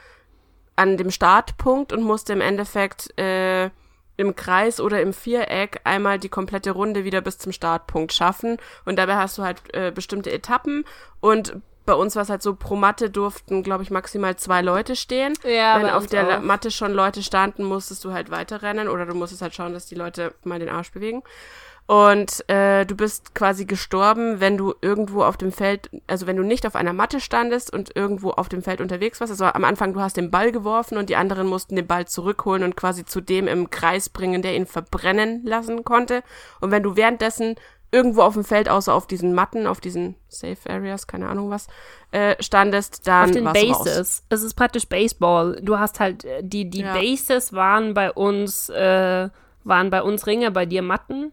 an 0.78 0.96
dem 0.96 1.12
Startpunkt 1.12 1.92
und 1.92 2.04
musste 2.04 2.32
im 2.32 2.42
Endeffekt 2.42 3.18
äh, 3.20 3.70
im 4.16 4.36
Kreis 4.36 4.80
oder 4.80 5.02
im 5.02 5.14
Viereck 5.14 5.82
einmal 5.84 6.18
die 6.18 6.30
komplette 6.30 6.72
Runde 6.72 7.04
wieder 7.04 7.22
bis 7.22 7.38
zum 7.38 7.52
Startpunkt 7.52 8.14
schaffen. 8.14 8.58
Und 8.86 8.98
dabei 8.98 9.16
hast 9.16 9.38
du 9.38 9.44
halt 9.44 9.62
äh, 9.74 9.92
bestimmte 9.92 10.32
Etappen 10.32 10.86
und 11.20 11.58
bei 11.88 11.94
uns 11.94 12.18
war 12.18 12.24
es 12.24 12.30
halt 12.30 12.42
so, 12.44 12.54
pro 12.54 12.76
Matte 12.76 13.10
durften, 13.10 13.64
glaube 13.64 13.82
ich, 13.82 13.92
maximal 13.92 14.36
zwei 14.36 14.62
Leute 14.62 14.98
stehen. 14.98 15.34
Ja, 15.44 15.80
Wenn 15.80 15.90
auf 15.90 16.06
der 16.06 16.40
auch. 16.40 16.42
Matte 16.42 16.70
schon 16.70 16.94
Leute 16.94 17.24
standen, 17.24 17.64
musstest 17.64 18.04
du 18.04 18.12
halt 18.12 18.30
weiterrennen 18.30 18.90
oder 18.90 19.06
du 19.06 19.14
musstest 19.16 19.42
halt 19.42 19.56
schauen, 19.56 19.72
dass 19.72 19.86
die 19.86 19.96
Leute 19.96 20.34
mal 20.44 20.60
den 20.60 20.68
Arsch 20.68 20.92
bewegen. 20.92 21.24
Und 21.88 22.48
äh, 22.50 22.86
du 22.86 22.96
bist 22.96 23.34
quasi 23.34 23.64
gestorben, 23.64 24.42
wenn 24.42 24.58
du 24.58 24.74
irgendwo 24.82 25.24
auf 25.24 25.38
dem 25.38 25.54
Feld, 25.54 25.90
also 26.06 26.28
wenn 26.28 26.36
du 26.36 26.44
nicht 26.44 26.68
auf 26.68 26.76
einer 26.76 26.92
Matte 26.92 27.22
standest 27.22 27.72
und 27.74 27.96
irgendwo 27.96 28.32
auf 28.32 28.50
dem 28.50 28.62
Feld 28.62 28.82
unterwegs 28.82 29.22
warst. 29.22 29.32
Also 29.32 29.46
am 29.46 29.64
Anfang, 29.64 29.94
du 29.94 30.02
hast 30.02 30.18
den 30.18 30.30
Ball 30.30 30.52
geworfen 30.52 30.98
und 30.98 31.10
die 31.10 31.16
anderen 31.16 31.48
mussten 31.48 31.78
den 31.78 31.88
Ball 31.88 32.06
zurückholen 32.06 32.64
und 32.64 32.76
quasi 32.76 33.06
zu 33.06 33.22
dem 33.22 33.48
im 33.48 33.70
Kreis 33.70 34.10
bringen, 34.10 34.42
der 34.42 34.56
ihn 34.56 34.66
verbrennen 34.66 35.46
lassen 35.46 35.86
konnte. 35.86 36.24
Und 36.60 36.72
wenn 36.72 36.84
du 36.84 36.98
währenddessen 36.98 37.56
irgendwo 37.90 38.22
auf 38.24 38.34
dem 38.34 38.44
Feld, 38.44 38.68
außer 38.68 38.94
auf 38.94 39.08
diesen 39.08 39.34
Matten, 39.34 39.66
auf 39.66 39.80
diesen 39.80 40.16
Safe 40.28 40.58
Areas, 40.70 41.08
keine 41.08 41.30
Ahnung 41.30 41.50
was, 41.50 41.68
äh, 42.12 42.36
standest, 42.44 43.08
dann 43.08 43.30
Auf 43.30 43.32
den 43.32 43.46
du 43.46 43.50
raus. 43.50 43.84
Bases. 43.86 44.24
Es 44.28 44.44
ist 44.44 44.56
praktisch 44.56 44.90
Baseball. 44.90 45.58
Du 45.62 45.80
hast 45.80 46.02
halt, 46.02 46.26
äh, 46.26 46.42
die, 46.44 46.70
die 46.70 46.82
Ja. 46.82 46.94
Bases 46.94 47.54
waren 47.54 47.94
bei 47.94 48.12
uns, 48.12 48.68
äh, 48.68 49.30
waren 49.64 49.90
bei 49.90 50.02
uns 50.02 50.28
Ringe, 50.28 50.52
bei 50.52 50.66
dir 50.66 50.82
Matten. 50.82 51.32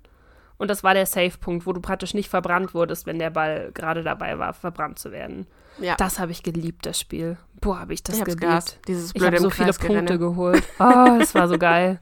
Und 0.57 0.69
das 0.69 0.85
war 0.85 0.95
der 0.95 1.07
Safe-Punkt, 1.07 1.67
wo 1.67 1.73
du 1.73 1.81
praktisch 1.81 2.15
nicht 2.15 2.29
verbrannt 2.29 2.75
wurdest, 2.75 3.07
wenn 3.07 3.19
der 3.19 3.31
Ball 3.31 3.71
gerade 3.75 4.03
dabei 4.03 4.39
war, 4.39 4.55
verbrannt 4.55 4.99
zu 4.99 5.11
werden. 5.11 5.47
Ja. 5.81 5.97
Das 5.97 6.19
habe 6.21 6.33
ich 6.33 6.43
geliebt, 6.43 6.87
das 6.87 7.01
Spiel. 7.01 7.37
Boah, 7.61 7.81
habe 7.81 7.95
ich 7.95 8.03
das 8.03 8.19
ich 8.19 8.25
geliebt. 8.25 8.79
Dieses 8.87 9.13
Ich 9.15 9.23
habe 9.23 9.39
so 9.39 9.51
viele. 9.51 9.73
Punkte 9.73 10.19
geholt. 10.19 10.63
Oh, 10.79 11.19
das 11.19 11.35
war 11.35 11.49
so 11.49 11.59
geil. 11.59 12.01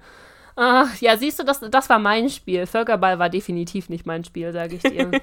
Ah, 0.55 0.87
ja, 1.01 1.17
siehst 1.17 1.39
du, 1.39 1.45
das, 1.45 1.61
das 1.61 1.89
war 1.89 1.99
mein 1.99 2.29
Spiel. 2.29 2.67
Völkerball 2.67 3.19
war 3.19 3.31
definitiv 3.31 3.89
nicht 3.89 4.05
mein 4.05 4.23
Spiel, 4.25 4.53
sage 4.53 4.77
ich 4.77 4.83
dir. 4.83 5.11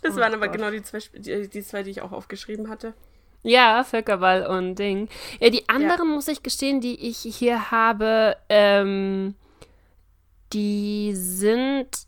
Das 0.00 0.14
Oh 0.16 0.20
waren 0.20 0.32
aber 0.32 0.46
Gott. 0.46 0.56
genau 0.56 0.70
die 0.70 0.80
zwei, 0.82 1.00
die, 1.16 1.48
die 1.48 1.62
zwei, 1.62 1.82
die 1.82 1.90
ich 1.90 2.00
auch 2.02 2.12
aufgeschrieben 2.12 2.68
hatte. 2.70 2.94
Ja, 3.42 3.82
Völkerball 3.82 4.46
und 4.46 4.76
Ding. 4.76 5.08
Ja, 5.40 5.50
die 5.50 5.68
anderen, 5.68 6.08
muss 6.08 6.28
ich 6.28 6.44
gestehen, 6.44 6.80
die 6.80 7.08
ich 7.08 7.18
hier 7.18 7.72
habe, 7.72 8.36
ähm, 8.48 9.34
die 10.52 11.12
sind 11.14 12.05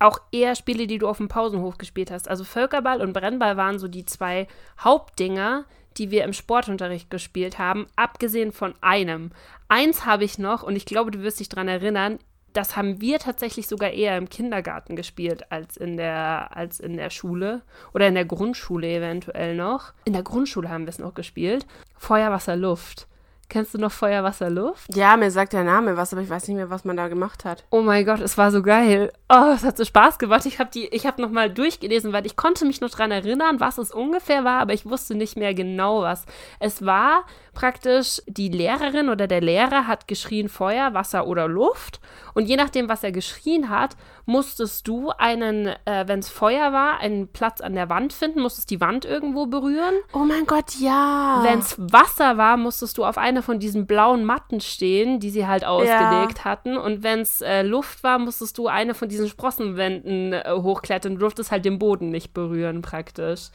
auch 0.00 0.20
eher 0.32 0.54
Spiele, 0.56 0.86
die 0.86 0.98
du 0.98 1.06
auf 1.06 1.18
dem 1.18 1.28
Pausenhof 1.28 1.78
gespielt 1.78 2.10
hast. 2.10 2.28
Also 2.28 2.44
Völkerball 2.44 3.00
und 3.00 3.12
Brennball 3.12 3.56
waren 3.56 3.78
so 3.78 3.86
die 3.86 4.06
zwei 4.06 4.48
Hauptdinger, 4.80 5.64
die 5.96 6.10
wir 6.10 6.24
im 6.24 6.32
Sportunterricht 6.32 7.10
gespielt 7.10 7.58
haben, 7.58 7.86
abgesehen 7.96 8.52
von 8.52 8.74
einem. 8.80 9.30
Eins 9.68 10.06
habe 10.06 10.24
ich 10.24 10.38
noch 10.38 10.62
und 10.62 10.76
ich 10.76 10.86
glaube, 10.86 11.10
du 11.10 11.20
wirst 11.22 11.40
dich 11.40 11.48
daran 11.48 11.68
erinnern. 11.68 12.18
Das 12.52 12.76
haben 12.76 13.00
wir 13.00 13.20
tatsächlich 13.20 13.68
sogar 13.68 13.90
eher 13.90 14.16
im 14.16 14.28
Kindergarten 14.28 14.96
gespielt 14.96 15.52
als 15.52 15.76
in 15.76 15.96
der, 15.96 16.56
als 16.56 16.80
in 16.80 16.96
der 16.96 17.10
Schule 17.10 17.62
oder 17.94 18.08
in 18.08 18.14
der 18.14 18.24
Grundschule 18.24 18.88
eventuell 18.88 19.54
noch. 19.54 19.92
In 20.04 20.14
der 20.14 20.24
Grundschule 20.24 20.68
haben 20.68 20.84
wir 20.84 20.88
es 20.88 20.98
noch 20.98 21.14
gespielt. 21.14 21.66
Feuer, 21.96 22.32
Wasser, 22.32 22.56
Luft. 22.56 23.06
Kennst 23.50 23.74
du 23.74 23.78
noch 23.78 23.90
Feuer, 23.90 24.22
Wasser, 24.22 24.48
Luft? 24.48 24.94
Ja, 24.94 25.16
mir 25.16 25.32
sagt 25.32 25.52
der 25.52 25.64
Name 25.64 25.96
was, 25.96 26.12
aber 26.12 26.22
ich 26.22 26.30
weiß 26.30 26.46
nicht 26.46 26.56
mehr, 26.56 26.70
was 26.70 26.84
man 26.84 26.96
da 26.96 27.08
gemacht 27.08 27.44
hat. 27.44 27.64
Oh 27.70 27.82
mein 27.82 28.06
Gott, 28.06 28.20
es 28.20 28.38
war 28.38 28.52
so 28.52 28.62
geil. 28.62 29.12
Oh, 29.28 29.50
es 29.52 29.64
hat 29.64 29.76
so 29.76 29.84
Spaß 29.84 30.20
gemacht. 30.20 30.46
Ich 30.46 30.60
habe 30.60 30.70
die, 30.72 30.86
ich 30.86 31.04
habe 31.04 31.20
noch 31.20 31.32
mal 31.32 31.50
durchgelesen, 31.50 32.12
weil 32.12 32.26
ich 32.26 32.36
konnte 32.36 32.64
mich 32.64 32.80
noch 32.80 32.90
dran 32.90 33.10
erinnern, 33.10 33.58
was 33.58 33.78
es 33.78 33.90
ungefähr 33.90 34.44
war, 34.44 34.60
aber 34.60 34.72
ich 34.72 34.86
wusste 34.86 35.16
nicht 35.16 35.36
mehr 35.36 35.52
genau 35.52 36.02
was. 36.02 36.26
Es 36.60 36.86
war 36.86 37.24
praktisch 37.52 38.22
die 38.28 38.48
Lehrerin 38.48 39.08
oder 39.08 39.26
der 39.26 39.40
Lehrer 39.40 39.88
hat 39.88 40.06
geschrien 40.06 40.48
Feuer, 40.48 40.94
Wasser 40.94 41.26
oder 41.26 41.48
Luft 41.48 42.00
und 42.34 42.46
je 42.46 42.56
nachdem, 42.56 42.88
was 42.88 43.02
er 43.02 43.10
geschrien 43.10 43.68
hat, 43.68 43.96
musstest 44.26 44.86
du 44.88 45.10
einen, 45.10 45.66
äh, 45.66 46.04
wenn 46.06 46.20
es 46.20 46.28
Feuer 46.28 46.72
war, 46.72 46.98
einen 46.98 47.28
Platz 47.28 47.60
an 47.60 47.74
der 47.74 47.88
Wand 47.88 48.12
finden, 48.12 48.40
musstest 48.40 48.70
die 48.70 48.80
Wand 48.80 49.04
irgendwo 49.04 49.46
berühren. 49.46 49.94
Oh 50.12 50.20
mein 50.24 50.46
Gott, 50.46 50.74
ja. 50.78 51.40
Wenn 51.42 51.58
es 51.58 51.76
Wasser 51.78 52.36
war, 52.36 52.56
musstest 52.56 52.98
du 52.98 53.04
auf 53.04 53.18
einer 53.18 53.42
von 53.42 53.58
diesen 53.58 53.86
blauen 53.86 54.24
Matten 54.24 54.60
stehen, 54.60 55.20
die 55.20 55.30
sie 55.30 55.46
halt 55.46 55.64
ausgelegt 55.64 56.38
ja. 56.38 56.44
hatten. 56.44 56.76
Und 56.76 57.02
wenn 57.02 57.20
es 57.20 57.40
äh, 57.40 57.62
Luft 57.62 58.02
war, 58.02 58.18
musstest 58.18 58.58
du 58.58 58.68
eine 58.68 58.94
von 58.94 59.08
diesen 59.08 59.28
Sprossenwänden 59.28 60.32
äh, 60.32 60.44
hochklettern. 60.50 61.14
Du 61.14 61.20
durftest 61.20 61.50
halt 61.50 61.64
den 61.64 61.78
Boden 61.78 62.10
nicht 62.10 62.32
berühren, 62.34 62.82
praktisch. 62.82 63.50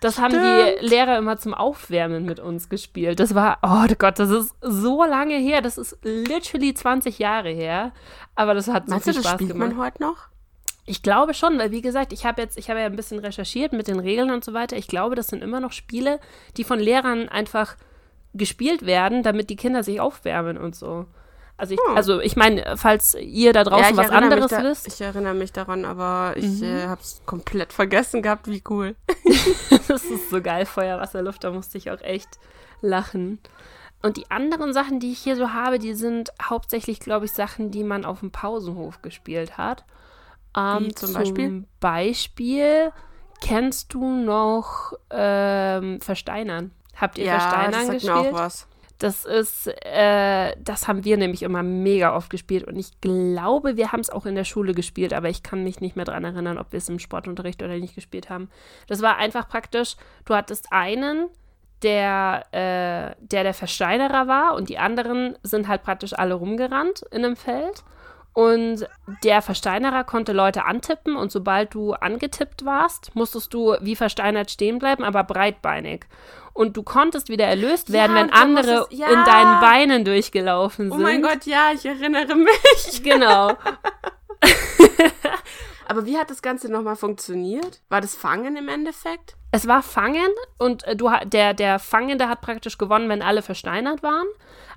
Das 0.00 0.18
haben 0.18 0.32
die 0.32 0.86
Lehrer 0.86 1.18
immer 1.18 1.38
zum 1.38 1.54
Aufwärmen 1.54 2.24
mit 2.24 2.38
uns 2.38 2.68
gespielt. 2.68 3.18
Das 3.18 3.34
war, 3.34 3.58
oh 3.62 3.86
Gott, 3.98 4.18
das 4.18 4.30
ist 4.30 4.54
so 4.60 5.04
lange 5.04 5.36
her. 5.36 5.62
Das 5.62 5.78
ist 5.78 5.98
literally 6.02 6.74
20 6.74 7.18
Jahre 7.18 7.50
her. 7.50 7.92
Aber 8.34 8.54
das 8.54 8.68
hat 8.68 8.88
Meinst 8.88 9.06
so 9.06 9.12
viel 9.12 9.20
du, 9.20 9.22
das 9.22 9.30
Spaß 9.30 9.40
spielt 9.40 9.52
gemacht. 9.52 9.70
man 9.70 9.78
heute 9.78 10.02
noch? 10.02 10.28
Ich 10.84 11.02
glaube 11.02 11.34
schon, 11.34 11.58
weil 11.58 11.72
wie 11.72 11.82
gesagt, 11.82 12.12
ich 12.12 12.24
habe 12.24 12.40
jetzt, 12.42 12.56
ich 12.58 12.70
habe 12.70 12.80
ja 12.80 12.86
ein 12.86 12.94
bisschen 12.94 13.18
recherchiert 13.18 13.72
mit 13.72 13.88
den 13.88 13.98
Regeln 13.98 14.30
und 14.30 14.44
so 14.44 14.52
weiter. 14.52 14.76
Ich 14.76 14.86
glaube, 14.86 15.16
das 15.16 15.26
sind 15.28 15.42
immer 15.42 15.60
noch 15.60 15.72
Spiele, 15.72 16.20
die 16.56 16.64
von 16.64 16.78
Lehrern 16.78 17.28
einfach 17.28 17.76
gespielt 18.34 18.86
werden, 18.86 19.22
damit 19.22 19.50
die 19.50 19.56
Kinder 19.56 19.82
sich 19.82 20.00
aufwärmen 20.00 20.58
und 20.58 20.76
so. 20.76 21.06
Also 21.58 21.74
ich, 21.74 21.80
hm. 21.80 21.96
also 21.96 22.20
ich 22.20 22.36
meine, 22.36 22.76
falls 22.76 23.14
ihr 23.14 23.52
da 23.52 23.64
draußen 23.64 23.96
ja, 23.96 24.02
was 24.02 24.10
anderes 24.10 24.50
da, 24.50 24.62
wisst. 24.62 24.86
Ich 24.88 25.00
erinnere 25.00 25.34
mich 25.34 25.52
daran, 25.52 25.86
aber 25.86 26.34
ich 26.36 26.60
mhm. 26.60 26.64
äh, 26.64 26.86
habe 26.86 27.00
es 27.00 27.22
komplett 27.24 27.72
vergessen 27.72 28.20
gehabt, 28.20 28.48
wie 28.48 28.62
cool. 28.68 28.94
das 29.88 30.04
ist 30.04 30.30
so 30.30 30.40
geil, 30.40 30.66
Feuer, 30.66 31.00
Wasser, 31.00 31.22
Luft, 31.22 31.44
da 31.44 31.50
musste 31.50 31.78
ich 31.78 31.90
auch 31.90 32.00
echt 32.00 32.38
lachen. 32.80 33.38
Und 34.02 34.16
die 34.16 34.30
anderen 34.30 34.72
Sachen, 34.72 35.00
die 35.00 35.12
ich 35.12 35.18
hier 35.18 35.36
so 35.36 35.52
habe, 35.52 35.78
die 35.78 35.94
sind 35.94 36.32
hauptsächlich, 36.42 37.00
glaube 37.00 37.24
ich, 37.24 37.32
Sachen, 37.32 37.70
die 37.70 37.82
man 37.82 38.04
auf 38.04 38.20
dem 38.20 38.30
Pausenhof 38.30 39.02
gespielt 39.02 39.56
hat. 39.58 39.84
Ähm, 40.56 40.94
zum, 40.94 41.08
zum 41.08 41.14
Beispiel? 41.14 41.64
Beispiel 41.80 42.92
kennst 43.40 43.92
du 43.94 44.04
noch 44.04 44.92
ähm, 45.10 46.00
Versteinern? 46.00 46.72
Habt 46.94 47.18
ihr 47.18 47.26
ja, 47.26 47.40
Versteinern 47.40 47.72
das 47.72 47.86
sagt 47.86 47.92
gespielt? 48.00 48.14
Mir 48.16 48.30
auch 48.30 48.32
was. 48.32 48.66
Das 48.98 49.24
ist, 49.26 49.66
äh, 49.84 50.54
das 50.58 50.88
haben 50.88 51.04
wir 51.04 51.16
nämlich 51.16 51.42
immer 51.42 51.62
mega 51.62 52.16
oft 52.16 52.30
gespielt 52.30 52.64
und 52.64 52.76
ich 52.76 53.00
glaube, 53.00 53.76
wir 53.76 53.92
haben 53.92 54.00
es 54.00 54.08
auch 54.08 54.24
in 54.24 54.34
der 54.34 54.44
Schule 54.44 54.72
gespielt, 54.72 55.12
aber 55.12 55.28
ich 55.28 55.42
kann 55.42 55.62
mich 55.62 55.80
nicht 55.80 55.96
mehr 55.96 56.06
daran 56.06 56.24
erinnern, 56.24 56.56
ob 56.56 56.72
wir 56.72 56.78
es 56.78 56.88
im 56.88 56.98
Sportunterricht 56.98 57.62
oder 57.62 57.76
nicht 57.76 57.94
gespielt 57.94 58.30
haben. 58.30 58.48
Das 58.86 59.02
war 59.02 59.18
einfach 59.18 59.48
praktisch, 59.48 59.96
du 60.24 60.34
hattest 60.34 60.72
einen, 60.72 61.28
der, 61.82 62.46
äh, 62.52 63.14
der 63.20 63.42
der 63.42 63.54
Versteinerer 63.54 64.26
war 64.26 64.54
und 64.54 64.70
die 64.70 64.78
anderen 64.78 65.36
sind 65.42 65.68
halt 65.68 65.82
praktisch 65.82 66.14
alle 66.14 66.34
rumgerannt 66.34 67.02
in 67.10 67.24
einem 67.24 67.36
Feld. 67.36 67.84
Und 68.36 68.86
der 69.24 69.40
Versteinerer 69.40 70.04
konnte 70.04 70.34
Leute 70.34 70.66
antippen 70.66 71.16
und 71.16 71.32
sobald 71.32 71.72
du 71.72 71.94
angetippt 71.94 72.66
warst, 72.66 73.16
musstest 73.16 73.54
du 73.54 73.76
wie 73.80 73.96
versteinert 73.96 74.50
stehen 74.50 74.78
bleiben, 74.78 75.04
aber 75.04 75.24
breitbeinig. 75.24 76.04
Und 76.52 76.76
du 76.76 76.82
konntest 76.82 77.30
wieder 77.30 77.46
erlöst 77.46 77.94
werden, 77.94 78.14
ja, 78.14 78.22
wenn 78.22 78.30
andere 78.30 78.86
es, 78.90 78.98
ja. 78.98 79.06
in 79.06 79.24
deinen 79.24 79.60
Beinen 79.60 80.04
durchgelaufen 80.04 80.90
sind. 80.90 81.00
Oh 81.00 81.02
mein 81.02 81.22
Gott, 81.22 81.46
ja, 81.46 81.70
ich 81.72 81.86
erinnere 81.86 82.34
mich. 82.34 83.02
Genau. 83.02 83.56
aber 85.88 86.04
wie 86.04 86.18
hat 86.18 86.28
das 86.28 86.42
Ganze 86.42 86.70
nochmal 86.70 86.96
funktioniert? 86.96 87.80
War 87.88 88.02
das 88.02 88.14
Fangen 88.14 88.58
im 88.58 88.68
Endeffekt? 88.68 89.36
Es 89.50 89.66
war 89.66 89.82
Fangen 89.82 90.28
und 90.58 90.84
äh, 90.84 90.94
du, 90.94 91.10
der, 91.24 91.54
der 91.54 91.78
Fangende 91.78 92.28
hat 92.28 92.42
praktisch 92.42 92.76
gewonnen, 92.76 93.08
wenn 93.08 93.22
alle 93.22 93.40
versteinert 93.40 94.02
waren. 94.02 94.26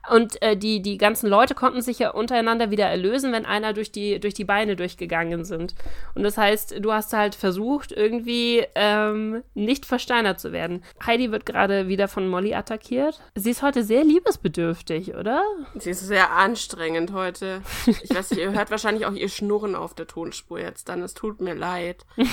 Und 0.10 0.41
äh, 0.41 0.57
die, 0.57 0.82
die 0.82 0.97
ganzen 0.97 1.30
Leute 1.30 1.55
konnten 1.55 1.82
sich 1.82 1.99
ja 1.99 2.12
untereinander 2.12 2.72
wieder 2.72 2.86
erlösen, 2.86 3.32
wenn 3.32 3.45
einer 3.45 3.74
durch 3.74 3.91
die, 3.91 4.20
durch 4.20 4.34
die 4.34 4.45
Beine 4.45 4.76
durchgegangen 4.76 5.45
sind. 5.45 5.76
Und 6.16 6.24
das 6.24 6.38
heißt, 6.38 6.76
du 6.80 6.91
hast 6.91 7.14
halt 7.14 7.36
versucht, 7.36 7.91
irgendwie 7.91 8.66
ähm, 8.76 9.43
nicht 9.53 9.86
versteinert 9.86 10.39
zu 10.39 10.51
werden. 10.51 10.84
Heidi 11.05 11.32
wird 11.32 11.45
gerade 11.45 11.88
wieder 11.88 12.07
von 12.07 12.28
Molly 12.28 12.53
attackiert. 12.53 13.22
Sie 13.36 13.51
ist 13.51 13.62
heute 13.62 13.84
sehr 13.84 14.03
liebesbedürftig, 14.03 15.16
oder? 15.16 15.43
Sie 15.76 15.91
ist 15.91 16.05
sehr 16.05 16.32
anstrengend 16.32 17.14
heute. 17.14 17.62
Ich 17.86 18.14
weiß 18.14 18.32
nicht, 18.32 18.39
ihr 18.39 18.53
hört 18.53 18.72
wahrscheinlich 18.72 19.05
auch 19.05 19.14
ihr 19.14 19.30
Schnurren 19.30 19.76
auf 19.76 19.93
der 19.93 20.07
Tonspur 20.07 20.60
jetzt 20.60 20.89
dann. 20.89 21.01
Es 21.01 21.14
tut 21.14 21.41
mir 21.41 21.53
leid. 21.53 22.05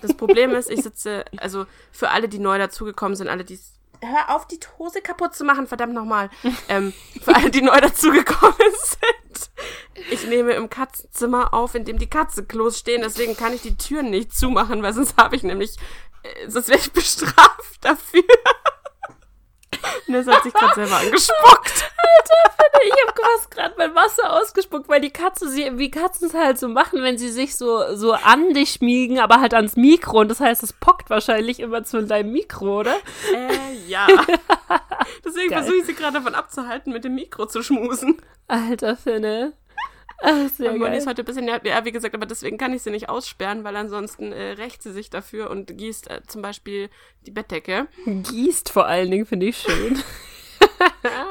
Das 0.00 0.14
Problem 0.14 0.52
ist, 0.52 0.70
ich 0.70 0.82
sitze, 0.82 1.24
also 1.38 1.66
für 1.90 2.10
alle, 2.10 2.28
die 2.28 2.38
neu 2.38 2.58
dazugekommen 2.58 3.16
sind, 3.16 3.28
alle, 3.28 3.44
die 3.44 3.54
es 3.54 3.77
hör 4.00 4.34
auf, 4.34 4.46
die 4.46 4.58
Hose 4.78 5.00
kaputt 5.00 5.34
zu 5.34 5.44
machen, 5.44 5.66
verdammt 5.66 5.94
nochmal. 5.94 6.30
ähm, 6.68 6.92
für 7.22 7.34
alle, 7.34 7.50
die 7.50 7.62
neu 7.62 7.80
dazugekommen 7.80 8.54
sind. 8.58 9.50
Ich 10.10 10.26
nehme 10.26 10.52
im 10.52 10.70
Katzenzimmer 10.70 11.52
auf, 11.54 11.74
in 11.74 11.84
dem 11.84 11.98
die 11.98 12.08
Katzenklos 12.08 12.78
stehen, 12.78 13.02
deswegen 13.02 13.36
kann 13.36 13.52
ich 13.52 13.62
die 13.62 13.76
Türen 13.76 14.10
nicht 14.10 14.32
zumachen, 14.32 14.82
weil 14.82 14.94
sonst 14.94 15.16
habe 15.16 15.36
ich 15.36 15.42
nämlich, 15.42 15.76
äh, 16.22 16.48
sonst 16.48 16.68
wäre 16.68 16.78
ich 16.78 16.92
bestraft 16.92 17.78
dafür. 17.80 18.22
Das 20.08 20.26
hat 20.26 20.42
sich 20.42 20.52
gerade 20.52 20.74
selber 20.74 20.96
angespuckt. 21.00 21.90
Alter, 21.96 22.78
ich 22.84 22.92
habe 22.92 23.12
fast 23.20 23.50
gerade 23.50 23.74
mein 23.78 23.94
Wasser 23.94 24.32
ausgespuckt, 24.32 24.88
weil 24.88 25.00
die 25.00 25.10
Katze, 25.10 25.48
sie, 25.48 25.78
wie 25.78 25.90
Katzen 25.90 26.28
es 26.28 26.34
halt 26.34 26.58
so 26.58 26.68
machen, 26.68 27.02
wenn 27.02 27.18
sie 27.18 27.30
sich 27.30 27.56
so, 27.56 27.94
so 27.96 28.12
an 28.12 28.54
dich 28.54 28.72
schmiegen, 28.72 29.18
aber 29.18 29.40
halt 29.40 29.54
ans 29.54 29.76
Mikro. 29.76 30.20
Und 30.20 30.28
das 30.28 30.40
heißt, 30.40 30.62
es 30.62 30.72
pockt 30.72 31.10
wahrscheinlich 31.10 31.60
immer 31.60 31.84
zu 31.84 32.04
deinem 32.04 32.32
Mikro, 32.32 32.80
oder? 32.80 32.96
Äh, 33.34 33.88
ja. 33.88 34.06
Deswegen 35.24 35.52
versuche 35.52 35.76
ich 35.76 35.86
sie 35.86 35.94
gerade 35.94 36.14
davon 36.14 36.34
abzuhalten, 36.34 36.92
mit 36.92 37.04
dem 37.04 37.14
Mikro 37.14 37.46
zu 37.46 37.62
schmusen. 37.62 38.20
Alter, 38.46 38.96
Finne. 38.96 39.52
Ach, 40.20 40.48
sehr 40.48 40.76
geil. 40.76 40.94
ist 40.94 41.06
heute 41.06 41.22
ein 41.22 41.24
bisschen, 41.24 41.46
ja, 41.46 41.84
wie 41.84 41.92
gesagt, 41.92 42.14
aber 42.14 42.26
deswegen 42.26 42.58
kann 42.58 42.72
ich 42.72 42.82
sie 42.82 42.90
nicht 42.90 43.08
aussperren, 43.08 43.62
weil 43.62 43.76
ansonsten 43.76 44.32
äh, 44.32 44.52
rächt 44.52 44.82
sie 44.82 44.92
sich 44.92 45.10
dafür 45.10 45.50
und 45.50 45.76
gießt 45.76 46.10
äh, 46.10 46.22
zum 46.26 46.42
Beispiel 46.42 46.90
die 47.26 47.30
Bettdecke. 47.30 47.86
Gießt 48.04 48.70
vor 48.70 48.86
allen 48.86 49.10
Dingen, 49.10 49.26
finde 49.26 49.46
ich 49.46 49.58
schön. 49.58 50.02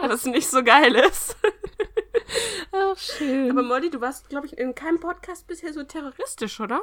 Was 0.01 0.25
nicht 0.25 0.47
so 0.49 0.63
geil 0.63 0.95
ist. 0.95 1.35
Ach, 2.71 2.97
schön. 2.97 3.51
Aber 3.51 3.63
Molly, 3.63 3.89
du 3.89 3.99
warst, 3.99 4.29
glaube 4.29 4.47
ich, 4.47 4.57
in 4.57 4.73
keinem 4.73 4.99
Podcast 4.99 5.47
bisher 5.47 5.73
so 5.73 5.83
terroristisch, 5.83 6.59
oder? 6.59 6.81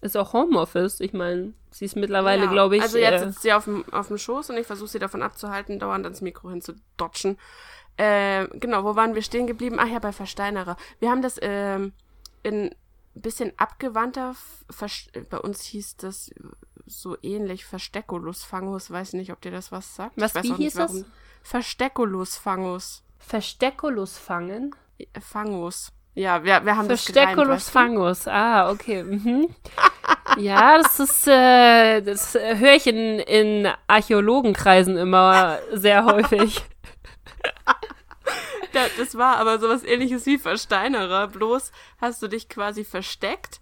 Ist 0.00 0.16
auch 0.16 0.32
Homeoffice. 0.32 1.00
Ich 1.00 1.12
meine, 1.12 1.54
sie 1.70 1.84
ist 1.84 1.96
mittlerweile, 1.96 2.44
ja. 2.44 2.50
glaube 2.50 2.76
ich. 2.76 2.82
Also 2.82 2.98
jetzt 2.98 3.22
äh, 3.22 3.26
sitzt 3.26 3.42
sie 3.42 3.52
auf 3.52 3.64
dem, 3.64 3.84
auf 3.92 4.08
dem 4.08 4.18
Schoß 4.18 4.50
und 4.50 4.56
ich 4.56 4.66
versuche 4.66 4.88
sie 4.88 4.98
davon 4.98 5.22
abzuhalten, 5.22 5.78
dauernd 5.78 6.04
ans 6.04 6.20
Mikro 6.20 6.50
hinzudotschen. 6.50 7.38
Äh, 7.96 8.48
genau, 8.58 8.84
wo 8.84 8.96
waren 8.96 9.14
wir 9.14 9.22
stehen 9.22 9.46
geblieben? 9.46 9.76
Ach 9.78 9.88
ja, 9.88 9.98
bei 9.98 10.12
Versteinerer. 10.12 10.76
Wir 10.98 11.10
haben 11.10 11.22
das 11.22 11.38
ähm, 11.40 11.92
in 12.42 12.74
bisschen 13.14 13.52
abgewandter, 13.56 14.34
Vers 14.70 15.06
bei 15.30 15.38
uns 15.38 15.62
hieß 15.62 15.96
das 15.98 16.30
so 16.86 17.16
ähnlich 17.22 17.64
Versteckulus 17.64 18.44
Fangus. 18.44 18.90
Weiß 18.90 19.14
nicht, 19.14 19.32
ob 19.32 19.40
dir 19.40 19.50
das 19.50 19.72
was 19.72 19.94
sagt. 19.94 20.20
Was, 20.20 20.34
wie 20.34 20.52
hieß 20.52 20.74
das? 20.74 21.04
Versteckulus 21.42 22.36
Fangus. 22.36 23.02
Versteckulus 23.18 24.18
fangen? 24.18 24.74
Fangus. 25.20 25.92
Ja, 26.14 26.44
wir, 26.44 26.64
wir 26.64 26.76
haben 26.76 26.86
Versteckulus 26.86 27.68
Fangus. 27.68 28.28
Ah, 28.28 28.70
okay. 28.70 29.02
Mhm. 29.02 29.48
ja, 30.38 30.78
das 30.78 31.00
ist, 31.00 31.26
äh, 31.26 32.02
das 32.02 32.34
höre 32.34 32.74
ich 32.74 32.86
in, 32.86 33.18
in 33.18 33.68
Archäologenkreisen 33.86 34.96
immer 34.96 35.58
sehr 35.72 36.04
häufig. 36.04 36.64
Das 38.96 39.16
war 39.16 39.36
aber 39.38 39.58
sowas 39.58 39.84
ähnliches 39.84 40.26
wie 40.26 40.38
Versteinerer. 40.38 41.28
Bloß 41.28 41.72
hast 42.00 42.22
du 42.22 42.28
dich 42.28 42.48
quasi 42.48 42.84
versteckt 42.84 43.60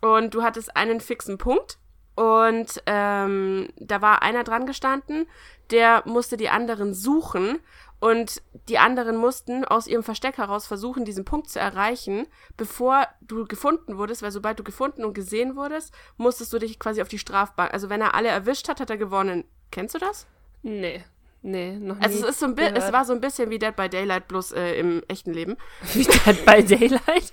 und 0.00 0.34
du 0.34 0.42
hattest 0.42 0.76
einen 0.76 1.00
fixen 1.00 1.38
Punkt. 1.38 1.78
Und 2.16 2.80
ähm, 2.86 3.68
da 3.76 4.00
war 4.00 4.22
einer 4.22 4.44
dran 4.44 4.66
gestanden, 4.66 5.26
der 5.70 6.02
musste 6.06 6.36
die 6.36 6.48
anderen 6.48 6.94
suchen 6.94 7.58
und 7.98 8.42
die 8.68 8.78
anderen 8.78 9.16
mussten 9.16 9.64
aus 9.64 9.86
ihrem 9.86 10.02
Versteck 10.02 10.36
heraus 10.36 10.66
versuchen, 10.66 11.04
diesen 11.04 11.24
Punkt 11.24 11.48
zu 11.48 11.58
erreichen, 11.58 12.26
bevor 12.56 13.08
du 13.22 13.46
gefunden 13.46 13.96
wurdest, 13.96 14.22
weil 14.22 14.30
sobald 14.30 14.58
du 14.58 14.62
gefunden 14.62 15.04
und 15.04 15.14
gesehen 15.14 15.56
wurdest, 15.56 15.92
musstest 16.16 16.52
du 16.52 16.58
dich 16.58 16.78
quasi 16.78 17.00
auf 17.02 17.08
die 17.08 17.18
Strafbank. 17.18 17.72
Also 17.72 17.88
wenn 17.88 18.00
er 18.00 18.14
alle 18.14 18.28
erwischt 18.28 18.68
hat, 18.68 18.78
hat 18.78 18.90
er 18.90 18.98
gewonnen. 18.98 19.44
Kennst 19.70 19.94
du 19.94 19.98
das? 19.98 20.26
Nee. 20.62 21.02
Nee, 21.46 21.72
noch 21.72 21.96
nie. 21.96 22.02
Also 22.02 22.20
es, 22.20 22.30
ist 22.30 22.40
so 22.40 22.46
ein 22.46 22.56
gehört. 22.56 22.78
es 22.78 22.90
war 22.90 23.04
so 23.04 23.12
ein 23.12 23.20
bisschen 23.20 23.50
wie 23.50 23.58
Dead 23.58 23.76
by 23.76 23.86
Daylight, 23.90 24.28
bloß 24.28 24.52
äh, 24.52 24.78
im 24.78 25.02
echten 25.08 25.34
Leben. 25.34 25.58
Wie 25.92 26.04
Dead 26.04 26.46
by 26.46 26.64
Daylight. 26.64 27.32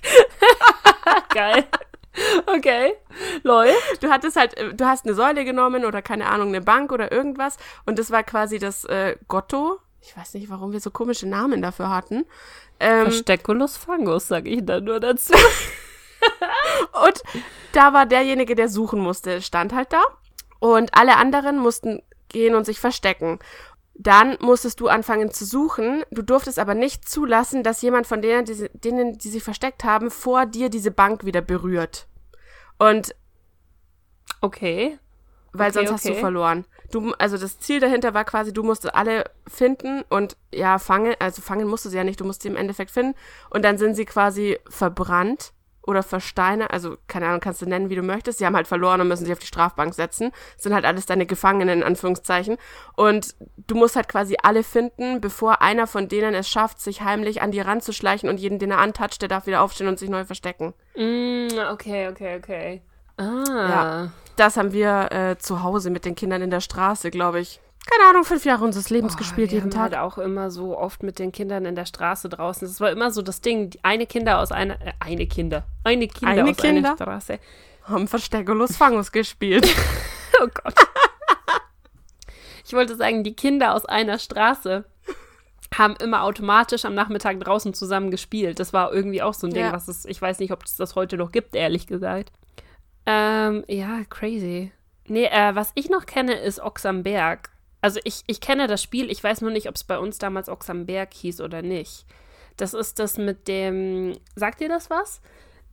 Geil. 1.34 1.66
Okay. 2.45 2.91
Läuft. 3.43 4.03
Du 4.03 4.09
hattest 4.09 4.36
halt, 4.36 4.57
äh, 4.57 4.74
du 4.74 4.86
hast 4.86 5.05
eine 5.05 5.16
Säule 5.16 5.45
genommen 5.45 5.86
oder 5.86 6.01
keine 6.01 6.26
Ahnung, 6.26 6.49
eine 6.49 6.59
Bank 6.59 6.91
oder 6.91 7.09
irgendwas 7.09 7.55
und 7.86 7.97
das 7.99 8.12
war 8.12 8.24
quasi 8.24 8.59
das 8.59 8.84
äh, 8.84 9.16
Gotto. 9.30 9.80
Ich 10.01 10.18
weiß 10.18 10.34
nicht, 10.34 10.49
warum 10.49 10.74
wir 10.74 10.82
so 10.82 10.91
komische 10.91 11.30
Namen 11.30 11.62
dafür 11.62 11.89
hatten. 11.89 12.26
Ähm, 12.82 13.03
Versteculus 13.03 13.78
Fangus, 13.78 14.28
sag 14.28 14.45
ich 14.45 14.66
da 14.66 14.82
nur 14.82 14.99
dazu. 14.99 15.34
und 17.05 17.24
da 17.72 17.93
war 17.93 18.05
derjenige, 18.05 18.55
der 18.55 18.68
suchen 18.68 18.99
musste, 18.99 19.41
stand 19.41 19.72
halt 19.72 19.93
da. 19.93 20.03
Und 20.59 20.97
alle 20.97 21.16
anderen 21.16 21.59
mussten 21.59 22.01
gehen 22.32 22.55
und 22.55 22.66
sich 22.66 22.80
verstecken. 22.80 23.39
Dann 24.03 24.35
musstest 24.41 24.79
du 24.79 24.87
anfangen 24.87 25.29
zu 25.31 25.45
suchen. 25.45 26.03
Du 26.09 26.23
durftest 26.23 26.57
aber 26.57 26.73
nicht 26.73 27.07
zulassen, 27.07 27.61
dass 27.61 27.83
jemand 27.83 28.07
von 28.07 28.21
denen, 28.21 28.45
die, 28.45 28.53
sie- 28.55 28.69
denen, 28.73 29.17
die 29.19 29.29
sich 29.29 29.43
versteckt 29.43 29.83
haben, 29.83 30.09
vor 30.09 30.47
dir 30.47 30.69
diese 30.69 30.89
Bank 30.89 31.23
wieder 31.23 31.41
berührt. 31.41 32.07
Und 32.79 33.13
Okay. 34.41 34.97
weil 35.53 35.69
Okay, 35.69 35.73
sonst 35.79 35.91
hast 35.91 36.05
du 36.05 36.11
okay. 36.11 36.19
verloren. 36.19 36.65
Du, 36.91 37.13
also 37.19 37.37
das 37.37 37.59
Ziel 37.59 37.79
dahinter 37.79 38.13
war 38.15 38.25
quasi, 38.25 38.51
du 38.51 38.63
musst 38.63 38.91
alle 38.93 39.25
finden 39.47 40.03
und 40.09 40.35
ja, 40.51 40.79
fangen, 40.79 41.13
also 41.19 41.41
fangen 41.41 41.67
musst 41.67 41.85
du 41.85 41.89
sie 41.89 41.97
ja 41.97 42.03
nicht, 42.03 42.19
du 42.19 42.25
musst 42.25 42.41
sie 42.41 42.47
im 42.47 42.55
Endeffekt 42.55 42.89
finden 42.91 43.13
und 43.51 43.63
dann 43.63 43.77
sind 43.77 43.95
sie 43.95 44.05
quasi 44.05 44.57
verbrannt 44.67 45.53
oder 45.91 46.03
versteinert, 46.03 46.71
also 46.71 46.97
keine 47.07 47.27
Ahnung, 47.27 47.39
kannst 47.39 47.61
du 47.61 47.65
nennen, 47.65 47.89
wie 47.89 47.95
du 47.95 48.01
möchtest. 48.01 48.39
Sie 48.39 48.45
haben 48.45 48.55
halt 48.55 48.67
verloren 48.67 49.01
und 49.01 49.07
müssen 49.07 49.25
sich 49.25 49.33
auf 49.33 49.39
die 49.39 49.47
Strafbank 49.47 49.93
setzen. 49.93 50.31
Das 50.55 50.63
sind 50.63 50.73
halt 50.73 50.85
alles 50.85 51.05
deine 51.05 51.25
Gefangenen 51.25 51.79
in 51.79 51.83
Anführungszeichen 51.83 52.57
und 52.95 53.35
du 53.67 53.75
musst 53.75 53.95
halt 53.95 54.09
quasi 54.09 54.37
alle 54.41 54.63
finden, 54.63 55.21
bevor 55.21 55.61
einer 55.61 55.85
von 55.87 56.07
denen 56.07 56.33
es 56.33 56.49
schafft, 56.49 56.81
sich 56.81 57.01
heimlich 57.01 57.41
an 57.41 57.51
die 57.51 57.61
ranzuschleichen 57.61 58.29
und 58.29 58.39
jeden, 58.39 58.59
den 58.59 58.71
er 58.71 58.79
antatscht, 58.79 59.21
der 59.21 59.29
darf 59.29 59.45
wieder 59.45 59.61
aufstehen 59.61 59.87
und 59.87 59.99
sich 59.99 60.09
neu 60.09 60.25
verstecken. 60.25 60.73
Mm, 60.95 61.47
okay, 61.71 62.07
okay, 62.09 62.37
okay. 62.37 62.81
Ah. 63.17 63.43
Ja. 63.47 64.11
Das 64.35 64.57
haben 64.57 64.73
wir 64.73 65.11
äh, 65.11 65.37
zu 65.37 65.61
Hause 65.61 65.89
mit 65.89 66.05
den 66.05 66.15
Kindern 66.15 66.41
in 66.41 66.49
der 66.49 66.61
Straße, 66.61 67.11
glaube 67.11 67.39
ich. 67.39 67.59
Keine 67.89 68.09
Ahnung, 68.09 68.23
fünf 68.23 68.45
Jahre 68.45 68.63
unseres 68.63 68.89
Lebens 68.89 69.13
Boah, 69.13 69.19
gespielt, 69.19 69.51
jeden 69.51 69.71
Tag. 69.71 69.82
Halt 69.82 69.95
auch 69.97 70.17
immer 70.17 70.51
so 70.51 70.77
oft 70.77 71.03
mit 71.03 71.19
den 71.19 71.32
Kindern 71.32 71.65
in 71.65 71.75
der 71.75 71.86
Straße 71.86 72.29
draußen. 72.29 72.67
Das 72.67 72.79
war 72.79 72.91
immer 72.91 73.11
so 73.11 73.21
das 73.21 73.41
Ding. 73.41 73.69
Die 73.71 73.84
eine 73.84 74.05
Kinder 74.05 74.39
aus 74.39 74.51
einer. 74.51 74.75
Äh, 74.82 74.93
eine 74.99 75.27
Kinder. 75.27 75.65
Eine 75.84 76.07
Kinder 76.07 76.27
Eine 76.43 76.51
aus 76.51 76.57
Kinder? 76.57 76.89
einer 76.89 76.95
Straße. 76.97 77.39
Haben 77.86 78.07
Versteckerlos 78.07 78.77
Fangus 78.77 79.11
gespielt. 79.11 79.67
Oh 80.43 80.47
Gott. 80.63 80.73
Ich 82.65 82.73
wollte 82.73 82.95
sagen, 82.95 83.23
die 83.23 83.36
Kinder 83.36 83.73
aus 83.75 83.86
einer 83.86 84.17
Straße 84.17 84.86
haben 85.77 85.95
immer 85.97 86.23
automatisch 86.23 86.84
am 86.86 86.95
Nachmittag 86.95 87.39
draußen 87.41 87.73
zusammen 87.73 88.09
gespielt. 88.11 88.59
Das 88.59 88.73
war 88.73 88.91
irgendwie 88.91 89.21
auch 89.21 89.34
so 89.36 89.45
ein 89.47 89.53
Ding, 89.53 89.65
Ja. 89.65 89.71
was 89.73 89.88
es, 89.88 90.05
ich 90.05 90.21
weiß 90.21 90.39
nicht, 90.39 90.51
ob 90.51 90.63
es 90.63 90.77
das 90.77 90.95
heute 90.95 91.17
noch 91.17 91.32
gibt, 91.32 91.53
ehrlich 91.55 91.86
gesagt. 91.86 92.32
Ähm, 93.05 93.63
ja, 93.67 94.03
crazy. 94.09 94.71
Nee, 95.07 95.25
äh, 95.25 95.53
was 95.53 95.71
ich 95.75 95.89
noch 95.89 96.05
kenne, 96.05 96.34
ist 96.34 96.59
Ochs 96.59 96.86
am 96.86 97.03
Berg. 97.03 97.49
Also 97.82 97.99
ich, 98.03 98.23
ich 98.27 98.41
kenne 98.41 98.67
das 98.67 98.82
Spiel, 98.84 99.09
ich 99.09 99.23
weiß 99.23 99.41
nur 99.41 99.51
nicht, 99.51 99.67
ob 99.67 99.75
es 99.75 99.84
bei 99.84 99.97
uns 99.97 100.19
damals 100.19 100.49
Ochs 100.49 100.69
am 100.69 100.86
Berg 100.86 101.13
hieß 101.13 101.41
oder 101.41 101.61
nicht. 101.61 102.05
Das 102.57 102.73
ist 102.73 102.99
das 102.99 103.17
mit 103.17 103.47
dem, 103.47 104.17
sagt 104.36 104.61
ihr 104.61 104.69
das 104.69 104.89
was? 104.89 105.21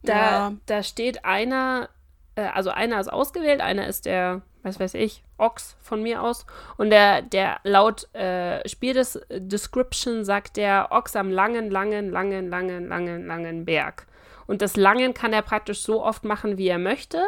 Da, 0.03 0.15
Ja. 0.15 0.53
da 0.67 0.83
steht 0.83 1.25
einer, 1.25 1.91
äh, 2.35 2.43
also 2.43 2.71
einer 2.71 2.99
ist 3.01 3.09
ausgewählt, 3.13 3.61
einer 3.61 3.87
ist 3.89 4.07
der, 4.07 4.43
was 4.63 4.81
weiß 4.81 4.95
ich, 4.95 5.23
Ochs 5.37 5.77
von 5.83 6.03
mir 6.03 6.23
aus. 6.23 6.47
Und 6.79 6.91
der, 6.91 7.21
der 7.23 7.61
laut 7.65 8.13
äh, 8.15 8.67
Spieldescription 8.67 9.49
Description 9.49 10.25
sagt 10.25 10.57
der 10.57 10.89
Ochs 10.91 11.15
am 11.15 11.31
langen, 11.31 11.71
langen, 11.71 12.11
langen, 12.11 12.49
langen, 12.49 12.89
langen, 12.89 13.27
langen 13.27 13.65
Berg. 13.67 14.07
Und 14.47 14.63
das 14.63 14.77
Langen 14.77 15.13
kann 15.13 15.35
er 15.35 15.43
praktisch 15.43 15.83
so 15.83 16.03
oft 16.03 16.25
machen, 16.25 16.57
wie 16.57 16.69
er 16.69 16.79
möchte. 16.79 17.23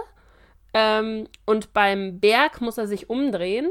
Ähm, 0.72 1.28
und 1.44 1.74
beim 1.74 2.18
Berg 2.20 2.60
muss 2.62 2.78
er 2.78 2.86
sich 2.86 3.10
umdrehen 3.10 3.70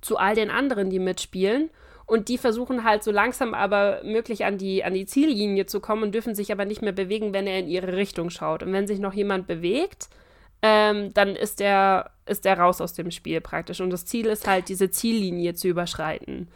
zu 0.00 0.16
all 0.18 0.34
den 0.34 0.50
anderen, 0.50 0.90
die 0.90 0.98
mitspielen. 0.98 1.70
Und 2.06 2.28
die 2.28 2.38
versuchen 2.38 2.84
halt 2.84 3.02
so 3.02 3.10
langsam 3.10 3.52
aber 3.52 4.00
möglich 4.04 4.44
an 4.44 4.58
die, 4.58 4.84
an 4.84 4.94
die 4.94 5.06
Ziellinie 5.06 5.66
zu 5.66 5.80
kommen 5.80 6.04
und 6.04 6.14
dürfen 6.14 6.36
sich 6.36 6.52
aber 6.52 6.64
nicht 6.64 6.80
mehr 6.82 6.92
bewegen, 6.92 7.32
wenn 7.34 7.48
er 7.48 7.58
in 7.58 7.66
ihre 7.68 7.96
Richtung 7.96 8.30
schaut. 8.30 8.62
Und 8.62 8.72
wenn 8.72 8.86
sich 8.86 9.00
noch 9.00 9.12
jemand 9.12 9.48
bewegt, 9.48 10.08
ähm, 10.62 11.12
dann 11.14 11.30
ist 11.34 11.58
der, 11.60 12.12
ist 12.26 12.44
der 12.44 12.58
raus 12.58 12.80
aus 12.80 12.94
dem 12.94 13.10
Spiel 13.10 13.40
praktisch. 13.40 13.80
Und 13.80 13.90
das 13.90 14.06
Ziel 14.06 14.26
ist 14.26 14.46
halt, 14.46 14.68
diese 14.68 14.90
Ziellinie 14.90 15.54
zu 15.54 15.68
überschreiten. 15.68 16.48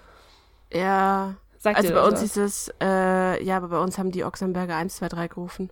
ja. 0.73 1.37
Sagt 1.59 1.77
Also 1.77 1.93
bei 1.93 2.01
das 2.01 2.09
uns 2.09 2.15
was? 2.15 2.21
hieß 2.23 2.37
es, 2.39 2.75
äh, 2.81 3.45
ja, 3.45 3.59
aber 3.59 3.69
bei 3.69 3.79
uns 3.81 3.99
haben 3.99 4.11
die 4.13 4.25
Ochsenberger 4.25 4.77
1, 4.77 4.97
2, 4.97 5.09
3 5.11 5.29
gerufen. 5.29 5.71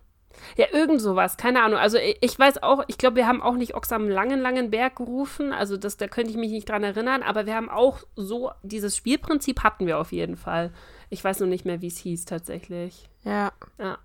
Ja, 0.57 0.67
irgend 0.73 1.01
sowas, 1.01 1.37
keine 1.37 1.63
Ahnung. 1.63 1.79
Also 1.79 1.99
ich, 2.21 2.39
weiß 2.39 2.63
auch, 2.63 2.85
ich 2.89 2.99
glaube, 2.99 3.17
wir 3.17 3.27
haben 3.27 3.43
auch 3.43 3.55
nicht 3.55 3.75
Ochs 3.75 3.93
am 3.93 4.09
langen, 4.09 4.41
langen 4.41 4.71
Berg 4.71 4.97
gerufen. 4.97 5.53
Also 5.53 5.77
das, 5.77 5.97
da 5.97 6.09
könnte 6.09 6.31
ich 6.31 6.37
mich 6.37 6.51
nicht 6.51 6.69
dran 6.69 6.85
erinnern, 6.85 7.23
aber 7.23 7.47
wir 7.47 7.55
haben 7.55 7.69
auch 7.69 7.99
so, 8.17 8.51
dieses 8.63 8.97
Spielprinzip 8.97 9.63
hatten 9.63 9.87
wir 9.87 9.99
auf 9.99 10.13
jeden 10.13 10.37
Fall. 10.37 10.73
Ich 11.11 11.23
weiß 11.25 11.41
nur 11.41 11.49
nicht 11.49 11.65
mehr, 11.65 11.81
wie 11.81 11.87
es 11.89 11.99
hieß 11.99 12.25
tatsächlich. 12.25 13.09
Ja, 13.25 13.53
Ja. 13.79 13.99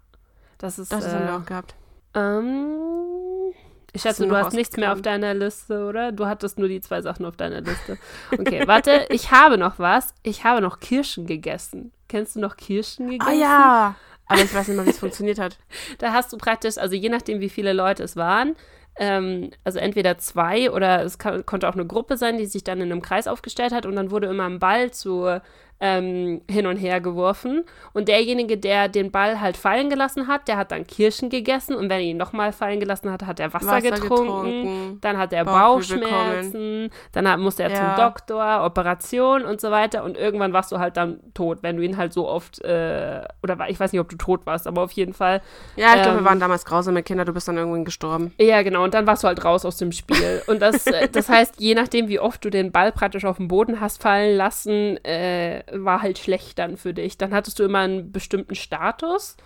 Das 0.58 0.80
ist. 0.80 0.94
das 0.94 1.06
äh, 1.06 1.10
haben 1.12 1.28
wir 1.28 1.36
auch 1.36 1.46
gehabt. 1.46 1.76
ähm, 2.14 3.54
ich 3.92 4.02
schätze, 4.02 4.28
du 4.28 4.36
hast 4.36 4.54
nichts 4.54 4.76
mehr 4.78 4.92
auf 4.94 5.02
deiner 5.02 5.34
Liste, 5.34 5.86
oder? 5.86 6.12
Du 6.12 6.26
hattest 6.26 6.58
nur 6.58 6.68
die 6.68 6.82
zwei 6.82 7.02
Sachen 7.02 7.26
auf 7.26 7.36
deiner 7.36 7.62
Liste. 7.62 7.98
Okay, 8.32 8.66
warte, 8.66 9.06
ich 9.10 9.32
habe 9.32 9.58
noch 9.58 9.78
was. 9.78 10.16
Ich 10.24 10.44
habe 10.46 10.62
noch 10.62 10.80
Kirschen 10.80 11.28
gegessen. 11.28 11.92
Kennst 12.08 12.36
du 12.36 12.40
noch 12.40 12.58
Kirschen 12.58 13.10
gegessen? 13.10 13.30
Ah 13.30 13.34
ja! 13.34 13.96
Aber 14.28 14.42
ich 14.42 14.54
weiß 14.54 14.68
nicht 14.68 14.78
mal, 14.78 14.86
wie 14.86 14.92
es 14.92 15.00
funktioniert 15.00 15.40
hat. 15.40 15.58
Da 16.00 16.14
hast 16.14 16.32
du 16.34 16.38
praktisch, 16.38 16.78
also 16.78 16.96
je 16.96 17.10
nachdem, 17.10 17.40
wie 17.40 17.50
viele 17.50 17.74
Leute 17.74 18.04
es 18.04 18.16
waren, 18.16 18.56
ähm, 18.96 19.52
also 19.64 19.80
entweder 19.80 20.18
zwei 20.18 20.72
oder 20.72 21.04
es 21.04 21.18
kann, 21.18 21.46
konnte 21.46 21.68
auch 21.68 21.74
eine 21.74 21.86
Gruppe 21.86 22.18
sein, 22.18 22.38
die 22.38 22.46
sich 22.46 22.64
dann 22.64 22.80
in 22.82 22.92
einem 22.92 23.02
Kreis 23.02 23.28
aufgestellt 23.28 23.74
hat 23.74 23.86
und 23.86 23.96
dann 23.96 24.12
wurde 24.12 24.28
immer 24.28 24.46
ein 24.46 24.60
Ball 24.60 24.92
zu 24.92 25.42
ähm, 25.86 26.42
hin 26.50 26.66
und 26.66 26.78
her 26.78 27.02
geworfen 27.02 27.66
und 27.92 28.08
derjenige, 28.08 28.58
der 28.58 28.88
den 28.88 29.12
Ball 29.12 29.42
halt 29.42 29.58
fallen 29.58 29.90
gelassen 29.90 30.28
hat, 30.28 30.48
der 30.48 30.56
hat 30.56 30.72
dann 30.72 30.88
Kirschen 30.88 31.30
gegessen 31.30 31.76
und 31.76 31.84
wenn 31.90 32.00
er 32.00 32.06
ihn 32.06 32.16
nochmal 32.16 32.54
fallen 32.54 32.80
gelassen 32.80 33.12
hat, 33.12 33.24
hat 33.26 33.42
er 33.42 33.54
Wasser, 33.54 33.68
Wasser 33.68 33.82
getrunken, 33.92 34.44
getrunken, 34.64 34.98
dann 35.02 35.18
hat 35.18 35.34
er 35.34 35.44
Bauchschmerzen, 35.44 36.90
dann 37.12 37.30
hat, 37.30 37.40
musste 37.40 37.64
er 37.64 37.72
Ja. 37.72 37.76
zum 37.96 37.96
Doktor, 38.06 38.64
Operation 38.66 39.44
und 39.44 39.60
so 39.60 39.72
weiter 39.72 40.04
und 40.04 40.18
irgendwann 40.18 40.54
warst 40.54 40.72
du 40.72 40.80
halt 40.80 40.96
dann 40.98 41.20
tot, 41.34 41.60
wenn 41.62 41.76
du 41.78 41.84
ihn 41.84 41.98
halt 41.98 42.14
so 42.14 42.28
oft, 42.30 42.62
äh, 42.64 43.22
oder 43.42 43.58
ich 43.68 43.80
weiß 43.80 43.92
nicht, 43.92 44.00
ob 44.02 44.10
du 44.10 44.16
tot 44.16 44.46
warst, 44.46 44.68
aber 44.68 44.84
auf 44.84 44.92
jeden 44.94 45.14
Fall 45.14 45.42
Ja, 45.76 45.96
ich 45.96 46.02
glaube, 46.02 46.18
Ähm, 46.18 46.24
wir 46.24 46.30
waren 46.30 46.40
damals 46.40 46.66
grausame 46.66 47.04
Kinder, 47.04 47.26
du 47.26 47.34
bist 47.34 47.48
dann 47.48 47.58
irgendwann 47.58 47.86
gestorben. 47.86 48.34
ja, 48.40 48.62
genau. 48.62 48.84
Und 48.84 48.94
dann 48.94 49.06
warst 49.08 49.24
du 49.24 49.28
halt 49.28 49.44
raus 49.44 49.66
aus 49.66 49.78
dem 49.78 49.92
Spiel. 49.92 50.42
Und 50.48 50.62
das, 50.62 50.88
äh, 50.88 51.10
das 51.10 51.28
heißt, 51.30 51.56
je 51.60 51.76
nachdem, 51.76 52.08
wie 52.08 52.20
oft 52.20 52.44
du 52.46 52.50
den 52.50 52.72
Ball 52.72 52.92
praktisch 52.92 53.26
auf 53.26 53.38
den 53.38 53.48
Boden 53.48 53.80
hast 53.82 54.02
fallen 54.02 54.38
lassen, 54.38 55.04
äh, 55.04 55.64
war 55.76 56.02
halt 56.02 56.18
schlecht 56.20 56.60
dann 56.60 56.78
für 56.78 56.94
dich. 56.94 57.18
Dann 57.18 57.34
hattest 57.34 57.60
du 57.60 57.64
immer 57.64 57.80
einen 57.80 58.12
bestimmten 58.12 58.56
Status. 58.56 59.38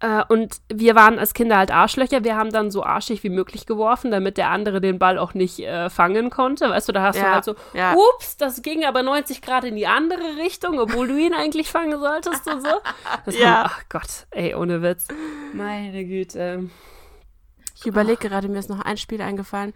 Äh, 0.00 0.24
und 0.28 0.56
wir 0.72 0.94
waren 0.96 1.18
als 1.18 1.34
Kinder 1.34 1.56
halt 1.56 1.70
Arschlöcher. 1.70 2.24
Wir 2.24 2.36
haben 2.36 2.50
dann 2.50 2.70
so 2.70 2.82
arschig 2.82 3.22
wie 3.22 3.28
möglich 3.30 3.64
geworfen, 3.64 4.10
damit 4.10 4.36
der 4.36 4.50
andere 4.50 4.80
den 4.80 4.98
Ball 4.98 5.18
auch 5.18 5.34
nicht 5.34 5.60
äh, 5.60 5.88
fangen 5.88 6.30
konnte. 6.30 6.68
Weißt 6.68 6.88
du, 6.88 6.92
da 6.92 7.02
hast 7.02 7.16
du 7.16 7.22
Ja, 7.22 7.32
halt 7.34 7.44
so, 7.44 7.54
ja. 7.74 7.94
ups, 7.94 8.36
das 8.36 8.60
ging 8.62 8.84
aber 8.84 9.02
90 9.02 9.40
Grad 9.40 9.64
in 9.64 9.76
die 9.76 9.86
andere 9.86 10.36
Richtung, 10.42 10.78
obwohl 10.80 11.08
du 11.08 11.16
ihn 11.16 11.32
eigentlich 11.32 11.70
fangen 11.70 11.98
solltest 12.00 12.46
und 12.48 12.60
so. 12.62 12.68
Das 13.24 13.38
Ja. 13.38 13.46
haben, 13.64 13.70
ach 13.72 13.82
Gott, 13.88 14.26
ey, 14.32 14.54
ohne 14.54 14.82
Witz. 14.82 15.06
Meine 15.54 16.04
Güte. 16.04 16.68
Ich 17.76 17.86
überlege 17.86 18.28
gerade, 18.28 18.48
mir 18.48 18.58
ist 18.58 18.70
noch 18.70 18.80
ein 18.80 18.96
Spiel 18.96 19.22
eingefallen. 19.22 19.74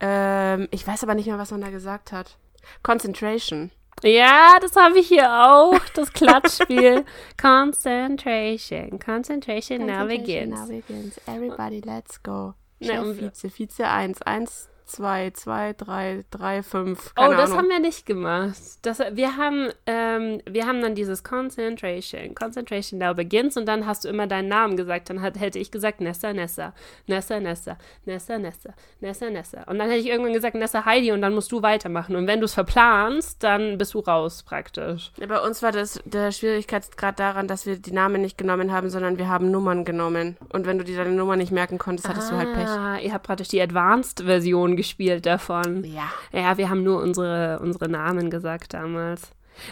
Ähm, 0.00 0.68
ich 0.72 0.86
weiß 0.86 1.02
aber 1.04 1.14
nicht 1.14 1.26
mehr, 1.26 1.38
was 1.38 1.50
man 1.52 1.60
da 1.62 1.70
gesagt 1.70 2.12
hat. 2.12 2.36
Concentration. 2.82 3.70
Ja, 4.02 4.58
das 4.60 4.76
habe 4.76 4.98
ich 4.98 5.08
hier 5.08 5.30
auch. 5.30 5.78
Das 5.94 6.12
Klatschspiel. 6.12 7.04
Concentration. 7.40 8.98
Concentration 8.98 9.86
now 9.86 10.06
begins. 10.06 10.58
Now 10.60 10.66
begins. 10.66 11.18
Everybody, 11.26 11.80
let's 11.84 12.22
go. 12.22 12.54
Chef, 12.82 13.16
Vize, 13.18 13.50
Vize 13.50 13.86
1, 13.86 14.22
1, 14.22 14.68
2, 14.86 15.30
2, 15.30 15.72
3, 15.72 16.24
3, 16.30 16.62
5. 16.62 17.12
Oh, 17.16 17.20
Keine 17.20 17.36
das 17.36 17.50
Ahnung. 17.50 17.58
haben 17.58 17.68
wir 17.68 17.80
nicht 17.80 18.06
gemacht. 18.06 18.56
Das, 18.82 18.98
wir, 18.98 19.36
haben, 19.36 19.70
ähm, 19.86 20.40
wir 20.48 20.66
haben 20.66 20.82
dann 20.82 20.94
dieses 20.94 21.24
Concentration. 21.24 22.34
Concentration 22.34 22.98
now 22.98 23.14
begins 23.14 23.56
und 23.56 23.66
dann 23.66 23.86
hast 23.86 24.04
du 24.04 24.08
immer 24.08 24.26
deinen 24.26 24.48
Namen 24.48 24.76
gesagt. 24.76 25.10
Dann 25.10 25.22
hat, 25.22 25.40
hätte 25.40 25.58
ich 25.58 25.70
gesagt 25.70 26.00
Nessa, 26.00 26.32
Nessa, 26.32 26.74
Nessa, 27.06 27.40
Nessa, 27.40 27.76
Nessa, 28.04 28.38
Nessa, 28.38 28.74
Nessa, 29.00 29.30
Nessa. 29.30 29.62
Und 29.62 29.78
dann 29.78 29.88
hätte 29.88 30.00
ich 30.00 30.08
irgendwann 30.08 30.34
gesagt 30.34 30.54
Nessa 30.54 30.84
Heidi 30.84 31.12
und 31.12 31.22
dann 31.22 31.34
musst 31.34 31.50
du 31.50 31.62
weitermachen. 31.62 32.14
Und 32.16 32.26
wenn 32.26 32.40
du 32.40 32.44
es 32.44 32.54
verplanst, 32.54 33.42
dann 33.42 33.78
bist 33.78 33.94
du 33.94 34.00
raus 34.00 34.42
praktisch. 34.42 35.12
Ja, 35.18 35.26
bei 35.26 35.40
uns 35.40 35.62
war 35.62 35.72
das 35.72 36.00
der 36.04 36.30
Schwierigkeitsgrad 36.30 37.18
daran, 37.18 37.48
dass 37.48 37.66
wir 37.66 37.76
die 37.76 37.92
Namen 37.92 38.20
nicht 38.20 38.36
genommen 38.36 38.72
haben, 38.72 38.90
sondern 38.90 39.18
wir 39.18 39.28
haben 39.28 39.50
Nummern 39.50 39.84
genommen. 39.84 40.36
Und 40.50 40.66
wenn 40.66 40.78
du 40.78 40.84
dir 40.84 40.96
deine 40.96 41.12
Nummer 41.12 41.36
nicht 41.36 41.52
merken 41.52 41.78
konntest, 41.78 42.08
hattest 42.08 42.30
du 42.30 42.36
halt 42.36 42.52
Pech. 42.52 42.68
Ah, 42.68 42.98
ihr 42.98 43.12
habt 43.12 43.26
praktisch 43.26 43.48
die 43.48 43.60
Advanced-Version 43.60 44.73
gespielt 44.76 45.26
davon. 45.26 45.84
Ja. 45.84 46.10
Ja, 46.32 46.56
wir 46.58 46.68
haben 46.70 46.82
nur 46.82 47.00
unsere, 47.02 47.58
unsere 47.60 47.88
Namen 47.88 48.30
gesagt 48.30 48.74
damals. 48.74 49.22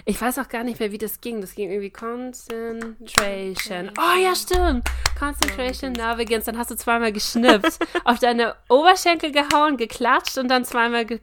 Ich 0.04 0.20
weiß 0.20 0.38
auch 0.38 0.48
gar 0.48 0.64
nicht 0.64 0.80
mehr, 0.80 0.92
wie 0.92 0.98
das 0.98 1.20
ging. 1.20 1.40
Das 1.40 1.54
ging 1.54 1.70
irgendwie 1.70 1.90
Concentration. 1.90 3.90
Oh 3.98 4.18
ja, 4.22 4.34
stimmt. 4.34 4.88
Concentration 5.18 5.94
begins. 6.16 6.44
Dann 6.44 6.58
hast 6.58 6.70
du 6.70 6.76
zweimal 6.76 7.12
geschnippt. 7.12 7.78
auf 8.04 8.18
deine 8.20 8.54
Oberschenkel 8.68 9.32
gehauen, 9.32 9.76
geklatscht 9.76 10.38
und 10.38 10.48
dann 10.48 10.64
zweimal 10.64 11.04
ge 11.04 11.20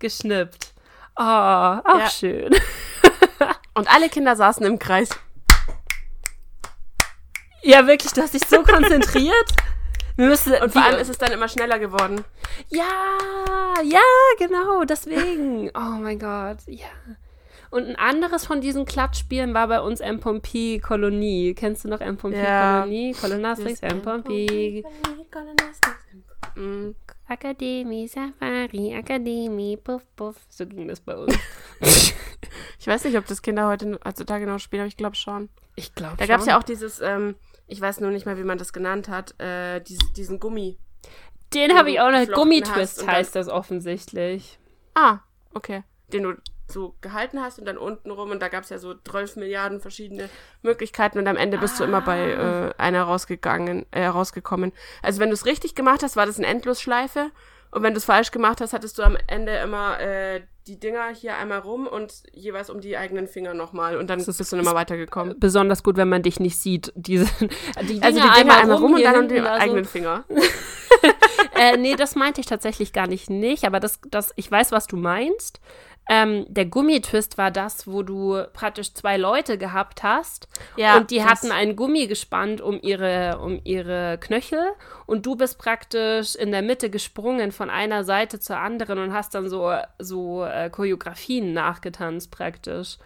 geschnippt. 0.00 0.74
Oh, 1.16 1.22
auch 1.22 1.98
Ja. 1.98 2.10
schön. 2.10 2.54
Und 3.74 3.88
alle 3.92 4.08
Kinder 4.08 4.34
saßen 4.36 4.64
im 4.66 4.78
Kreis. 4.78 5.08
Ja, 7.62 7.86
wirklich, 7.86 8.12
du 8.12 8.22
hast 8.22 8.34
dich 8.34 8.46
so 8.46 8.62
konzentriert. 8.62 9.52
Wir 10.18 10.26
müssen, 10.26 10.52
Und 10.54 10.72
vor 10.72 10.82
allem 10.82 10.98
ist 10.98 11.08
es 11.08 11.16
dann 11.16 11.30
immer 11.30 11.46
schneller 11.46 11.78
geworden. 11.78 12.24
Ja, 12.70 12.82
ja, 13.84 14.00
genau, 14.36 14.82
deswegen. 14.82 15.70
Oh 15.76 15.96
mein 16.00 16.18
Gott, 16.18 16.58
ja. 16.66 16.88
Und 17.70 17.86
ein 17.86 17.94
anderes 17.94 18.44
von 18.44 18.60
diesen 18.60 18.84
Klatschspielen 18.84 19.54
war 19.54 19.68
bei 19.68 19.80
uns 19.80 20.00
M. 20.00 20.18
Pompey 20.18 20.80
Kolonie. 20.84 21.54
Kennst 21.54 21.84
du 21.84 21.88
noch 21.88 22.00
M. 22.00 22.16
Pompey 22.16 22.42
Ja. 22.42 22.80
Kolonie? 22.80 23.12
Kolonastrix, 23.12 23.80
M. 23.82 24.02
Pompey. 24.02 24.84
Mm. 26.56 26.90
Akademie, 27.28 28.08
Safari, 28.08 28.96
Akademie, 28.96 29.76
puff, 29.76 30.02
puff. 30.16 30.34
So 30.48 30.66
ging 30.66 30.88
das 30.88 30.98
bei 31.00 31.16
uns. 31.16 31.38
Ich 32.80 32.86
weiß 32.86 33.04
nicht, 33.04 33.18
ob 33.18 33.26
das 33.26 33.42
Kinder 33.42 33.66
heute 33.68 33.98
heutzutage 34.04 34.46
noch 34.46 34.60
spielen, 34.60 34.82
aber 34.82 34.88
ich 34.88 34.96
glaube 34.96 35.16
schon. 35.16 35.48
Ich 35.74 35.94
glaube 35.94 36.16
Da 36.16 36.26
gab 36.26 36.40
es 36.40 36.46
ja 36.46 36.58
auch 36.58 36.62
dieses, 36.62 37.00
ähm, 37.00 37.34
ich 37.68 37.80
weiß 37.80 38.00
nur 38.00 38.10
nicht 38.10 38.26
mehr, 38.26 38.38
wie 38.38 38.44
man 38.44 38.58
das 38.58 38.72
genannt 38.72 39.08
hat, 39.08 39.38
äh, 39.40 39.80
dieses, 39.80 40.12
diesen 40.14 40.40
Gummi. 40.40 40.78
Den 41.54 41.76
habe 41.76 41.90
ich 41.90 42.00
auch 42.00 42.10
noch. 42.10 42.26
Gummitwist 42.32 43.06
heißt 43.06 43.36
das 43.36 43.48
offensichtlich. 43.48 44.58
Ah, 44.94 45.20
okay. 45.54 45.84
Den 46.12 46.24
du 46.24 46.34
so 46.70 46.96
gehalten 47.00 47.40
hast 47.40 47.58
und 47.58 47.64
dann 47.64 47.78
unten 47.78 48.10
rum 48.10 48.30
und 48.30 48.40
da 48.40 48.48
gab 48.48 48.64
es 48.64 48.70
ja 48.70 48.78
so 48.78 48.94
12 48.94 49.36
Milliarden 49.36 49.80
verschiedene 49.80 50.28
Möglichkeiten 50.62 51.18
und 51.18 51.26
am 51.26 51.36
Ende 51.36 51.56
bist 51.56 51.80
du 51.80 51.84
immer 51.84 52.02
bei 52.02 52.30
äh, 52.30 52.74
einer 52.76 53.04
rausgegangen, 53.04 53.86
äh, 53.90 54.04
rausgekommen. 54.04 54.72
Also 55.02 55.20
wenn 55.20 55.30
du 55.30 55.34
es 55.34 55.46
richtig 55.46 55.74
gemacht 55.74 56.02
hast, 56.02 56.16
war 56.16 56.26
das 56.26 56.36
eine 56.36 56.46
Endlosschleife 56.46 57.30
und 57.70 57.82
wenn 57.82 57.94
du 57.94 57.98
es 57.98 58.04
falsch 58.04 58.30
gemacht 58.32 58.60
hast, 58.60 58.74
hattest 58.74 58.98
du 58.98 59.02
am 59.02 59.16
Ende 59.26 59.56
immer 59.56 59.98
äh, 59.98 60.42
die 60.68 60.78
Dinger 60.78 61.08
hier 61.14 61.36
einmal 61.36 61.58
rum 61.60 61.86
und 61.86 62.22
jeweils 62.32 62.68
um 62.70 62.80
die 62.80 62.96
eigenen 62.96 63.26
Finger 63.26 63.54
nochmal 63.54 63.96
und 63.96 64.08
dann 64.10 64.20
ist- 64.20 64.36
bist 64.36 64.52
du 64.52 64.56
immer 64.56 64.74
weitergekommen. 64.74 65.34
Besonders 65.40 65.82
gut, 65.82 65.96
wenn 65.96 66.08
man 66.08 66.22
dich 66.22 66.38
nicht 66.40 66.58
sieht. 66.58 66.92
Diese, 66.94 67.24
die 67.40 67.48
Also 67.80 67.86
die 67.88 67.94
Dinger 68.00 68.34
Dinger 68.34 68.56
einmal 68.56 68.72
rum 68.76 68.94
und 68.94 69.02
dann 69.02 69.16
um 69.22 69.28
die 69.28 69.40
also- 69.40 69.48
eigenen 69.62 69.84
Finger. 69.86 70.24
äh, 71.58 71.76
nee, 71.76 71.96
das 71.96 72.14
meinte 72.14 72.40
ich 72.40 72.46
tatsächlich 72.46 72.92
gar 72.92 73.06
nicht 73.06 73.30
nicht, 73.30 73.64
aber 73.64 73.80
das, 73.80 74.00
das, 74.10 74.32
ich 74.36 74.50
weiß, 74.50 74.72
was 74.72 74.86
du 74.86 74.96
meinst. 74.96 75.60
Ähm, 76.08 76.46
der 76.48 76.64
Gummitwist 76.64 77.36
war 77.36 77.50
das, 77.50 77.86
wo 77.86 78.02
du 78.02 78.42
praktisch 78.54 78.94
zwei 78.94 79.18
Leute 79.18 79.58
gehabt 79.58 80.02
hast 80.02 80.48
Ja, 80.76 80.96
und 80.96 81.10
die 81.10 81.22
hatten 81.22 81.52
ein 81.52 81.76
Gummi 81.76 82.06
gespannt 82.06 82.60
um 82.62 82.78
ihre, 82.80 83.38
um 83.42 83.60
ihre 83.64 84.16
Knöchel 84.18 84.70
und 85.06 85.26
du 85.26 85.36
bist 85.36 85.58
praktisch 85.58 86.34
in 86.34 86.50
der 86.50 86.62
Mitte 86.62 86.88
gesprungen 86.88 87.52
von 87.52 87.68
einer 87.68 88.04
Seite 88.04 88.40
zur 88.40 88.56
anderen 88.56 88.98
und 88.98 89.12
hast 89.12 89.34
dann 89.34 89.48
so, 89.50 89.70
so 89.98 90.44
äh, 90.44 90.70
Choreografien 90.70 91.52
nachgetanzt 91.52 92.30
praktisch. 92.30 92.96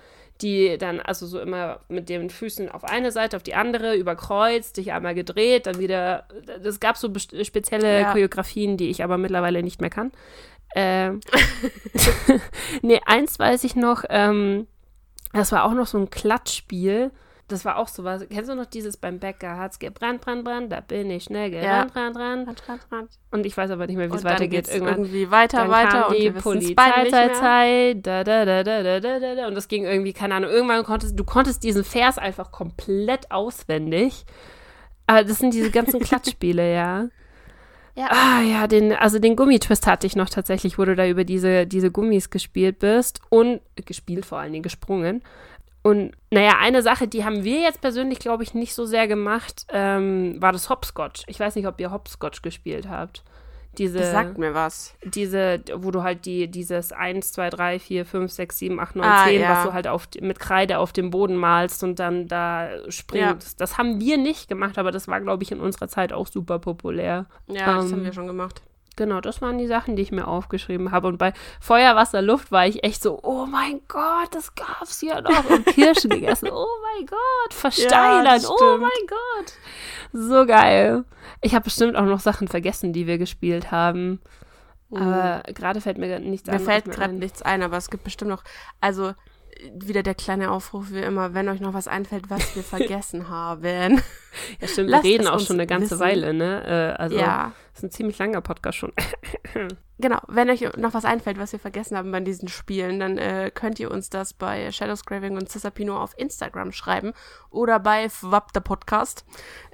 Die 0.41 0.77
dann 0.77 0.99
also 0.99 1.27
so 1.27 1.39
immer 1.39 1.79
mit 1.89 2.09
den 2.09 2.29
Füßen 2.29 2.69
auf 2.69 2.83
eine 2.83 3.13
Seite, 3.13 3.37
auf 3.37 3.45
die 3.45 3.55
andere, 3.55 3.95
überkreuzt, 3.95 4.77
dich 4.77 4.91
einmal 4.93 5.15
gedreht, 5.15 5.67
dann 5.67 5.79
wieder. 5.79 6.27
Es 6.65 6.81
gab 6.81 6.97
so 6.97 7.13
spezielle 7.43 8.01
Ja. 8.01 8.11
Choreografien, 8.11 8.77
die 8.77 8.89
ich 8.91 9.05
aber 9.05 9.19
mittlerweile 9.19 9.63
nicht 9.63 9.81
mehr 9.81 9.91
kann. 9.91 10.11
Ähm, 10.75 11.21
nee, 12.83 13.01
eins 13.05 13.39
weiß 13.39 13.65
ich 13.65 13.77
noch, 13.77 14.05
ähm, 14.09 14.67
das 15.33 15.53
war 15.53 15.65
auch 15.65 15.73
noch 15.73 15.87
so 15.87 15.99
ein 15.99 16.11
Klatschspiel. 16.11 17.11
Das 17.49 17.65
war 17.67 17.77
auch 17.77 17.89
so 17.89 18.03
was. 18.05 18.27
Kennst 18.29 18.49
du 18.49 18.55
noch 18.55 18.67
dieses 18.67 18.97
beim 18.97 19.19
Bäcker? 19.19 19.59
Hat's 19.59 19.79
gebrannt, 19.79 20.23
brand, 20.23 20.45
brand, 20.45 20.73
da 20.73 20.81
bin 20.81 21.11
ich 21.11 21.25
schnell 21.25 21.51
gerannt, 21.51 21.93
ja. 21.95 22.03
rannt, 22.03 22.17
rannt. 22.17 22.49
Und 23.31 23.45
ich 23.45 23.55
weiß 23.55 23.71
aber 23.71 23.87
nicht 23.87 23.97
mehr, 23.97 24.11
wie 24.11 24.17
es 24.17 24.25
weitergeht. 24.25 24.69
Irgendwie 24.73 25.31
weiter, 25.31 25.59
dann 25.59 25.71
weiter 25.71 26.09
und 26.09 26.19
die 26.19 26.31
Polizei, 26.31 27.11
Zeit, 27.11 27.37
Zeit, 27.37 28.07
da, 28.07 28.25
da, 28.25 28.45
da, 28.47 28.63
da, 28.63 28.83
da, 28.83 29.01
da, 29.01 29.35
da. 29.35 29.47
Und 29.49 29.55
das 29.55 29.69
ging 29.69 29.85
irgendwie, 29.85 30.15
keine 30.15 30.37
Ahnung, 30.37 30.51
irgendwann 30.51 30.83
konntest 30.85 31.19
du 31.19 31.25
konntest 31.25 31.63
diesen 31.63 31.85
Vers 31.85 32.17
einfach 32.17 32.53
komplett 32.53 33.31
auswendig. 33.31 34.25
Aber 35.07 35.25
das 35.25 35.39
sind 35.39 35.53
diese 35.53 35.71
ganzen 35.71 36.01
Klatschspiele, 36.05 36.73
ja. 36.73 37.09
Ja. 37.95 38.09
Ah 38.11 38.41
ja, 38.41 38.67
den, 38.67 38.93
also 38.93 39.19
den 39.19 39.37
Gummitwist 39.37 39.87
hatte 39.87 40.07
ich 40.07 40.17
noch 40.17 40.31
tatsächlich, 40.31 40.79
wo 40.79 40.85
du 40.85 40.97
da 40.97 41.07
über 41.07 41.25
diese, 41.25 41.67
diese 41.67 41.91
Gummis 41.91 42.31
gespielt 42.31 42.79
bist 42.79 43.21
und 43.29 43.61
gespielt 43.85 44.25
vor 44.25 44.39
allen 44.39 44.53
Dingen 44.53 44.63
gesprungen. 44.63 45.23
Und 45.83 46.13
naja, 46.31 46.59
eine 46.61 46.81
Sache, 46.81 47.09
die 47.09 47.25
haben 47.25 47.45
wir 47.45 47.61
jetzt 47.61 47.81
persönlich, 47.81 48.19
glaube 48.21 48.45
ich, 48.45 48.55
nicht 48.55 48.73
so 48.75 48.87
sehr 48.87 49.09
gemacht, 49.09 49.67
ähm, 49.71 50.41
war 50.41 50.53
das 50.53 50.71
Hopscotch. 50.71 51.25
Ich 51.27 51.39
weiß 51.39 51.57
nicht, 51.57 51.67
ob 51.67 51.81
ihr 51.81 51.91
Hopscotch 51.91 52.41
gespielt 52.41 52.89
habt. 52.89 53.25
Diese, 53.79 54.01
Das 54.01 54.13
sagt 54.13 54.37
mir 54.39 54.53
was. 54.55 54.95
diese, 55.03 55.61
wo 55.77 55.91
du 55.91 56.03
halt 56.03 56.27
die, 56.27 56.47
dieses 56.49 56.93
1, 56.93 57.33
2, 57.33 57.49
3, 57.51 57.79
4, 57.79 58.05
5, 58.05 58.31
6, 58.31 58.59
7, 58.59 58.79
8, 58.81 58.97
9, 58.97 59.07
Ah, 59.07 59.25
10, 59.25 59.41
ja. 59.41 59.51
was 59.51 59.65
du 59.65 59.73
halt 59.73 59.89
auf, 59.89 60.09
mit 60.21 60.39
Kreide 60.39 60.79
auf 60.79 60.93
dem 60.93 61.11
Boden 61.11 61.37
malst 61.37 61.83
und 61.83 61.99
dann 61.99 62.29
da 62.29 62.69
springst. 62.89 63.61
Das 63.61 63.79
haben 63.79 63.99
wir 64.01 64.19
nicht 64.19 64.49
gemacht, 64.49 64.77
aber 64.79 64.91
das 64.91 65.09
war, 65.09 65.21
glaube 65.21 65.43
ich, 65.43 65.53
in 65.53 65.61
unserer 65.61 65.89
Zeit 65.89 66.13
auch 66.13 66.27
super 66.27 66.59
populär. 66.59 67.27
Ja, 67.49 67.77
das 67.77 67.87
Ähm, 67.87 67.93
haben 67.93 68.05
wir 68.05 68.13
schon 68.13 68.27
gemacht. 68.27 68.63
Genau, 68.97 69.21
das 69.21 69.41
waren 69.41 69.59
die 69.59 69.67
Sachen, 69.67 69.97
die 69.97 70.03
ich 70.03 70.13
mir 70.13 70.27
aufgeschrieben 70.27 70.91
habe. 70.91 71.09
Und 71.09 71.19
bei 71.19 71.33
Feuer, 71.61 71.97
Wasser, 71.97 72.23
Luft 72.23 72.53
war 72.53 72.67
ich 72.67 72.85
echt 72.85 73.03
so, 73.03 73.19
oh 73.23 73.47
mein 73.47 73.81
Gott, 73.89 74.29
das 74.33 74.55
gab's 74.55 75.01
ja 75.03 75.21
noch. 75.21 75.49
Und 75.49 75.67
Kirschen 75.67 76.11
gegessen, 76.11 76.49
oh 76.53 76.67
mein 76.83 77.07
Gott, 77.07 77.55
versteinern, 77.55 78.25
das 78.27 78.49
oh 78.51 78.79
mein 78.79 78.91
Gott. 79.09 79.53
So 80.13 80.47
geil. 80.47 81.05
Ich 81.41 81.55
habe 81.55 81.65
bestimmt 81.65 81.97
auch 81.97 82.05
noch 82.05 82.21
Sachen 82.21 82.49
vergessen, 82.49 82.93
die 82.93 83.07
wir 83.07 83.19
gespielt 83.19 83.71
haben. 83.71 84.21
Aber 84.95 85.43
gerade 85.55 85.81
fällt 85.81 85.97
mir 85.97 86.19
nichts 86.19 86.47
Mir 86.47 86.55
anderes 86.55 86.71
fällt 86.71 86.87
mehr 86.87 86.97
gerade 86.97 87.15
ein. 87.15 87.19
nichts 87.19 87.41
ein, 87.41 87.63
aber 87.63 87.79
es 87.79 87.89
gibt 87.89 88.05
bestimmt 88.05 88.31
noch, 88.31 88.45
also 88.81 89.15
wieder 89.75 90.03
der 90.03 90.15
kleine 90.15 90.51
Aufruf 90.51 90.91
wie 90.91 91.01
immer, 91.01 91.35
wenn 91.35 91.49
euch 91.49 91.61
noch 91.61 91.75
was 91.75 91.89
einfällt, 91.89 92.31
was 92.31 92.55
wir 92.57 92.63
vergessen 92.65 93.29
haben. 93.29 94.01
Ja, 94.61 94.69
stimmt, 94.69 94.91
wir 94.91 95.03
reden 95.05 95.27
auch 95.29 95.41
schon 95.41 95.57
eine 95.57 95.67
ganze 95.67 95.93
wissen. 95.93 96.01
Weile, 96.01 96.35
ne? 96.35 96.95
Äh, 96.99 97.01
also, 97.03 97.17
Ja. 97.17 97.53
das 97.73 97.79
ist 97.79 97.85
ein 97.85 97.91
ziemlich 97.91 98.19
langer 98.19 98.41
Podcast 98.41 98.79
schon. 98.79 98.93
Genau, 99.99 100.19
wenn 100.27 100.51
euch 100.51 100.63
noch 100.79 100.95
was 100.95 101.05
einfällt, 101.05 101.39
was 101.39 101.53
wir 101.53 101.61
vergessen 101.61 101.97
haben 101.97 102.11
bei 102.11 102.19
diesen 102.19 102.49
Spielen, 102.49 102.99
dann 102.99 103.19
äh, 103.19 103.53
könnt 103.55 103.79
ihr 103.79 103.89
uns 103.89 104.11
das 104.11 104.33
bei 104.33 104.73
Shadowscraving 104.73 105.37
und 105.37 105.49
Cisapino 105.49 105.97
auf 105.97 106.19
Instagram 106.19 106.73
schreiben 106.73 107.13
oder 107.51 107.79
bei 107.79 108.09
Fwap 108.09 108.53
der 108.53 108.63
Podcast 108.63 109.25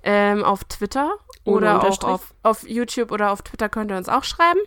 ähm, 0.02 0.44
auf 0.44 0.64
Twitter 0.64 1.12
Ohne 1.44 1.56
oder 1.56 1.82
auch 1.88 2.04
auf, 2.04 2.34
auf 2.42 2.68
YouTube 2.68 3.10
oder 3.10 3.30
auf 3.32 3.40
Twitter 3.40 3.70
könnt 3.70 3.90
ihr 3.90 3.96
uns 3.96 4.10
auch 4.10 4.24
schreiben. 4.24 4.60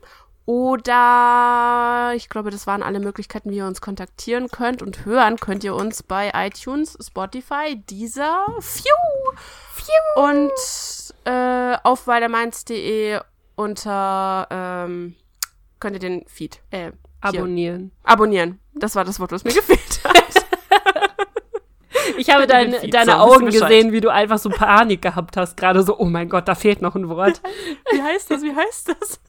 Oder 0.46 2.14
ich 2.16 2.30
glaube, 2.30 2.50
das 2.50 2.68
waren 2.68 2.84
alle 2.84 3.00
Möglichkeiten, 3.00 3.52
wie 3.52 3.58
ihr 3.58 3.68
uns 3.68 3.82
kontaktieren 3.82 4.50
könnt 4.50 4.82
und 4.82 5.06
hören 5.06 5.38
könnt 5.38 5.64
ihr 5.64 5.76
uns 5.76 6.04
bei 6.04 6.32
iTunes, 6.34 6.98
Spotify, 7.02 7.76
Deezer, 7.90 8.46
Phew, 8.60 9.34
Phew. 9.74 10.24
und 10.24 10.52
äh, 11.26 11.78
auf 11.84 12.08
weitermeins.de 12.08 13.20
unter 13.56 14.48
ähm, 14.50 15.16
könnt 15.80 15.96
ihr 15.96 16.00
den 16.00 16.26
Feed 16.28 16.62
äh, 16.72 16.92
hier, 17.30 17.42
Abonnieren. 17.42 17.92
abonnieren. 18.04 18.60
Das 18.74 18.96
war 18.96 19.06
das 19.06 19.20
Wort, 19.20 19.32
was 19.32 19.44
mir 19.44 19.54
gefehlt 19.54 20.02
hat. 20.04 20.16
Ich 22.18 22.30
habe 22.30 22.48
dein, 22.48 22.76
deine 22.90 23.12
so, 23.12 23.18
Augen 23.18 23.46
gesehen, 23.48 23.92
wie 23.92 24.02
du 24.02 24.10
einfach 24.10 24.38
so 24.38 24.50
Panik 24.50 25.02
gehabt 25.02 25.38
hast. 25.38 25.56
Gerade 25.58 25.84
so, 25.84 25.98
oh 25.98 26.06
mein 26.06 26.30
Gott, 26.30 26.48
da 26.48 26.56
fehlt 26.56 26.82
noch 26.82 26.96
ein 26.96 27.10
Wort. 27.10 27.42
Wie 27.92 28.02
heißt 28.02 28.32
das? 28.32 28.42
Wie 28.44 28.56
heißt 28.56 28.90
das? 28.90 29.20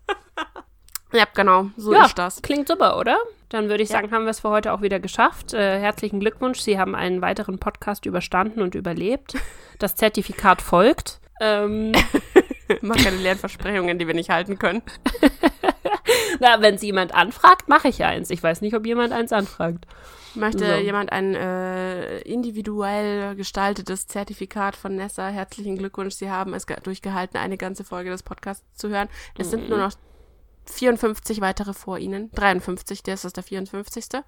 Ja, 1.13 1.25
genau. 1.35 1.67
So 1.77 1.93
ja, 1.93 2.07
ist 2.07 2.19
das. 2.19 2.43
klingt 2.43 2.69
super, 2.69 2.99
oder? 2.99 3.17
Dann 3.49 3.69
würde 3.69 3.83
ich 3.83 3.91
Ja. 3.91 3.97
sagen, 3.97 4.11
haben 4.13 4.25
wir 4.25 4.31
es 4.31 4.41
für 4.41 4.49
heute 4.49 4.73
auch 4.73 4.81
wieder 4.83 4.99
geschafft. 5.01 5.53
Äh, 5.53 5.79
herzlichen 5.81 6.21
Glückwunsch. 6.21 6.61
Sie 6.61 6.79
haben 6.79 6.95
einen 6.95 7.21
weiteren 7.21 7.59
Podcast 7.59 8.07
überstanden 8.07 8.63
und 8.63 8.75
überlebt. 8.75 9.35
Das 9.79 9.95
Zertifikat 9.95 10.63
folgt. 10.63 11.21
Ähm, 11.41 11.93
Mach 12.81 12.97
keine 12.97 13.17
leeren 13.17 13.39
Versprechungen, 13.39 13.99
die 13.99 14.07
wir 14.07 14.15
nicht 14.15 14.31
halten 14.31 14.59
können. 14.59 14.83
na, 16.41 16.61
wenn 16.61 16.79
Sie 16.79 16.87
jemand 16.87 17.15
anfragt, 17.15 17.69
mache 17.69 17.89
ich 17.89 18.03
eins. 18.05 18.31
Ich 18.31 18.43
weiß 18.43 18.61
nicht, 18.63 18.75
ob 18.75 18.87
jemand 18.87 19.13
eins 19.13 19.33
anfragt. 19.33 19.87
Möchte 20.35 20.65
So. 20.67 20.81
jemand 20.81 21.13
ein 21.13 21.35
äh, 21.35 22.21
individuell 22.21 23.35
gestaltetes 23.37 24.07
Zertifikat 24.07 24.77
von 24.77 24.97
Nessa? 24.97 25.29
Herzlichen 25.29 25.77
Glückwunsch, 25.77 26.15
Sie 26.15 26.31
haben 26.31 26.55
es 26.55 26.67
ge- 26.67 26.79
durchgehalten, 26.83 27.37
eine 27.37 27.59
ganze 27.59 27.85
Folge 27.85 28.09
des 28.09 28.23
Podcasts 28.23 28.65
zu 28.75 28.89
hören. 28.89 29.09
Es 29.37 29.51
sind 29.51 29.69
nur 29.69 29.77
noch 29.79 29.93
54 30.73 31.41
weitere 31.41 31.73
vor 31.73 31.99
Ihnen. 31.99 32.31
53, 32.33 33.03
der 33.03 33.15
ist 33.15 33.25
das 33.25 33.33
der 33.33 33.43
54. 33.43 34.05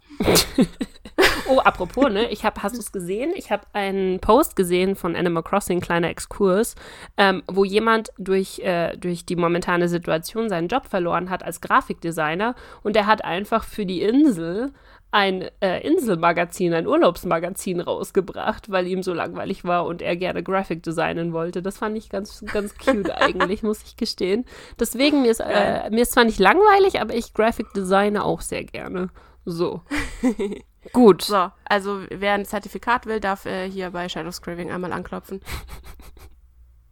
Oh, 1.46 1.58
apropos, 1.58 2.10
ne? 2.10 2.30
Ich 2.30 2.44
habe, 2.44 2.62
hast 2.62 2.74
du 2.74 2.80
es 2.80 2.90
gesehen? 2.90 3.32
Ich 3.36 3.50
habe 3.50 3.64
einen 3.74 4.18
Post 4.20 4.56
gesehen 4.56 4.96
von 4.96 5.14
Animal 5.14 5.42
Crossing, 5.42 5.80
kleiner 5.80 6.08
Exkurs, 6.08 6.74
ähm, 7.18 7.42
wo 7.46 7.64
jemand 7.64 8.10
durch, 8.18 8.60
äh, 8.60 8.96
durch 8.96 9.26
die 9.26 9.36
momentane 9.36 9.88
Situation 9.88 10.48
seinen 10.48 10.68
Job 10.68 10.86
verloren 10.86 11.28
hat 11.28 11.42
als 11.42 11.60
Grafikdesigner 11.60 12.54
und 12.82 12.96
der 12.96 13.06
hat 13.06 13.24
einfach 13.24 13.64
für 13.64 13.84
die 13.84 14.02
Insel 14.02 14.72
ein 15.14 15.48
äh, 15.60 15.78
Inselmagazin, 15.86 16.74
ein 16.74 16.88
Urlaubsmagazin 16.88 17.80
rausgebracht, 17.80 18.68
weil 18.72 18.88
ihm 18.88 19.04
so 19.04 19.14
langweilig 19.14 19.64
war 19.64 19.86
und 19.86 20.02
er 20.02 20.16
gerne 20.16 20.42
Graphic 20.42 20.82
designen 20.82 21.32
wollte. 21.32 21.62
Das 21.62 21.78
fand 21.78 21.96
ich 21.96 22.08
ganz, 22.08 22.44
ganz 22.52 22.76
cute 22.76 23.10
eigentlich, 23.14 23.62
muss 23.62 23.84
ich 23.84 23.96
gestehen. 23.96 24.44
Deswegen, 24.80 25.22
mir 25.22 25.30
ist, 25.30 25.38
äh, 25.38 25.88
mir 25.90 26.02
ist 26.02 26.12
zwar 26.12 26.24
nicht 26.24 26.40
langweilig, 26.40 27.00
aber 27.00 27.14
ich 27.14 27.32
Graphic 27.32 27.72
designe 27.74 28.24
auch 28.24 28.40
sehr 28.40 28.64
gerne. 28.64 29.10
So. 29.44 29.82
Gut. 30.92 31.22
So, 31.22 31.48
also 31.64 32.00
wer 32.10 32.32
ein 32.32 32.44
Zertifikat 32.44 33.06
will, 33.06 33.20
darf 33.20 33.46
äh, 33.46 33.70
hier 33.70 33.92
bei 33.92 34.08
Shadows 34.08 34.42
Craving 34.42 34.72
einmal 34.72 34.92
anklopfen. 34.92 35.40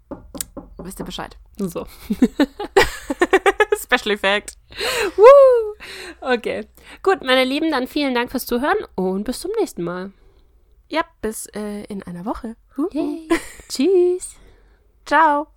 Wisst 0.79 1.01
ihr 1.01 1.05
Bescheid. 1.05 1.37
So. 1.59 1.87
Special 3.99 4.15
Effect. 4.15 4.57
Woo! 5.17 5.75
Okay. 6.21 6.67
Gut, 7.03 7.23
meine 7.23 7.45
Lieben, 7.45 7.71
dann 7.71 7.87
vielen 7.87 8.15
Dank 8.15 8.31
fürs 8.31 8.47
Zuhören 8.47 8.79
und 8.95 9.25
bis 9.25 9.41
zum 9.41 9.51
nächsten 9.59 9.83
Mal. 9.83 10.13
Ja, 10.89 11.03
bis 11.21 11.47
äh, 11.55 11.85
in 11.85 12.03
einer 12.03 12.25
Woche. 12.25 12.57
Tschüss. 13.69 14.37
Ciao. 15.05 15.52